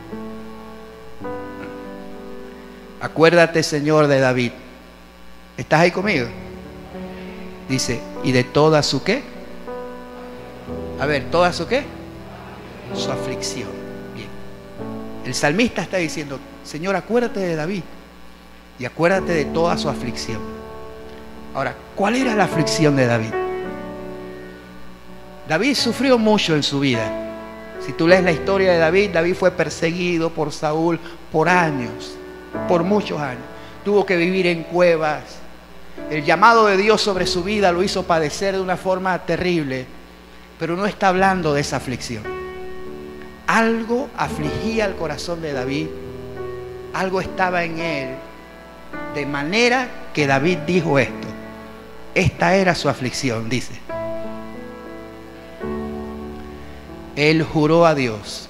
Acuérdate, 3.03 3.63
Señor, 3.63 4.07
de 4.07 4.21
David. 4.21 4.53
¿Estás 5.57 5.81
ahí 5.81 5.91
conmigo? 5.91 6.25
Dice, 7.67 7.99
¿y 8.23 8.31
de 8.31 8.45
toda 8.45 8.81
su 8.81 9.03
qué? 9.03 9.21
A 11.01 11.05
ver, 11.05 11.29
¿toda 11.29 11.51
su 11.51 11.67
qué? 11.67 11.83
Su 12.95 13.11
aflicción. 13.11 13.67
Bien. 14.15 14.29
El 15.25 15.33
salmista 15.33 15.81
está 15.81 15.97
diciendo, 15.97 16.39
Señor, 16.63 16.95
acuérdate 16.95 17.41
de 17.41 17.57
David 17.57 17.83
y 18.79 18.85
acuérdate 18.85 19.33
de 19.33 19.45
toda 19.45 19.77
su 19.77 19.89
aflicción. 19.89 20.39
Ahora, 21.53 21.75
¿cuál 21.95 22.15
era 22.15 22.33
la 22.35 22.45
aflicción 22.45 22.95
de 22.95 23.05
David? 23.05 23.33
David 25.49 25.75
sufrió 25.75 26.17
mucho 26.17 26.55
en 26.55 26.63
su 26.63 26.79
vida. 26.79 27.11
Si 27.85 27.91
tú 27.91 28.07
lees 28.07 28.23
la 28.23 28.31
historia 28.31 28.71
de 28.71 28.77
David, 28.77 29.09
David 29.11 29.35
fue 29.35 29.51
perseguido 29.51 30.29
por 30.29 30.53
Saúl 30.53 31.01
por 31.33 31.49
años 31.49 32.17
por 32.67 32.83
muchos 32.83 33.19
años. 33.19 33.43
Tuvo 33.83 34.05
que 34.05 34.17
vivir 34.17 34.47
en 34.47 34.63
cuevas. 34.63 35.23
El 36.09 36.23
llamado 36.23 36.67
de 36.67 36.77
Dios 36.77 37.01
sobre 37.01 37.27
su 37.27 37.43
vida 37.43 37.71
lo 37.71 37.83
hizo 37.83 38.03
padecer 38.03 38.55
de 38.55 38.61
una 38.61 38.77
forma 38.77 39.17
terrible. 39.19 39.85
Pero 40.59 40.75
no 40.75 40.85
está 40.85 41.09
hablando 41.09 41.53
de 41.53 41.61
esa 41.61 41.77
aflicción. 41.77 42.23
Algo 43.47 44.09
afligía 44.17 44.85
el 44.85 44.95
corazón 44.95 45.41
de 45.41 45.51
David 45.51 45.87
Algo 46.93 47.19
estaba 47.21 47.63
en 47.63 47.79
él. 47.79 48.09
De 49.15 49.25
manera 49.25 49.87
que 50.13 50.27
David 50.27 50.59
dijo 50.59 50.99
esto. 50.99 51.27
Esta 52.15 52.55
era 52.55 52.75
su 52.75 52.89
aflicción, 52.89 53.49
dice. 53.49 53.73
Él 57.15 57.43
juró 57.43 57.85
a 57.85 57.95
Dios 57.95 58.49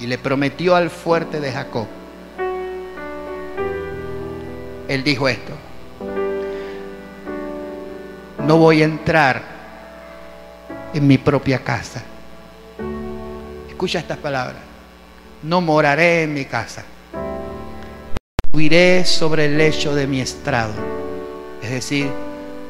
y 0.00 0.06
le 0.06 0.16
prometió 0.16 0.74
al 0.74 0.88
fuerte 0.88 1.40
de 1.40 1.52
Jacob. 1.52 1.86
Él 4.88 5.04
dijo 5.04 5.28
esto. 5.28 5.52
No 8.46 8.56
voy 8.56 8.82
a 8.82 8.86
entrar 8.86 9.42
en 10.94 11.06
mi 11.06 11.18
propia 11.18 11.58
casa. 11.58 12.02
Escucha 13.68 13.98
estas 13.98 14.18
palabras. 14.18 14.62
No 15.42 15.60
moraré 15.60 16.22
en 16.22 16.34
mi 16.34 16.46
casa. 16.46 16.82
Huiré 18.52 19.04
sobre 19.04 19.44
el 19.44 19.58
lecho 19.58 19.94
de 19.94 20.06
mi 20.06 20.20
estrado. 20.20 20.72
Es 21.62 21.70
decir, 21.70 22.10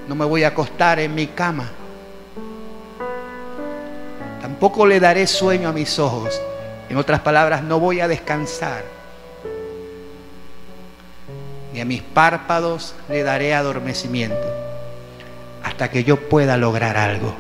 no 0.09 0.15
me 0.15 0.25
voy 0.25 0.43
a 0.43 0.49
acostar 0.49 0.99
en 0.99 1.15
mi 1.15 1.29
cama. 1.29 1.71
Tampoco 4.43 4.85
le 4.85 4.99
daré 4.99 5.27
sueño 5.27 5.69
a 5.69 5.73
mis 5.73 5.99
ojos. 5.99 6.41
En 6.91 6.97
otras 6.97 7.21
palabras, 7.21 7.63
no 7.63 7.79
voy 7.79 8.01
a 8.01 8.09
descansar. 8.09 8.83
Ni 11.73 11.81
a 11.81 11.85
mis 11.85 12.03
párpados 12.03 12.97
le 13.09 13.23
daré 13.23 13.55
adormecimiento 13.55 14.45
hasta 15.63 15.89
que 15.89 16.03
yo 16.03 16.29
pueda 16.29 16.57
lograr 16.57 16.97
algo. 16.97 17.33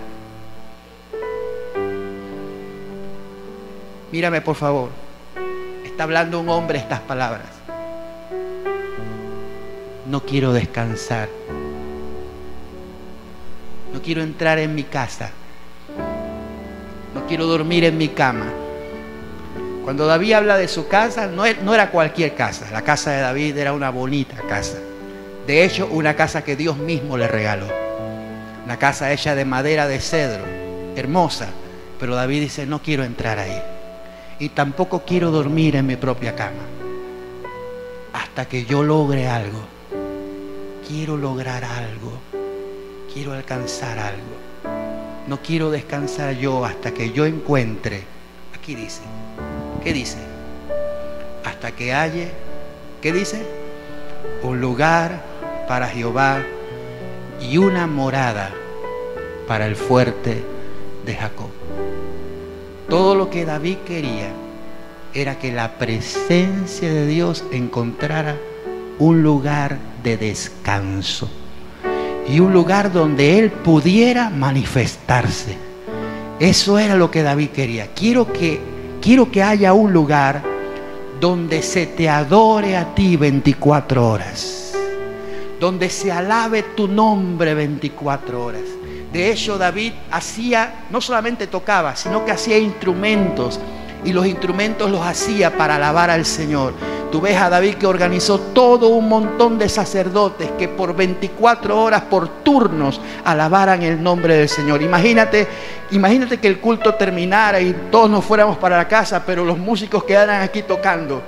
Mírame 4.12 4.40
por 4.40 4.54
favor. 4.54 4.90
Está 5.84 6.04
hablando 6.04 6.38
un 6.38 6.48
hombre 6.48 6.78
estas 6.78 7.00
palabras. 7.00 7.48
No 10.06 10.20
quiero 10.24 10.52
descansar. 10.52 11.28
No 13.92 14.00
quiero 14.00 14.22
entrar 14.22 14.60
en 14.60 14.76
mi 14.76 14.84
casa. 14.84 15.32
No 17.12 17.26
quiero 17.26 17.46
dormir 17.46 17.82
en 17.82 17.98
mi 17.98 18.10
cama. 18.10 18.59
Cuando 19.90 20.06
David 20.06 20.34
habla 20.34 20.56
de 20.56 20.68
su 20.68 20.86
casa, 20.86 21.26
no 21.26 21.74
era 21.74 21.90
cualquier 21.90 22.36
casa. 22.36 22.70
La 22.70 22.82
casa 22.82 23.10
de 23.10 23.22
David 23.22 23.58
era 23.58 23.72
una 23.72 23.90
bonita 23.90 24.36
casa. 24.48 24.78
De 25.48 25.64
hecho, 25.64 25.88
una 25.90 26.14
casa 26.14 26.44
que 26.44 26.54
Dios 26.54 26.76
mismo 26.76 27.18
le 27.18 27.26
regaló. 27.26 27.66
Una 28.64 28.78
casa 28.78 29.12
hecha 29.12 29.34
de 29.34 29.44
madera 29.44 29.88
de 29.88 29.98
cedro, 29.98 30.44
hermosa. 30.94 31.48
Pero 31.98 32.14
David 32.14 32.42
dice, 32.42 32.66
no 32.66 32.80
quiero 32.80 33.02
entrar 33.02 33.40
ahí. 33.40 33.60
Y 34.38 34.50
tampoco 34.50 35.02
quiero 35.04 35.32
dormir 35.32 35.74
en 35.74 35.88
mi 35.88 35.96
propia 35.96 36.36
cama. 36.36 36.62
Hasta 38.12 38.46
que 38.46 38.64
yo 38.66 38.84
logre 38.84 39.26
algo. 39.26 39.58
Quiero 40.86 41.16
lograr 41.16 41.64
algo. 41.64 42.12
Quiero 43.12 43.32
alcanzar 43.32 43.98
algo. 43.98 45.26
No 45.26 45.42
quiero 45.42 45.68
descansar 45.68 46.36
yo 46.36 46.64
hasta 46.64 46.94
que 46.94 47.10
yo 47.10 47.26
encuentre. 47.26 48.04
Aquí 48.54 48.76
dice. 48.76 49.00
¿Qué 49.82 49.92
dice? 49.92 50.18
Hasta 51.44 51.72
que 51.72 51.92
halle. 51.92 52.30
¿Qué 53.00 53.12
dice? 53.12 53.42
Un 54.42 54.60
lugar 54.60 55.22
para 55.66 55.88
Jehová 55.88 56.42
y 57.40 57.56
una 57.56 57.86
morada 57.86 58.50
para 59.48 59.66
el 59.66 59.76
fuerte 59.76 60.44
de 61.06 61.14
Jacob. 61.16 61.48
Todo 62.88 63.14
lo 63.14 63.30
que 63.30 63.44
David 63.44 63.78
quería 63.86 64.30
era 65.14 65.38
que 65.38 65.52
la 65.52 65.78
presencia 65.78 66.92
de 66.92 67.06
Dios 67.06 67.44
encontrara 67.50 68.36
un 68.98 69.22
lugar 69.22 69.78
de 70.02 70.16
descanso 70.16 71.30
y 72.28 72.40
un 72.40 72.52
lugar 72.52 72.92
donde 72.92 73.38
él 73.38 73.50
pudiera 73.50 74.28
manifestarse. 74.28 75.56
Eso 76.38 76.78
era 76.78 76.96
lo 76.96 77.10
que 77.10 77.22
David 77.22 77.48
quería. 77.48 77.88
Quiero 77.94 78.32
que 78.32 78.69
quiero 79.00 79.30
que 79.30 79.42
haya 79.42 79.72
un 79.72 79.92
lugar 79.92 80.42
donde 81.20 81.62
se 81.62 81.86
te 81.86 82.08
adore 82.08 82.76
a 82.76 82.94
ti 82.94 83.16
24 83.16 84.08
horas 84.08 84.60
donde 85.60 85.90
se 85.90 86.10
alabe 86.10 86.62
tu 86.62 86.88
nombre 86.88 87.52
24 87.54 88.42
horas. 88.42 88.62
De 89.12 89.30
hecho, 89.30 89.58
David 89.58 89.92
hacía, 90.10 90.86
no 90.90 91.00
solamente 91.00 91.46
tocaba, 91.46 91.94
sino 91.94 92.24
que 92.24 92.32
hacía 92.32 92.58
instrumentos 92.58 93.60
y 94.04 94.12
los 94.12 94.26
instrumentos 94.26 94.90
los 94.90 95.04
hacía 95.04 95.56
para 95.56 95.76
alabar 95.76 96.08
al 96.08 96.24
Señor. 96.24 96.72
Tú 97.10 97.20
ves 97.20 97.36
a 97.36 97.50
David 97.50 97.74
que 97.74 97.86
organizó 97.86 98.38
todo 98.38 98.88
un 98.88 99.08
montón 99.08 99.58
de 99.58 99.68
sacerdotes 99.68 100.52
que 100.52 100.68
por 100.68 100.94
24 100.94 101.82
horas, 101.82 102.02
por 102.02 102.28
turnos, 102.44 103.00
alabaran 103.24 103.82
el 103.82 104.00
nombre 104.00 104.36
del 104.36 104.48
Señor. 104.48 104.80
Imagínate, 104.80 105.48
imagínate 105.90 106.38
que 106.38 106.46
el 106.46 106.60
culto 106.60 106.94
terminara 106.94 107.60
y 107.60 107.72
todos 107.90 108.08
nos 108.08 108.24
fuéramos 108.24 108.58
para 108.58 108.76
la 108.76 108.86
casa, 108.86 109.24
pero 109.26 109.44
los 109.44 109.58
músicos 109.58 110.04
quedaran 110.04 110.40
aquí 110.40 110.62
tocando, 110.62 111.20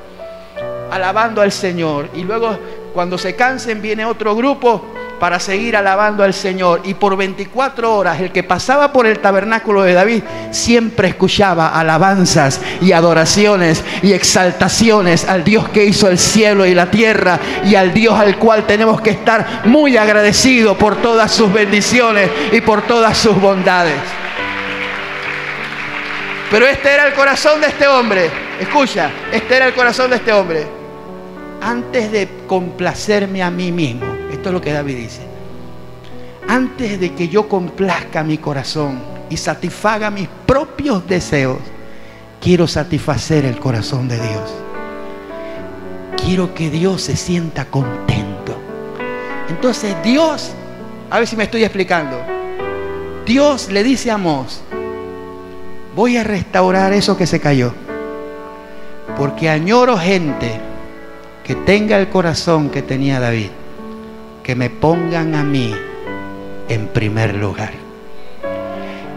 alabando 0.88 1.42
al 1.42 1.50
Señor. 1.50 2.10
Y 2.14 2.22
luego 2.22 2.56
cuando 2.94 3.18
se 3.18 3.34
cansen 3.34 3.82
viene 3.82 4.04
otro 4.04 4.36
grupo 4.36 4.82
para 5.22 5.38
seguir 5.38 5.76
alabando 5.76 6.24
al 6.24 6.34
Señor. 6.34 6.80
Y 6.82 6.94
por 6.94 7.16
24 7.16 7.94
horas 7.94 8.20
el 8.20 8.32
que 8.32 8.42
pasaba 8.42 8.92
por 8.92 9.06
el 9.06 9.20
tabernáculo 9.20 9.84
de 9.84 9.92
David 9.92 10.24
siempre 10.50 11.06
escuchaba 11.06 11.78
alabanzas 11.78 12.60
y 12.80 12.90
adoraciones 12.90 13.84
y 14.02 14.14
exaltaciones 14.14 15.28
al 15.28 15.44
Dios 15.44 15.68
que 15.68 15.84
hizo 15.84 16.08
el 16.08 16.18
cielo 16.18 16.66
y 16.66 16.74
la 16.74 16.90
tierra 16.90 17.38
y 17.64 17.76
al 17.76 17.94
Dios 17.94 18.18
al 18.18 18.36
cual 18.36 18.66
tenemos 18.66 19.00
que 19.00 19.10
estar 19.10 19.62
muy 19.66 19.96
agradecidos 19.96 20.76
por 20.76 20.96
todas 20.96 21.30
sus 21.30 21.52
bendiciones 21.52 22.28
y 22.50 22.60
por 22.60 22.82
todas 22.82 23.16
sus 23.16 23.40
bondades. 23.40 24.00
Pero 26.50 26.66
este 26.66 26.94
era 26.94 27.06
el 27.06 27.14
corazón 27.14 27.60
de 27.60 27.68
este 27.68 27.86
hombre. 27.86 28.28
Escucha, 28.58 29.08
este 29.30 29.54
era 29.54 29.68
el 29.68 29.74
corazón 29.74 30.10
de 30.10 30.16
este 30.16 30.32
hombre 30.32 30.82
antes 31.62 32.10
de 32.10 32.28
complacerme 32.48 33.42
a 33.42 33.50
mí 33.50 33.70
mismo, 33.70 34.11
esto 34.32 34.48
es 34.48 34.52
lo 34.52 34.60
que 34.60 34.72
David 34.72 34.96
dice, 34.96 35.20
antes 36.48 36.98
de 36.98 37.14
que 37.14 37.28
yo 37.28 37.48
complazca 37.48 38.24
mi 38.24 38.38
corazón 38.38 39.00
y 39.30 39.36
satisfaga 39.36 40.10
mis 40.10 40.28
propios 40.46 41.06
deseos, 41.06 41.58
quiero 42.40 42.66
satisfacer 42.66 43.44
el 43.44 43.58
corazón 43.58 44.08
de 44.08 44.16
Dios. 44.16 44.54
Quiero 46.16 46.54
que 46.54 46.70
Dios 46.70 47.02
se 47.02 47.16
sienta 47.16 47.66
contento. 47.66 48.56
Entonces 49.48 49.94
Dios, 50.02 50.50
a 51.10 51.18
ver 51.18 51.28
si 51.28 51.36
me 51.36 51.44
estoy 51.44 51.64
explicando, 51.64 52.18
Dios 53.24 53.70
le 53.70 53.84
dice 53.84 54.10
a 54.10 54.18
Mos, 54.18 54.62
voy 55.94 56.16
a 56.16 56.24
restaurar 56.24 56.92
eso 56.92 57.16
que 57.16 57.26
se 57.26 57.38
cayó, 57.38 57.72
porque 59.16 59.48
añoro 59.48 59.96
gente 59.96 60.60
que 61.44 61.54
tenga 61.54 61.98
el 61.98 62.08
corazón 62.08 62.70
que 62.70 62.82
tenía 62.82 63.20
David, 63.20 63.50
que 64.42 64.54
me 64.54 64.70
pongan 64.70 65.34
a 65.34 65.44
mí 65.44 65.74
en 66.68 66.88
primer 66.88 67.34
lugar. 67.34 67.72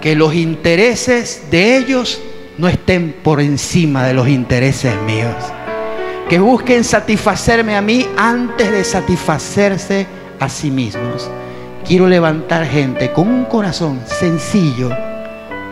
Que 0.02 0.15
los 0.15 0.35
intereses 0.35 1.47
de 1.49 1.77
ellos 1.77 2.22
no 2.57 2.68
estén 2.68 3.15
por 3.23 3.41
encima 3.41 4.06
de 4.06 4.14
los 4.14 4.27
intereses 4.27 4.93
míos. 5.02 5.35
Que 6.30 6.39
busquen 6.39 6.84
satisfacerme 6.84 7.76
a 7.76 7.81
mí 7.81 8.06
antes 8.18 8.72
de 8.72 8.84
satisfacerse 8.84 10.06
a 10.39 10.49
sí 10.49 10.72
mismos. 10.72 11.30
Quiero 11.88 12.07
levantar 12.07 12.65
gente 12.65 13.11
con 13.11 13.27
un 13.27 13.45
corazón 13.45 14.02
sencillo, 14.06 14.89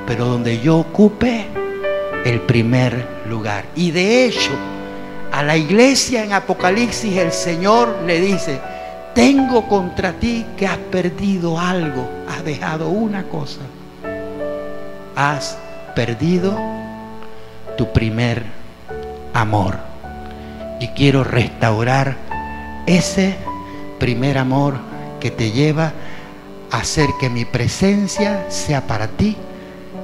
pero 0.06 0.26
donde 0.26 0.60
yo 0.60 0.78
ocupe 0.78 1.48
el 2.24 2.42
primer 2.42 3.08
lugar. 3.28 3.66
Y 3.76 3.92
de 3.92 4.26
hecho, 4.26 4.52
a 5.32 5.42
la 5.42 5.58
iglesia 5.58 6.24
en 6.24 6.34
Apocalipsis 6.34 7.18
el 7.18 7.32
Señor 7.32 7.98
le 8.06 8.22
dice, 8.22 8.60
tengo 9.14 9.68
contra 9.68 10.14
ti 10.14 10.46
que 10.58 10.68
has 10.68 10.78
perdido 10.78 11.60
algo, 11.60 12.10
has 12.28 12.44
dejado 12.44 12.90
una 12.90 13.24
cosa. 13.24 13.62
Has 15.16 15.58
perdido 15.96 16.58
tu 17.78 17.92
primer 17.92 18.44
amor. 19.34 19.78
Y 20.80 20.88
quiero 20.90 21.24
restaurar 21.24 22.18
ese 22.86 23.36
primer 24.00 24.38
amor 24.38 24.76
que 25.20 25.32
te 25.32 25.52
lleva 25.52 25.94
a 26.72 26.78
hacer 26.78 27.10
que 27.20 27.30
mi 27.30 27.46
presencia 27.46 28.46
sea 28.50 28.82
para 28.82 29.08
ti 29.08 29.38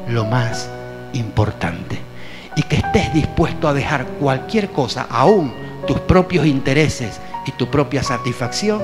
lo 0.07 0.26
más 0.26 0.69
importante 1.14 1.99
y 2.56 2.64
que 2.64 2.77
estés 2.77 3.14
dispuesto 3.14 3.68
a 3.68 3.73
dejar 3.73 4.06
cualquier 4.06 4.69
cosa, 4.69 5.07
aún 5.10 5.53
tus 5.88 5.99
propios 5.99 6.45
intereses 6.45 7.19
y 7.49 7.51
tu 7.53 7.67
propia 7.67 8.03
satisfacción, 8.03 8.80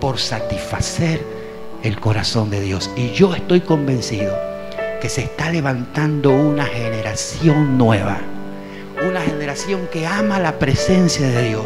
por 0.00 0.18
satisfacer 0.18 1.24
el 1.82 2.00
corazón 2.00 2.50
de 2.50 2.60
Dios. 2.60 2.90
Y 2.96 3.12
yo 3.12 3.34
estoy 3.34 3.60
convencido 3.60 4.36
que 5.00 5.08
se 5.08 5.22
está 5.22 5.50
levantando 5.50 6.30
una 6.32 6.64
generación 6.64 7.78
nueva, 7.78 8.18
una 9.08 9.20
generación 9.20 9.88
que 9.92 10.06
ama 10.06 10.40
la 10.40 10.58
presencia 10.58 11.28
de 11.28 11.48
Dios, 11.48 11.64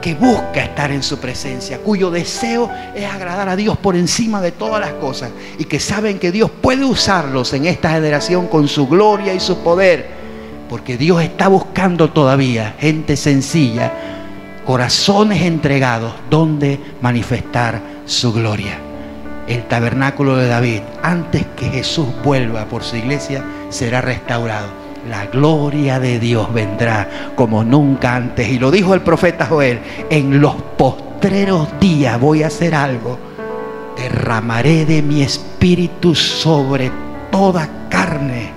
que 0.00 0.14
busca 0.14 0.62
estar 0.62 0.92
en 0.92 1.02
su 1.02 1.18
presencia, 1.18 1.78
cuyo 1.78 2.10
deseo 2.10 2.70
es 2.94 3.04
agradar 3.04 3.48
a 3.48 3.56
Dios 3.56 3.76
por 3.78 3.96
encima 3.96 4.40
de 4.40 4.52
todas 4.52 4.80
las 4.80 4.92
cosas 4.92 5.30
y 5.58 5.64
que 5.64 5.80
saben 5.80 6.20
que 6.20 6.30
Dios 6.30 6.50
puede 6.50 6.84
usarlos 6.84 7.52
en 7.52 7.66
esta 7.66 7.90
generación 7.90 8.46
con 8.46 8.68
su 8.68 8.86
gloria 8.86 9.34
y 9.34 9.40
su 9.40 9.58
poder, 9.58 10.06
porque 10.68 10.96
Dios 10.96 11.20
está 11.20 11.48
buscando 11.48 12.10
todavía 12.10 12.76
gente 12.78 13.16
sencilla, 13.16 14.17
corazones 14.68 15.40
entregados, 15.40 16.12
donde 16.28 16.78
manifestar 17.00 17.80
su 18.04 18.34
gloria. 18.34 18.78
El 19.46 19.66
tabernáculo 19.66 20.36
de 20.36 20.46
David, 20.46 20.82
antes 21.02 21.46
que 21.56 21.70
Jesús 21.70 22.08
vuelva 22.22 22.66
por 22.66 22.84
su 22.84 22.96
iglesia, 22.96 23.42
será 23.70 24.02
restaurado 24.02 24.68
la 25.08 25.24
gloria 25.24 25.98
de 25.98 26.18
Dios 26.18 26.52
vendrá 26.52 27.32
como 27.34 27.64
nunca 27.64 28.14
antes. 28.14 28.46
Y 28.50 28.58
lo 28.58 28.70
dijo 28.70 28.92
el 28.92 29.00
profeta 29.00 29.46
Joel, 29.46 29.80
en 30.10 30.38
los 30.38 30.54
postreros 30.76 31.68
días 31.80 32.20
voy 32.20 32.42
a 32.42 32.48
hacer 32.48 32.74
algo. 32.74 33.18
Derramaré 33.96 34.84
de 34.84 35.00
mi 35.00 35.22
espíritu 35.22 36.14
sobre 36.14 36.92
toda 37.30 37.88
carne, 37.88 38.52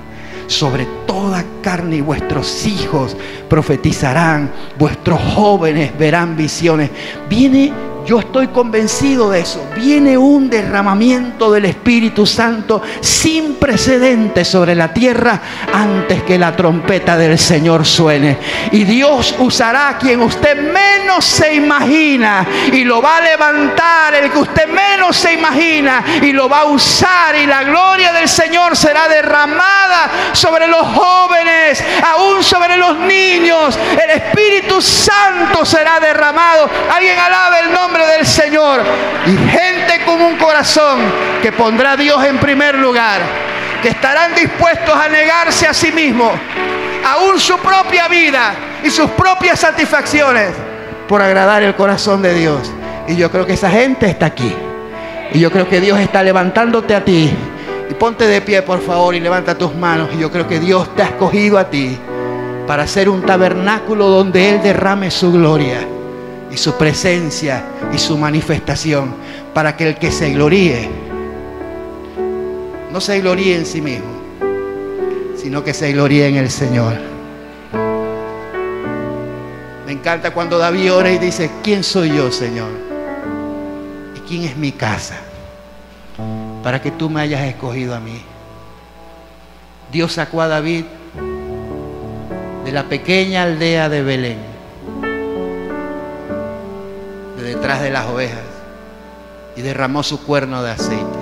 sobre 0.51 0.85
toda 1.07 1.43
carne 1.61 1.97
y 1.97 2.01
vuestros 2.01 2.65
hijos 2.65 3.15
profetizarán, 3.49 4.51
vuestros 4.77 5.19
jóvenes 5.35 5.97
verán 5.97 6.35
visiones. 6.35 6.89
Viene 7.29 7.71
yo 8.05 8.19
estoy 8.19 8.47
convencido 8.47 9.29
de 9.29 9.41
eso. 9.41 9.63
Viene 9.75 10.17
un 10.17 10.49
derramamiento 10.49 11.51
del 11.51 11.65
Espíritu 11.65 12.25
Santo 12.25 12.81
sin 12.99 13.55
precedentes 13.55 14.47
sobre 14.47 14.75
la 14.75 14.93
tierra 14.93 15.39
antes 15.73 16.23
que 16.23 16.37
la 16.37 16.55
trompeta 16.55 17.17
del 17.17 17.37
Señor 17.37 17.85
suene. 17.85 18.37
Y 18.71 18.83
Dios 18.83 19.35
usará 19.39 19.97
quien 19.99 20.21
usted 20.21 20.71
menos 20.71 21.25
se 21.25 21.53
imagina 21.55 22.45
y 22.71 22.83
lo 22.83 23.01
va 23.01 23.17
a 23.17 23.21
levantar, 23.21 24.15
el 24.15 24.31
que 24.31 24.39
usted 24.39 24.67
menos 24.67 25.15
se 25.15 25.33
imagina 25.33 26.03
y 26.21 26.31
lo 26.31 26.49
va 26.49 26.61
a 26.61 26.65
usar 26.65 27.35
y 27.35 27.45
la 27.45 27.63
gloria 27.63 28.13
del 28.13 28.27
Señor 28.27 28.75
será 28.75 29.07
derramada 29.07 30.09
sobre 30.33 30.67
los 30.67 30.85
jóvenes, 30.87 31.83
aún 32.03 32.43
sobre 32.43 32.77
los 32.77 32.97
niños. 32.97 33.77
El 33.91 34.09
Espíritu 34.21 34.81
Santo 34.81 35.65
será 35.65 35.99
derramado. 35.99 36.69
Alguien 36.93 37.17
alabe 37.19 37.59
el 37.61 37.73
nombre 37.73 37.90
del 37.99 38.25
Señor. 38.25 38.81
Y 39.25 39.37
gente 39.49 40.05
con 40.05 40.21
un 40.21 40.37
corazón 40.37 40.99
que 41.41 41.51
pondrá 41.51 41.93
a 41.93 41.97
Dios 41.97 42.23
en 42.23 42.37
primer 42.37 42.75
lugar, 42.75 43.21
que 43.81 43.89
estarán 43.89 44.33
dispuestos 44.35 44.95
a 44.95 45.07
negarse 45.09 45.67
a 45.67 45.73
sí 45.73 45.91
mismos, 45.91 46.31
aún 47.05 47.39
su 47.39 47.57
propia 47.57 48.07
vida 48.07 48.53
y 48.83 48.89
sus 48.89 49.09
propias 49.11 49.59
satisfacciones, 49.59 50.51
por 51.07 51.21
agradar 51.21 51.63
el 51.63 51.75
corazón 51.75 52.21
de 52.21 52.33
Dios. 52.33 52.71
Y 53.07 53.15
yo 53.15 53.29
creo 53.31 53.45
que 53.45 53.53
esa 53.53 53.69
gente 53.69 54.07
está 54.07 54.27
aquí. 54.27 54.53
Y 55.33 55.39
yo 55.39 55.51
creo 55.51 55.67
que 55.67 55.81
Dios 55.81 55.99
está 55.99 56.23
levantándote 56.23 56.95
a 56.95 57.03
ti. 57.03 57.31
Y 57.89 57.93
ponte 57.95 58.27
de 58.27 58.41
pie, 58.41 58.61
por 58.61 58.81
favor, 58.81 59.15
y 59.15 59.19
levanta 59.19 59.57
tus 59.57 59.75
manos. 59.75 60.09
Y 60.13 60.19
yo 60.19 60.31
creo 60.31 60.47
que 60.47 60.59
Dios 60.59 60.95
te 60.95 61.03
ha 61.03 61.05
escogido 61.05 61.57
a 61.57 61.69
ti 61.69 61.97
para 62.67 62.83
hacer 62.83 63.09
un 63.09 63.25
tabernáculo 63.25 64.07
donde 64.07 64.49
Él 64.49 64.61
derrame 64.61 65.11
su 65.11 65.31
gloria 65.31 65.79
y 66.51 66.57
su 66.57 66.73
presencia 66.73 67.63
y 67.93 67.97
su 67.97 68.17
manifestación 68.17 69.15
para 69.53 69.77
que 69.77 69.87
el 69.87 69.95
que 69.97 70.11
se 70.11 70.31
gloríe 70.31 70.89
no 72.91 72.99
se 72.99 73.21
gloríe 73.21 73.55
en 73.55 73.65
sí 73.65 73.79
mismo, 73.79 74.11
sino 75.37 75.63
que 75.63 75.73
se 75.73 75.93
gloríe 75.93 76.27
en 76.27 76.35
el 76.35 76.49
Señor. 76.49 76.97
Me 79.85 79.93
encanta 79.93 80.31
cuando 80.31 80.57
David 80.57 80.93
ora 80.93 81.09
y 81.09 81.17
dice, 81.17 81.49
¿quién 81.63 81.85
soy 81.85 82.13
yo, 82.13 82.29
Señor? 82.33 82.69
¿Y 84.17 84.19
quién 84.27 84.43
es 84.43 84.57
mi 84.57 84.73
casa? 84.73 85.15
Para 86.63 86.81
que 86.81 86.91
tú 86.91 87.09
me 87.09 87.21
hayas 87.21 87.43
escogido 87.43 87.95
a 87.95 88.01
mí. 88.01 88.21
Dios 89.89 90.11
sacó 90.11 90.41
a 90.41 90.49
David 90.49 90.83
de 92.65 92.71
la 92.73 92.83
pequeña 92.83 93.43
aldea 93.43 93.87
de 93.87 94.03
Belén 94.03 94.50
detrás 97.55 97.81
de 97.81 97.89
las 97.89 98.05
ovejas 98.07 98.39
y 99.57 99.61
derramó 99.61 100.03
su 100.03 100.23
cuerno 100.23 100.63
de 100.63 100.71
aceite. 100.71 101.19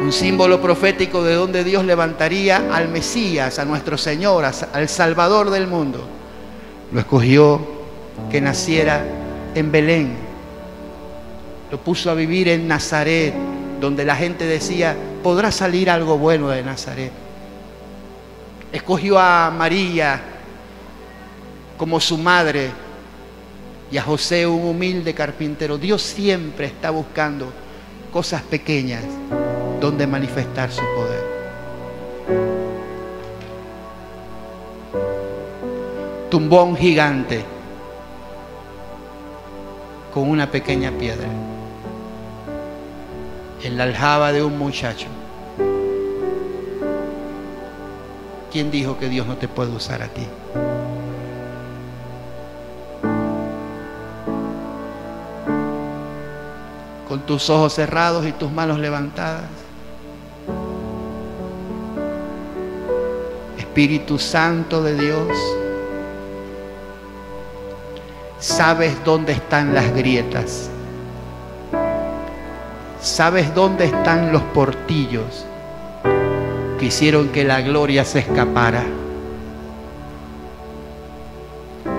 Un 0.00 0.12
símbolo 0.12 0.60
profético 0.60 1.24
de 1.24 1.34
donde 1.34 1.64
Dios 1.64 1.84
levantaría 1.84 2.68
al 2.72 2.88
Mesías, 2.88 3.58
a 3.58 3.64
nuestro 3.64 3.98
Señor, 3.98 4.44
al 4.44 4.88
Salvador 4.88 5.50
del 5.50 5.66
mundo. 5.66 6.06
Lo 6.92 7.00
escogió 7.00 7.60
que 8.30 8.40
naciera 8.40 9.04
en 9.56 9.72
Belén. 9.72 10.14
Lo 11.72 11.78
puso 11.78 12.10
a 12.10 12.14
vivir 12.14 12.48
en 12.48 12.68
Nazaret, 12.68 13.34
donde 13.80 14.04
la 14.04 14.14
gente 14.14 14.46
decía, 14.46 14.94
podrá 15.22 15.50
salir 15.50 15.90
algo 15.90 16.16
bueno 16.16 16.48
de 16.48 16.62
Nazaret. 16.62 17.10
Escogió 18.70 19.18
a 19.18 19.50
María 19.50 20.20
como 21.76 21.98
su 21.98 22.18
madre 22.18 22.83
y 23.94 23.98
a 23.98 24.02
José 24.02 24.44
un 24.44 24.66
humilde 24.66 25.14
carpintero. 25.14 25.78
Dios 25.78 26.02
siempre 26.02 26.66
está 26.66 26.90
buscando 26.90 27.52
cosas 28.12 28.42
pequeñas 28.42 29.04
donde 29.80 30.04
manifestar 30.04 30.72
su 30.72 30.82
poder. 30.96 31.24
Tumbó 36.28 36.64
un 36.64 36.76
gigante 36.76 37.44
con 40.12 40.28
una 40.28 40.50
pequeña 40.50 40.90
piedra 40.90 41.28
en 43.62 43.76
la 43.76 43.84
aljaba 43.84 44.32
de 44.32 44.42
un 44.42 44.58
muchacho. 44.58 45.06
¿Quién 48.50 48.72
dijo 48.72 48.98
que 48.98 49.08
Dios 49.08 49.24
no 49.24 49.36
te 49.36 49.46
puede 49.46 49.70
usar 49.70 50.02
a 50.02 50.08
ti? 50.08 50.26
Con 57.14 57.26
tus 57.26 57.48
ojos 57.48 57.74
cerrados 57.74 58.26
y 58.26 58.32
tus 58.32 58.50
manos 58.50 58.76
levantadas. 58.80 59.44
Espíritu 63.56 64.18
Santo 64.18 64.82
de 64.82 64.96
Dios, 64.96 65.28
sabes 68.40 68.96
dónde 69.04 69.30
están 69.30 69.74
las 69.74 69.94
grietas, 69.94 70.68
sabes 73.00 73.54
dónde 73.54 73.84
están 73.84 74.32
los 74.32 74.42
portillos 74.42 75.46
que 76.80 76.86
hicieron 76.86 77.28
que 77.28 77.44
la 77.44 77.60
gloria 77.60 78.04
se 78.04 78.18
escapara, 78.18 78.82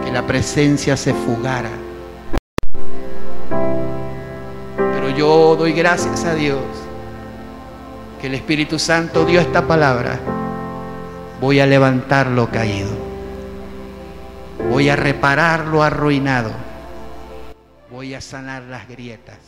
que 0.04 0.12
la 0.12 0.28
presencia 0.28 0.98
se 0.98 1.14
fugara. 1.14 1.85
Yo 5.26 5.56
doy 5.56 5.74
gracias 5.74 6.24
a 6.24 6.36
Dios 6.36 6.62
que 8.22 8.28
el 8.28 8.36
Espíritu 8.36 8.78
Santo 8.78 9.26
dio 9.26 9.42
esta 9.42 9.68
palabra. 9.68 10.20
Voy 11.42 11.60
a 11.60 11.66
levantar 11.66 12.28
lo 12.28 12.52
caído. 12.52 12.92
Voy 14.70 14.88
a 14.90 14.96
reparar 14.96 15.66
lo 15.66 15.82
arruinado. 15.82 16.52
Voy 17.90 18.14
a 18.14 18.22
sanar 18.22 18.62
las 18.64 18.88
grietas. 18.88 19.40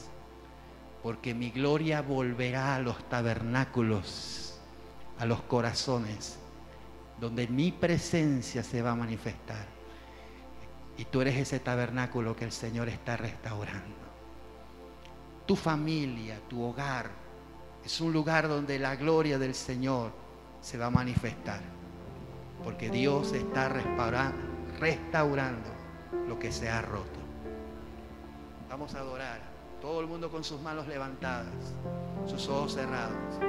Porque 1.03 1.35
mi 1.35 1.51
gloria 1.51 2.01
volverá 2.01 2.75
a 2.75 2.79
los 2.79 2.97
tabernáculos, 3.07 4.59
a 5.19 5.27
los 5.27 5.41
corazones, 5.41 6.39
donde 7.21 7.47
mi 7.49 7.71
presencia 7.71 8.63
se 8.63 8.81
va 8.81 8.93
a 8.93 8.95
manifestar. 8.95 9.67
Y 10.97 11.05
tú 11.05 11.21
eres 11.21 11.37
ese 11.37 11.59
tabernáculo 11.59 12.35
que 12.35 12.45
el 12.45 12.51
Señor 12.51 12.89
está 12.89 13.15
restaurando 13.15 13.96
tu 15.47 15.55
familia, 15.55 16.39
tu 16.47 16.61
hogar, 16.61 17.09
es 17.83 18.01
un 18.01 18.11
lugar 18.11 18.47
donde 18.49 18.77
la 18.77 18.97
gloria 18.97 19.39
del 19.39 19.55
Señor 19.55 20.11
se 20.61 20.77
va 20.77 20.87
a 20.87 20.91
manifestar. 20.91 21.61
Porque 22.63 22.89
Dios 22.89 23.31
está 23.31 23.69
restaurando 24.79 25.69
lo 26.27 26.37
que 26.37 26.51
se 26.51 26.69
ha 26.69 26.81
roto. 26.81 27.19
Vamos 28.69 28.93
a 28.93 28.99
adorar. 28.99 29.39
Todo 29.79 30.01
el 30.01 30.07
mundo 30.07 30.29
con 30.29 30.43
sus 30.43 30.59
manos 30.59 30.87
levantadas, 30.87 31.53
sus 32.25 32.49
ojos 32.49 32.73
cerrados. 32.73 33.39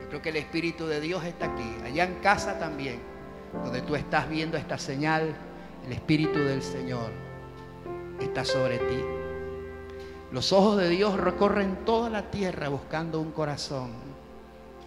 Yo 0.00 0.08
creo 0.08 0.22
que 0.22 0.30
el 0.30 0.36
Espíritu 0.36 0.86
de 0.86 1.00
Dios 1.00 1.22
está 1.24 1.52
aquí. 1.52 1.76
Allá 1.84 2.04
en 2.04 2.14
casa 2.20 2.58
también, 2.58 3.02
donde 3.62 3.82
tú 3.82 3.96
estás 3.96 4.30
viendo 4.30 4.56
esta 4.56 4.78
señal, 4.78 5.34
el 5.84 5.92
Espíritu 5.92 6.38
del 6.38 6.62
Señor 6.62 7.10
está 8.18 8.44
sobre 8.44 8.78
ti. 8.78 9.19
Los 10.32 10.52
ojos 10.52 10.76
de 10.76 10.88
Dios 10.88 11.16
recorren 11.16 11.84
toda 11.84 12.08
la 12.08 12.30
tierra 12.30 12.68
buscando 12.68 13.20
un 13.20 13.32
corazón 13.32 13.90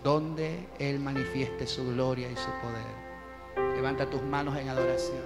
donde 0.02 0.68
Él 0.80 1.00
manifieste 1.00 1.68
su 1.68 1.86
gloria 1.86 2.30
y 2.32 2.36
su 2.38 2.50
poder. 2.62 3.76
Levanta 3.76 4.10
tus 4.10 4.22
manos 4.22 4.58
en 4.58 4.70
adoración. 4.70 5.22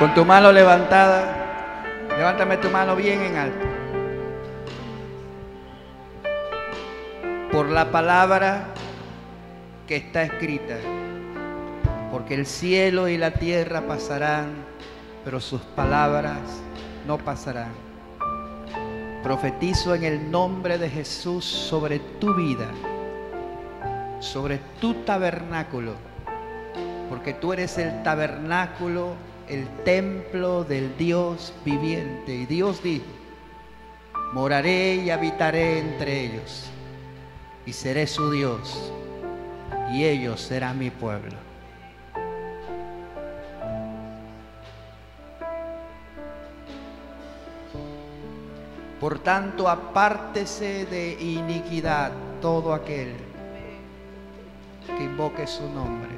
Con 0.00 0.14
tu 0.14 0.24
mano 0.24 0.50
levantada, 0.50 1.84
levántame 2.16 2.56
tu 2.56 2.68
mano 2.70 2.96
bien 2.96 3.22
en 3.22 3.36
alto. 3.36 3.66
Por 7.52 7.68
la 7.68 7.92
palabra 7.92 8.68
que 9.86 9.96
está 9.96 10.22
escrita, 10.22 10.78
porque 12.10 12.34
el 12.34 12.46
cielo 12.46 13.08
y 13.08 13.16
la 13.16 13.32
tierra 13.32 13.86
pasarán, 13.86 14.48
pero 15.24 15.40
sus 15.40 15.60
palabras 15.60 16.40
no 17.06 17.18
pasarán. 17.18 17.72
Profetizo 19.22 19.94
en 19.94 20.04
el 20.04 20.30
nombre 20.30 20.78
de 20.78 20.88
Jesús 20.88 21.44
sobre 21.44 21.98
tu 22.18 22.34
vida, 22.34 22.68
sobre 24.18 24.58
tu 24.80 24.94
tabernáculo, 24.94 25.94
porque 27.08 27.34
tú 27.34 27.52
eres 27.52 27.78
el 27.78 28.02
tabernáculo, 28.02 29.14
el 29.48 29.68
templo 29.84 30.64
del 30.64 30.96
Dios 30.96 31.52
viviente. 31.64 32.34
Y 32.34 32.46
Dios 32.46 32.82
dijo, 32.82 33.04
moraré 34.32 34.96
y 34.96 35.10
habitaré 35.10 35.78
entre 35.78 36.24
ellos, 36.24 36.70
y 37.66 37.72
seré 37.72 38.06
su 38.06 38.30
Dios, 38.30 38.92
y 39.92 40.04
ellos 40.04 40.40
serán 40.40 40.78
mi 40.78 40.90
pueblo. 40.90 41.49
Por 49.00 49.18
tanto, 49.20 49.66
apártese 49.66 50.84
de 50.84 51.12
iniquidad 51.18 52.12
todo 52.42 52.74
aquel 52.74 53.16
que 54.86 55.04
invoque 55.04 55.46
su 55.46 55.66
nombre. 55.70 56.10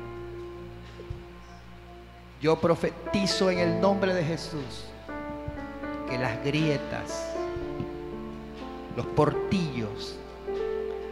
Yo 2.40 2.58
profetizo 2.60 3.50
en 3.50 3.60
el 3.60 3.80
nombre 3.80 4.12
de 4.12 4.24
Jesús 4.24 4.86
que 6.10 6.18
las 6.18 6.42
grietas, 6.44 7.32
los 8.96 9.06
portillos, 9.06 10.18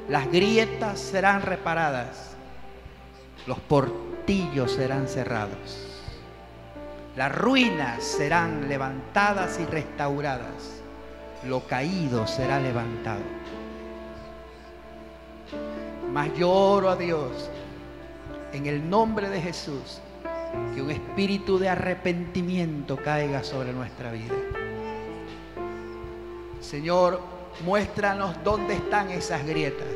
las 0.08 0.26
grietas 0.26 0.98
serán 0.98 1.42
reparadas, 1.42 2.32
los 3.46 3.60
portillos 3.60 4.72
serán 4.72 5.06
cerrados, 5.06 5.86
las 7.14 7.32
ruinas 7.32 8.02
serán 8.02 8.68
levantadas 8.68 9.60
y 9.60 9.66
restauradas 9.66 10.79
lo 11.44 11.66
caído 11.66 12.26
será 12.26 12.60
levantado. 12.60 13.22
Mas 16.12 16.34
yo 16.36 16.50
oro 16.50 16.90
a 16.90 16.96
Dios 16.96 17.50
en 18.52 18.66
el 18.66 18.88
nombre 18.88 19.28
de 19.28 19.40
Jesús 19.40 20.00
que 20.74 20.82
un 20.82 20.90
espíritu 20.90 21.58
de 21.58 21.68
arrepentimiento 21.68 22.96
caiga 22.96 23.44
sobre 23.44 23.72
nuestra 23.72 24.10
vida. 24.10 24.34
Señor, 26.60 27.20
muéstranos 27.64 28.36
dónde 28.44 28.74
están 28.74 29.10
esas 29.10 29.46
grietas, 29.46 29.86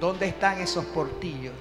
dónde 0.00 0.26
están 0.26 0.60
esos 0.60 0.84
portillos, 0.86 1.54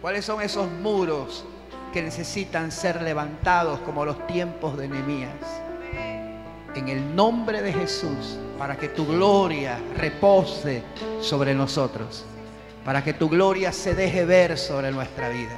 cuáles 0.00 0.24
son 0.24 0.42
esos 0.42 0.68
muros 0.70 1.44
que 1.92 2.02
necesitan 2.02 2.72
ser 2.72 3.02
levantados 3.02 3.78
como 3.80 4.04
los 4.04 4.26
tiempos 4.26 4.76
de 4.76 4.88
Nehemías 4.88 5.67
en 6.74 6.88
el 6.88 7.14
nombre 7.14 7.62
de 7.62 7.72
Jesús 7.72 8.38
para 8.58 8.76
que 8.76 8.88
tu 8.88 9.06
gloria 9.06 9.78
repose 9.96 10.82
sobre 11.20 11.54
nosotros, 11.54 12.24
para 12.84 13.02
que 13.02 13.14
tu 13.14 13.28
gloria 13.28 13.72
se 13.72 13.94
deje 13.94 14.24
ver 14.24 14.58
sobre 14.58 14.90
nuestra 14.90 15.28
vida, 15.28 15.56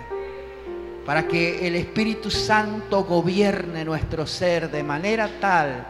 para 1.07 1.27
que 1.27 1.66
el 1.66 1.77
Espíritu 1.77 2.31
Santo 2.31 3.05
gobierne 3.05 3.85
nuestro 3.85 4.27
ser 4.27 4.70
de 4.70 4.82
manera 4.82 5.31
tal 5.41 5.87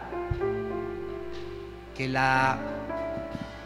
que 1.97 2.09
la 2.09 2.59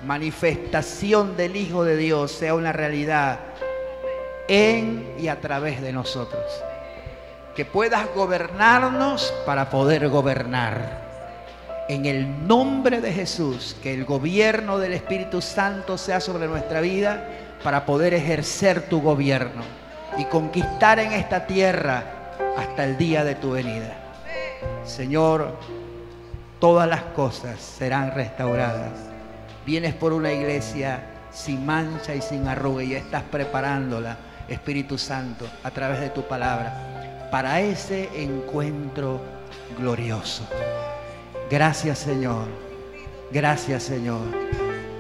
manifestación 0.07 1.37
del 1.37 1.57
Hijo 1.57 1.85
de 1.85 1.97
Dios 1.97 2.33
sea 2.33 2.55
una 2.55 2.73
realidad 2.73 3.41
en 4.49 5.15
y 5.19 5.29
a 5.29 5.41
través 5.41 5.81
de 5.81 5.93
nosotros. 5.93 6.45
Que 7.55 7.65
puedas 7.65 8.13
gobernarnos 8.15 9.33
para 9.47 9.71
poder 9.71 10.09
gobernar 10.09 11.04
en 11.89 12.07
el 12.07 12.47
nombre 12.47 13.01
de 13.01 13.13
Jesús, 13.13 13.77
que 13.83 13.93
el 13.93 14.05
gobierno 14.05 14.79
del 14.79 14.95
Espíritu 14.95 15.43
Santo 15.43 15.99
sea 15.99 16.21
sobre 16.21 16.47
nuestra 16.47 16.81
vida 16.81 17.29
para 17.63 17.85
poder 17.85 18.15
ejercer 18.15 18.89
tu 18.89 19.03
gobierno 19.03 19.63
y 20.17 20.25
conquistar 20.25 20.99
en 20.99 21.13
esta 21.13 21.47
tierra 21.47 22.05
hasta 22.57 22.85
el 22.85 22.97
día 22.97 23.25
de 23.25 23.35
tu 23.35 23.53
venida. 23.53 23.97
Señor, 24.85 25.59
todas 26.59 26.89
las 26.89 27.03
cosas 27.03 27.61
serán 27.61 28.13
restauradas. 28.13 28.93
Vienes 29.67 29.95
por 29.95 30.13
una 30.13 30.33
iglesia 30.33 31.03
sin 31.33 31.67
mancha 31.67 32.15
y 32.15 32.23
sin 32.23 32.47
arruga 32.49 32.85
y 32.85 32.95
estás 32.95 33.23
preparándola, 33.25 34.17
Espíritu 34.49 34.99
Santo, 34.99 35.47
a 35.63 35.71
través 35.71 36.01
de 36.01 36.11
tu 36.11 36.23
palabra, 36.23 37.29
para 37.31 37.61
ese 37.61 38.09
encuentro 38.15 39.21
glorioso. 39.79 40.47
Gracias 41.51 41.99
Señor. 41.99 42.47
Gracias 43.31 43.83
Señor. 43.83 44.23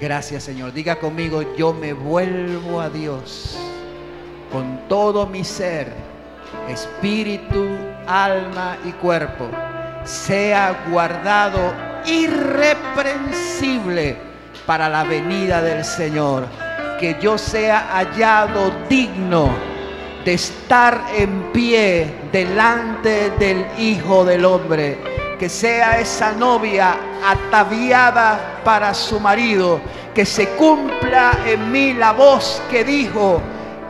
Gracias 0.00 0.42
Señor. 0.42 0.72
Diga 0.72 0.98
conmigo, 0.98 1.54
yo 1.56 1.72
me 1.72 1.92
vuelvo 1.94 2.80
a 2.80 2.90
Dios 2.90 3.56
con 4.52 4.80
todo 4.88 5.26
mi 5.26 5.42
ser, 5.42 5.90
espíritu, 6.68 7.66
alma 8.06 8.76
y 8.84 8.92
cuerpo. 8.92 9.48
Sea 10.04 10.84
guardado 10.90 11.72
irreprensible 12.04 14.18
para 14.66 14.90
la 14.90 15.04
venida 15.04 15.62
del 15.62 15.82
Señor. 15.84 16.46
Que 17.00 17.16
yo 17.20 17.38
sea 17.38 17.88
hallado 17.92 18.70
digno 18.88 19.48
de 20.24 20.34
estar 20.34 21.02
en 21.16 21.50
pie 21.52 22.06
delante 22.30 23.30
del 23.38 23.66
Hijo 23.78 24.24
del 24.24 24.44
Hombre 24.44 25.13
que 25.38 25.48
sea 25.48 25.98
esa 26.00 26.32
novia 26.32 26.96
ataviada 27.24 28.60
para 28.64 28.94
su 28.94 29.20
marido, 29.20 29.80
que 30.14 30.24
se 30.24 30.48
cumpla 30.50 31.38
en 31.46 31.70
mí 31.70 31.92
la 31.94 32.12
voz 32.12 32.62
que 32.70 32.84
dijo, 32.84 33.40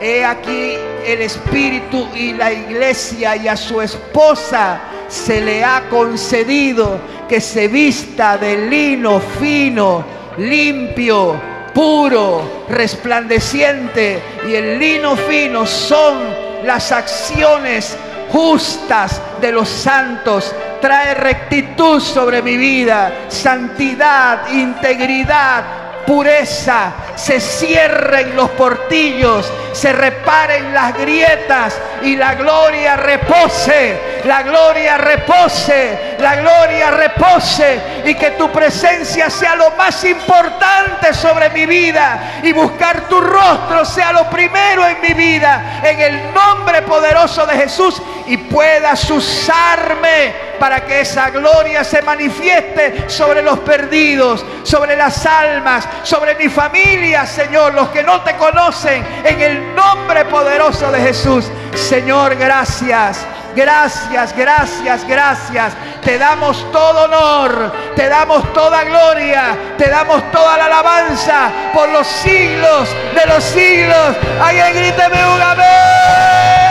he 0.01 0.25
aquí 0.25 0.75
el 1.07 1.23
Espíritu 1.23 2.09
y 2.15 2.33
la 2.33 2.53
iglesia 2.53 3.37
y 3.37 3.49
a 3.49 3.57
su 3.57 3.81
esposa 3.81 4.81
se 5.09 5.41
le 5.41 5.65
ha 5.65 5.89
concedido 5.91 6.99
que 7.29 7.41
se 7.41 7.69
vista 7.69 8.37
de 8.37 8.69
lino 8.69 9.21
fino, 9.21 10.05
limpio, 10.39 11.41
puro, 11.75 12.65
resplandeciente, 12.69 14.23
y 14.49 14.55
el 14.55 14.79
lino 14.79 15.17
fino 15.17 15.67
son 15.67 16.19
las 16.65 16.93
acciones 16.93 17.97
justas 18.35 19.23
de 19.41 19.53
los 19.53 19.69
santos 19.69 20.53
trae 20.81 21.15
rectitud 21.15 22.01
sobre 22.01 22.43
mi 22.43 22.57
vida, 22.57 23.27
santidad, 23.29 24.49
integridad, 24.51 25.84
pureza, 26.05 26.93
se 27.17 27.41
cierren 27.41 28.37
los 28.37 28.51
portillos, 28.51 29.51
se 29.73 29.93
reparen 29.93 30.73
las 30.73 30.97
grietas 30.97 31.79
y 32.03 32.17
la 32.17 32.35
gloria 32.35 32.97
repose, 32.97 34.21
la 34.25 34.43
gloria 34.43 34.99
repose, 34.99 36.17
la 36.19 36.37
gloria 36.37 36.91
repose 36.91 37.81
y 38.05 38.15
que 38.15 38.33
tu 38.33 38.51
presencia 38.51 39.31
sea 39.31 39.57
lo 39.57 39.71
más 39.73 40.05
importante 40.05 41.13
sobre 41.13 41.51
mi 41.51 41.67
vida 41.67 42.41
y 42.43 42.53
buscar 42.53 43.09
tu 43.09 43.21
rostro 43.21 43.85
sea 43.85 44.13
lo 44.13 44.29
primero 44.31 44.87
en 44.87 45.01
mi 45.01 45.15
vida, 45.15 45.81
en 45.83 46.01
el 46.01 46.33
nombre 46.33 46.83
poderoso 46.83 47.47
de 47.47 47.57
Jesús 47.57 48.01
y 48.27 48.37
puedas 48.37 49.09
usarme 49.11 50.54
para 50.59 50.85
que 50.85 51.01
esa 51.01 51.31
gloria 51.31 51.85
se 51.85 52.03
manifieste 52.03 53.09
sobre 53.09 53.43
los 53.43 53.61
perdidos, 53.61 54.45
sobre 54.63 54.97
las 54.97 55.25
almas, 55.27 55.89
sobre 56.03 56.35
mi 56.35 56.49
familia, 56.49 57.27
Señor, 57.27 57.75
los 57.75 57.89
que 57.89 58.03
no 58.03 58.23
te 58.23 58.37
conocen, 58.37 59.05
en 59.25 59.41
el 59.41 59.75
nombre 59.75 60.25
poderoso 60.27 60.91
de 60.91 61.01
Jesús. 61.01 61.47
Señor, 61.75 62.37
gracias. 62.37 63.27
Gracias, 63.55 64.37
gracias, 64.37 65.07
gracias. 65.07 65.73
Te 66.03 66.19
damos 66.19 66.71
todo 66.73 67.05
honor, 67.05 67.73
te 67.95 68.09
damos 68.09 68.53
toda 68.53 68.83
gloria, 68.83 69.57
te 69.79 69.89
damos 69.89 70.29
toda 70.33 70.57
la 70.59 70.67
alabanza 70.67 71.51
por 71.73 71.89
los 71.91 72.07
siglos 72.07 72.89
de 73.15 73.27
los 73.27 73.45
siglos. 73.45 74.17
Alguien 74.43 74.75
gríteme 74.75 75.25
un 75.25 75.41
amén. 75.41 76.64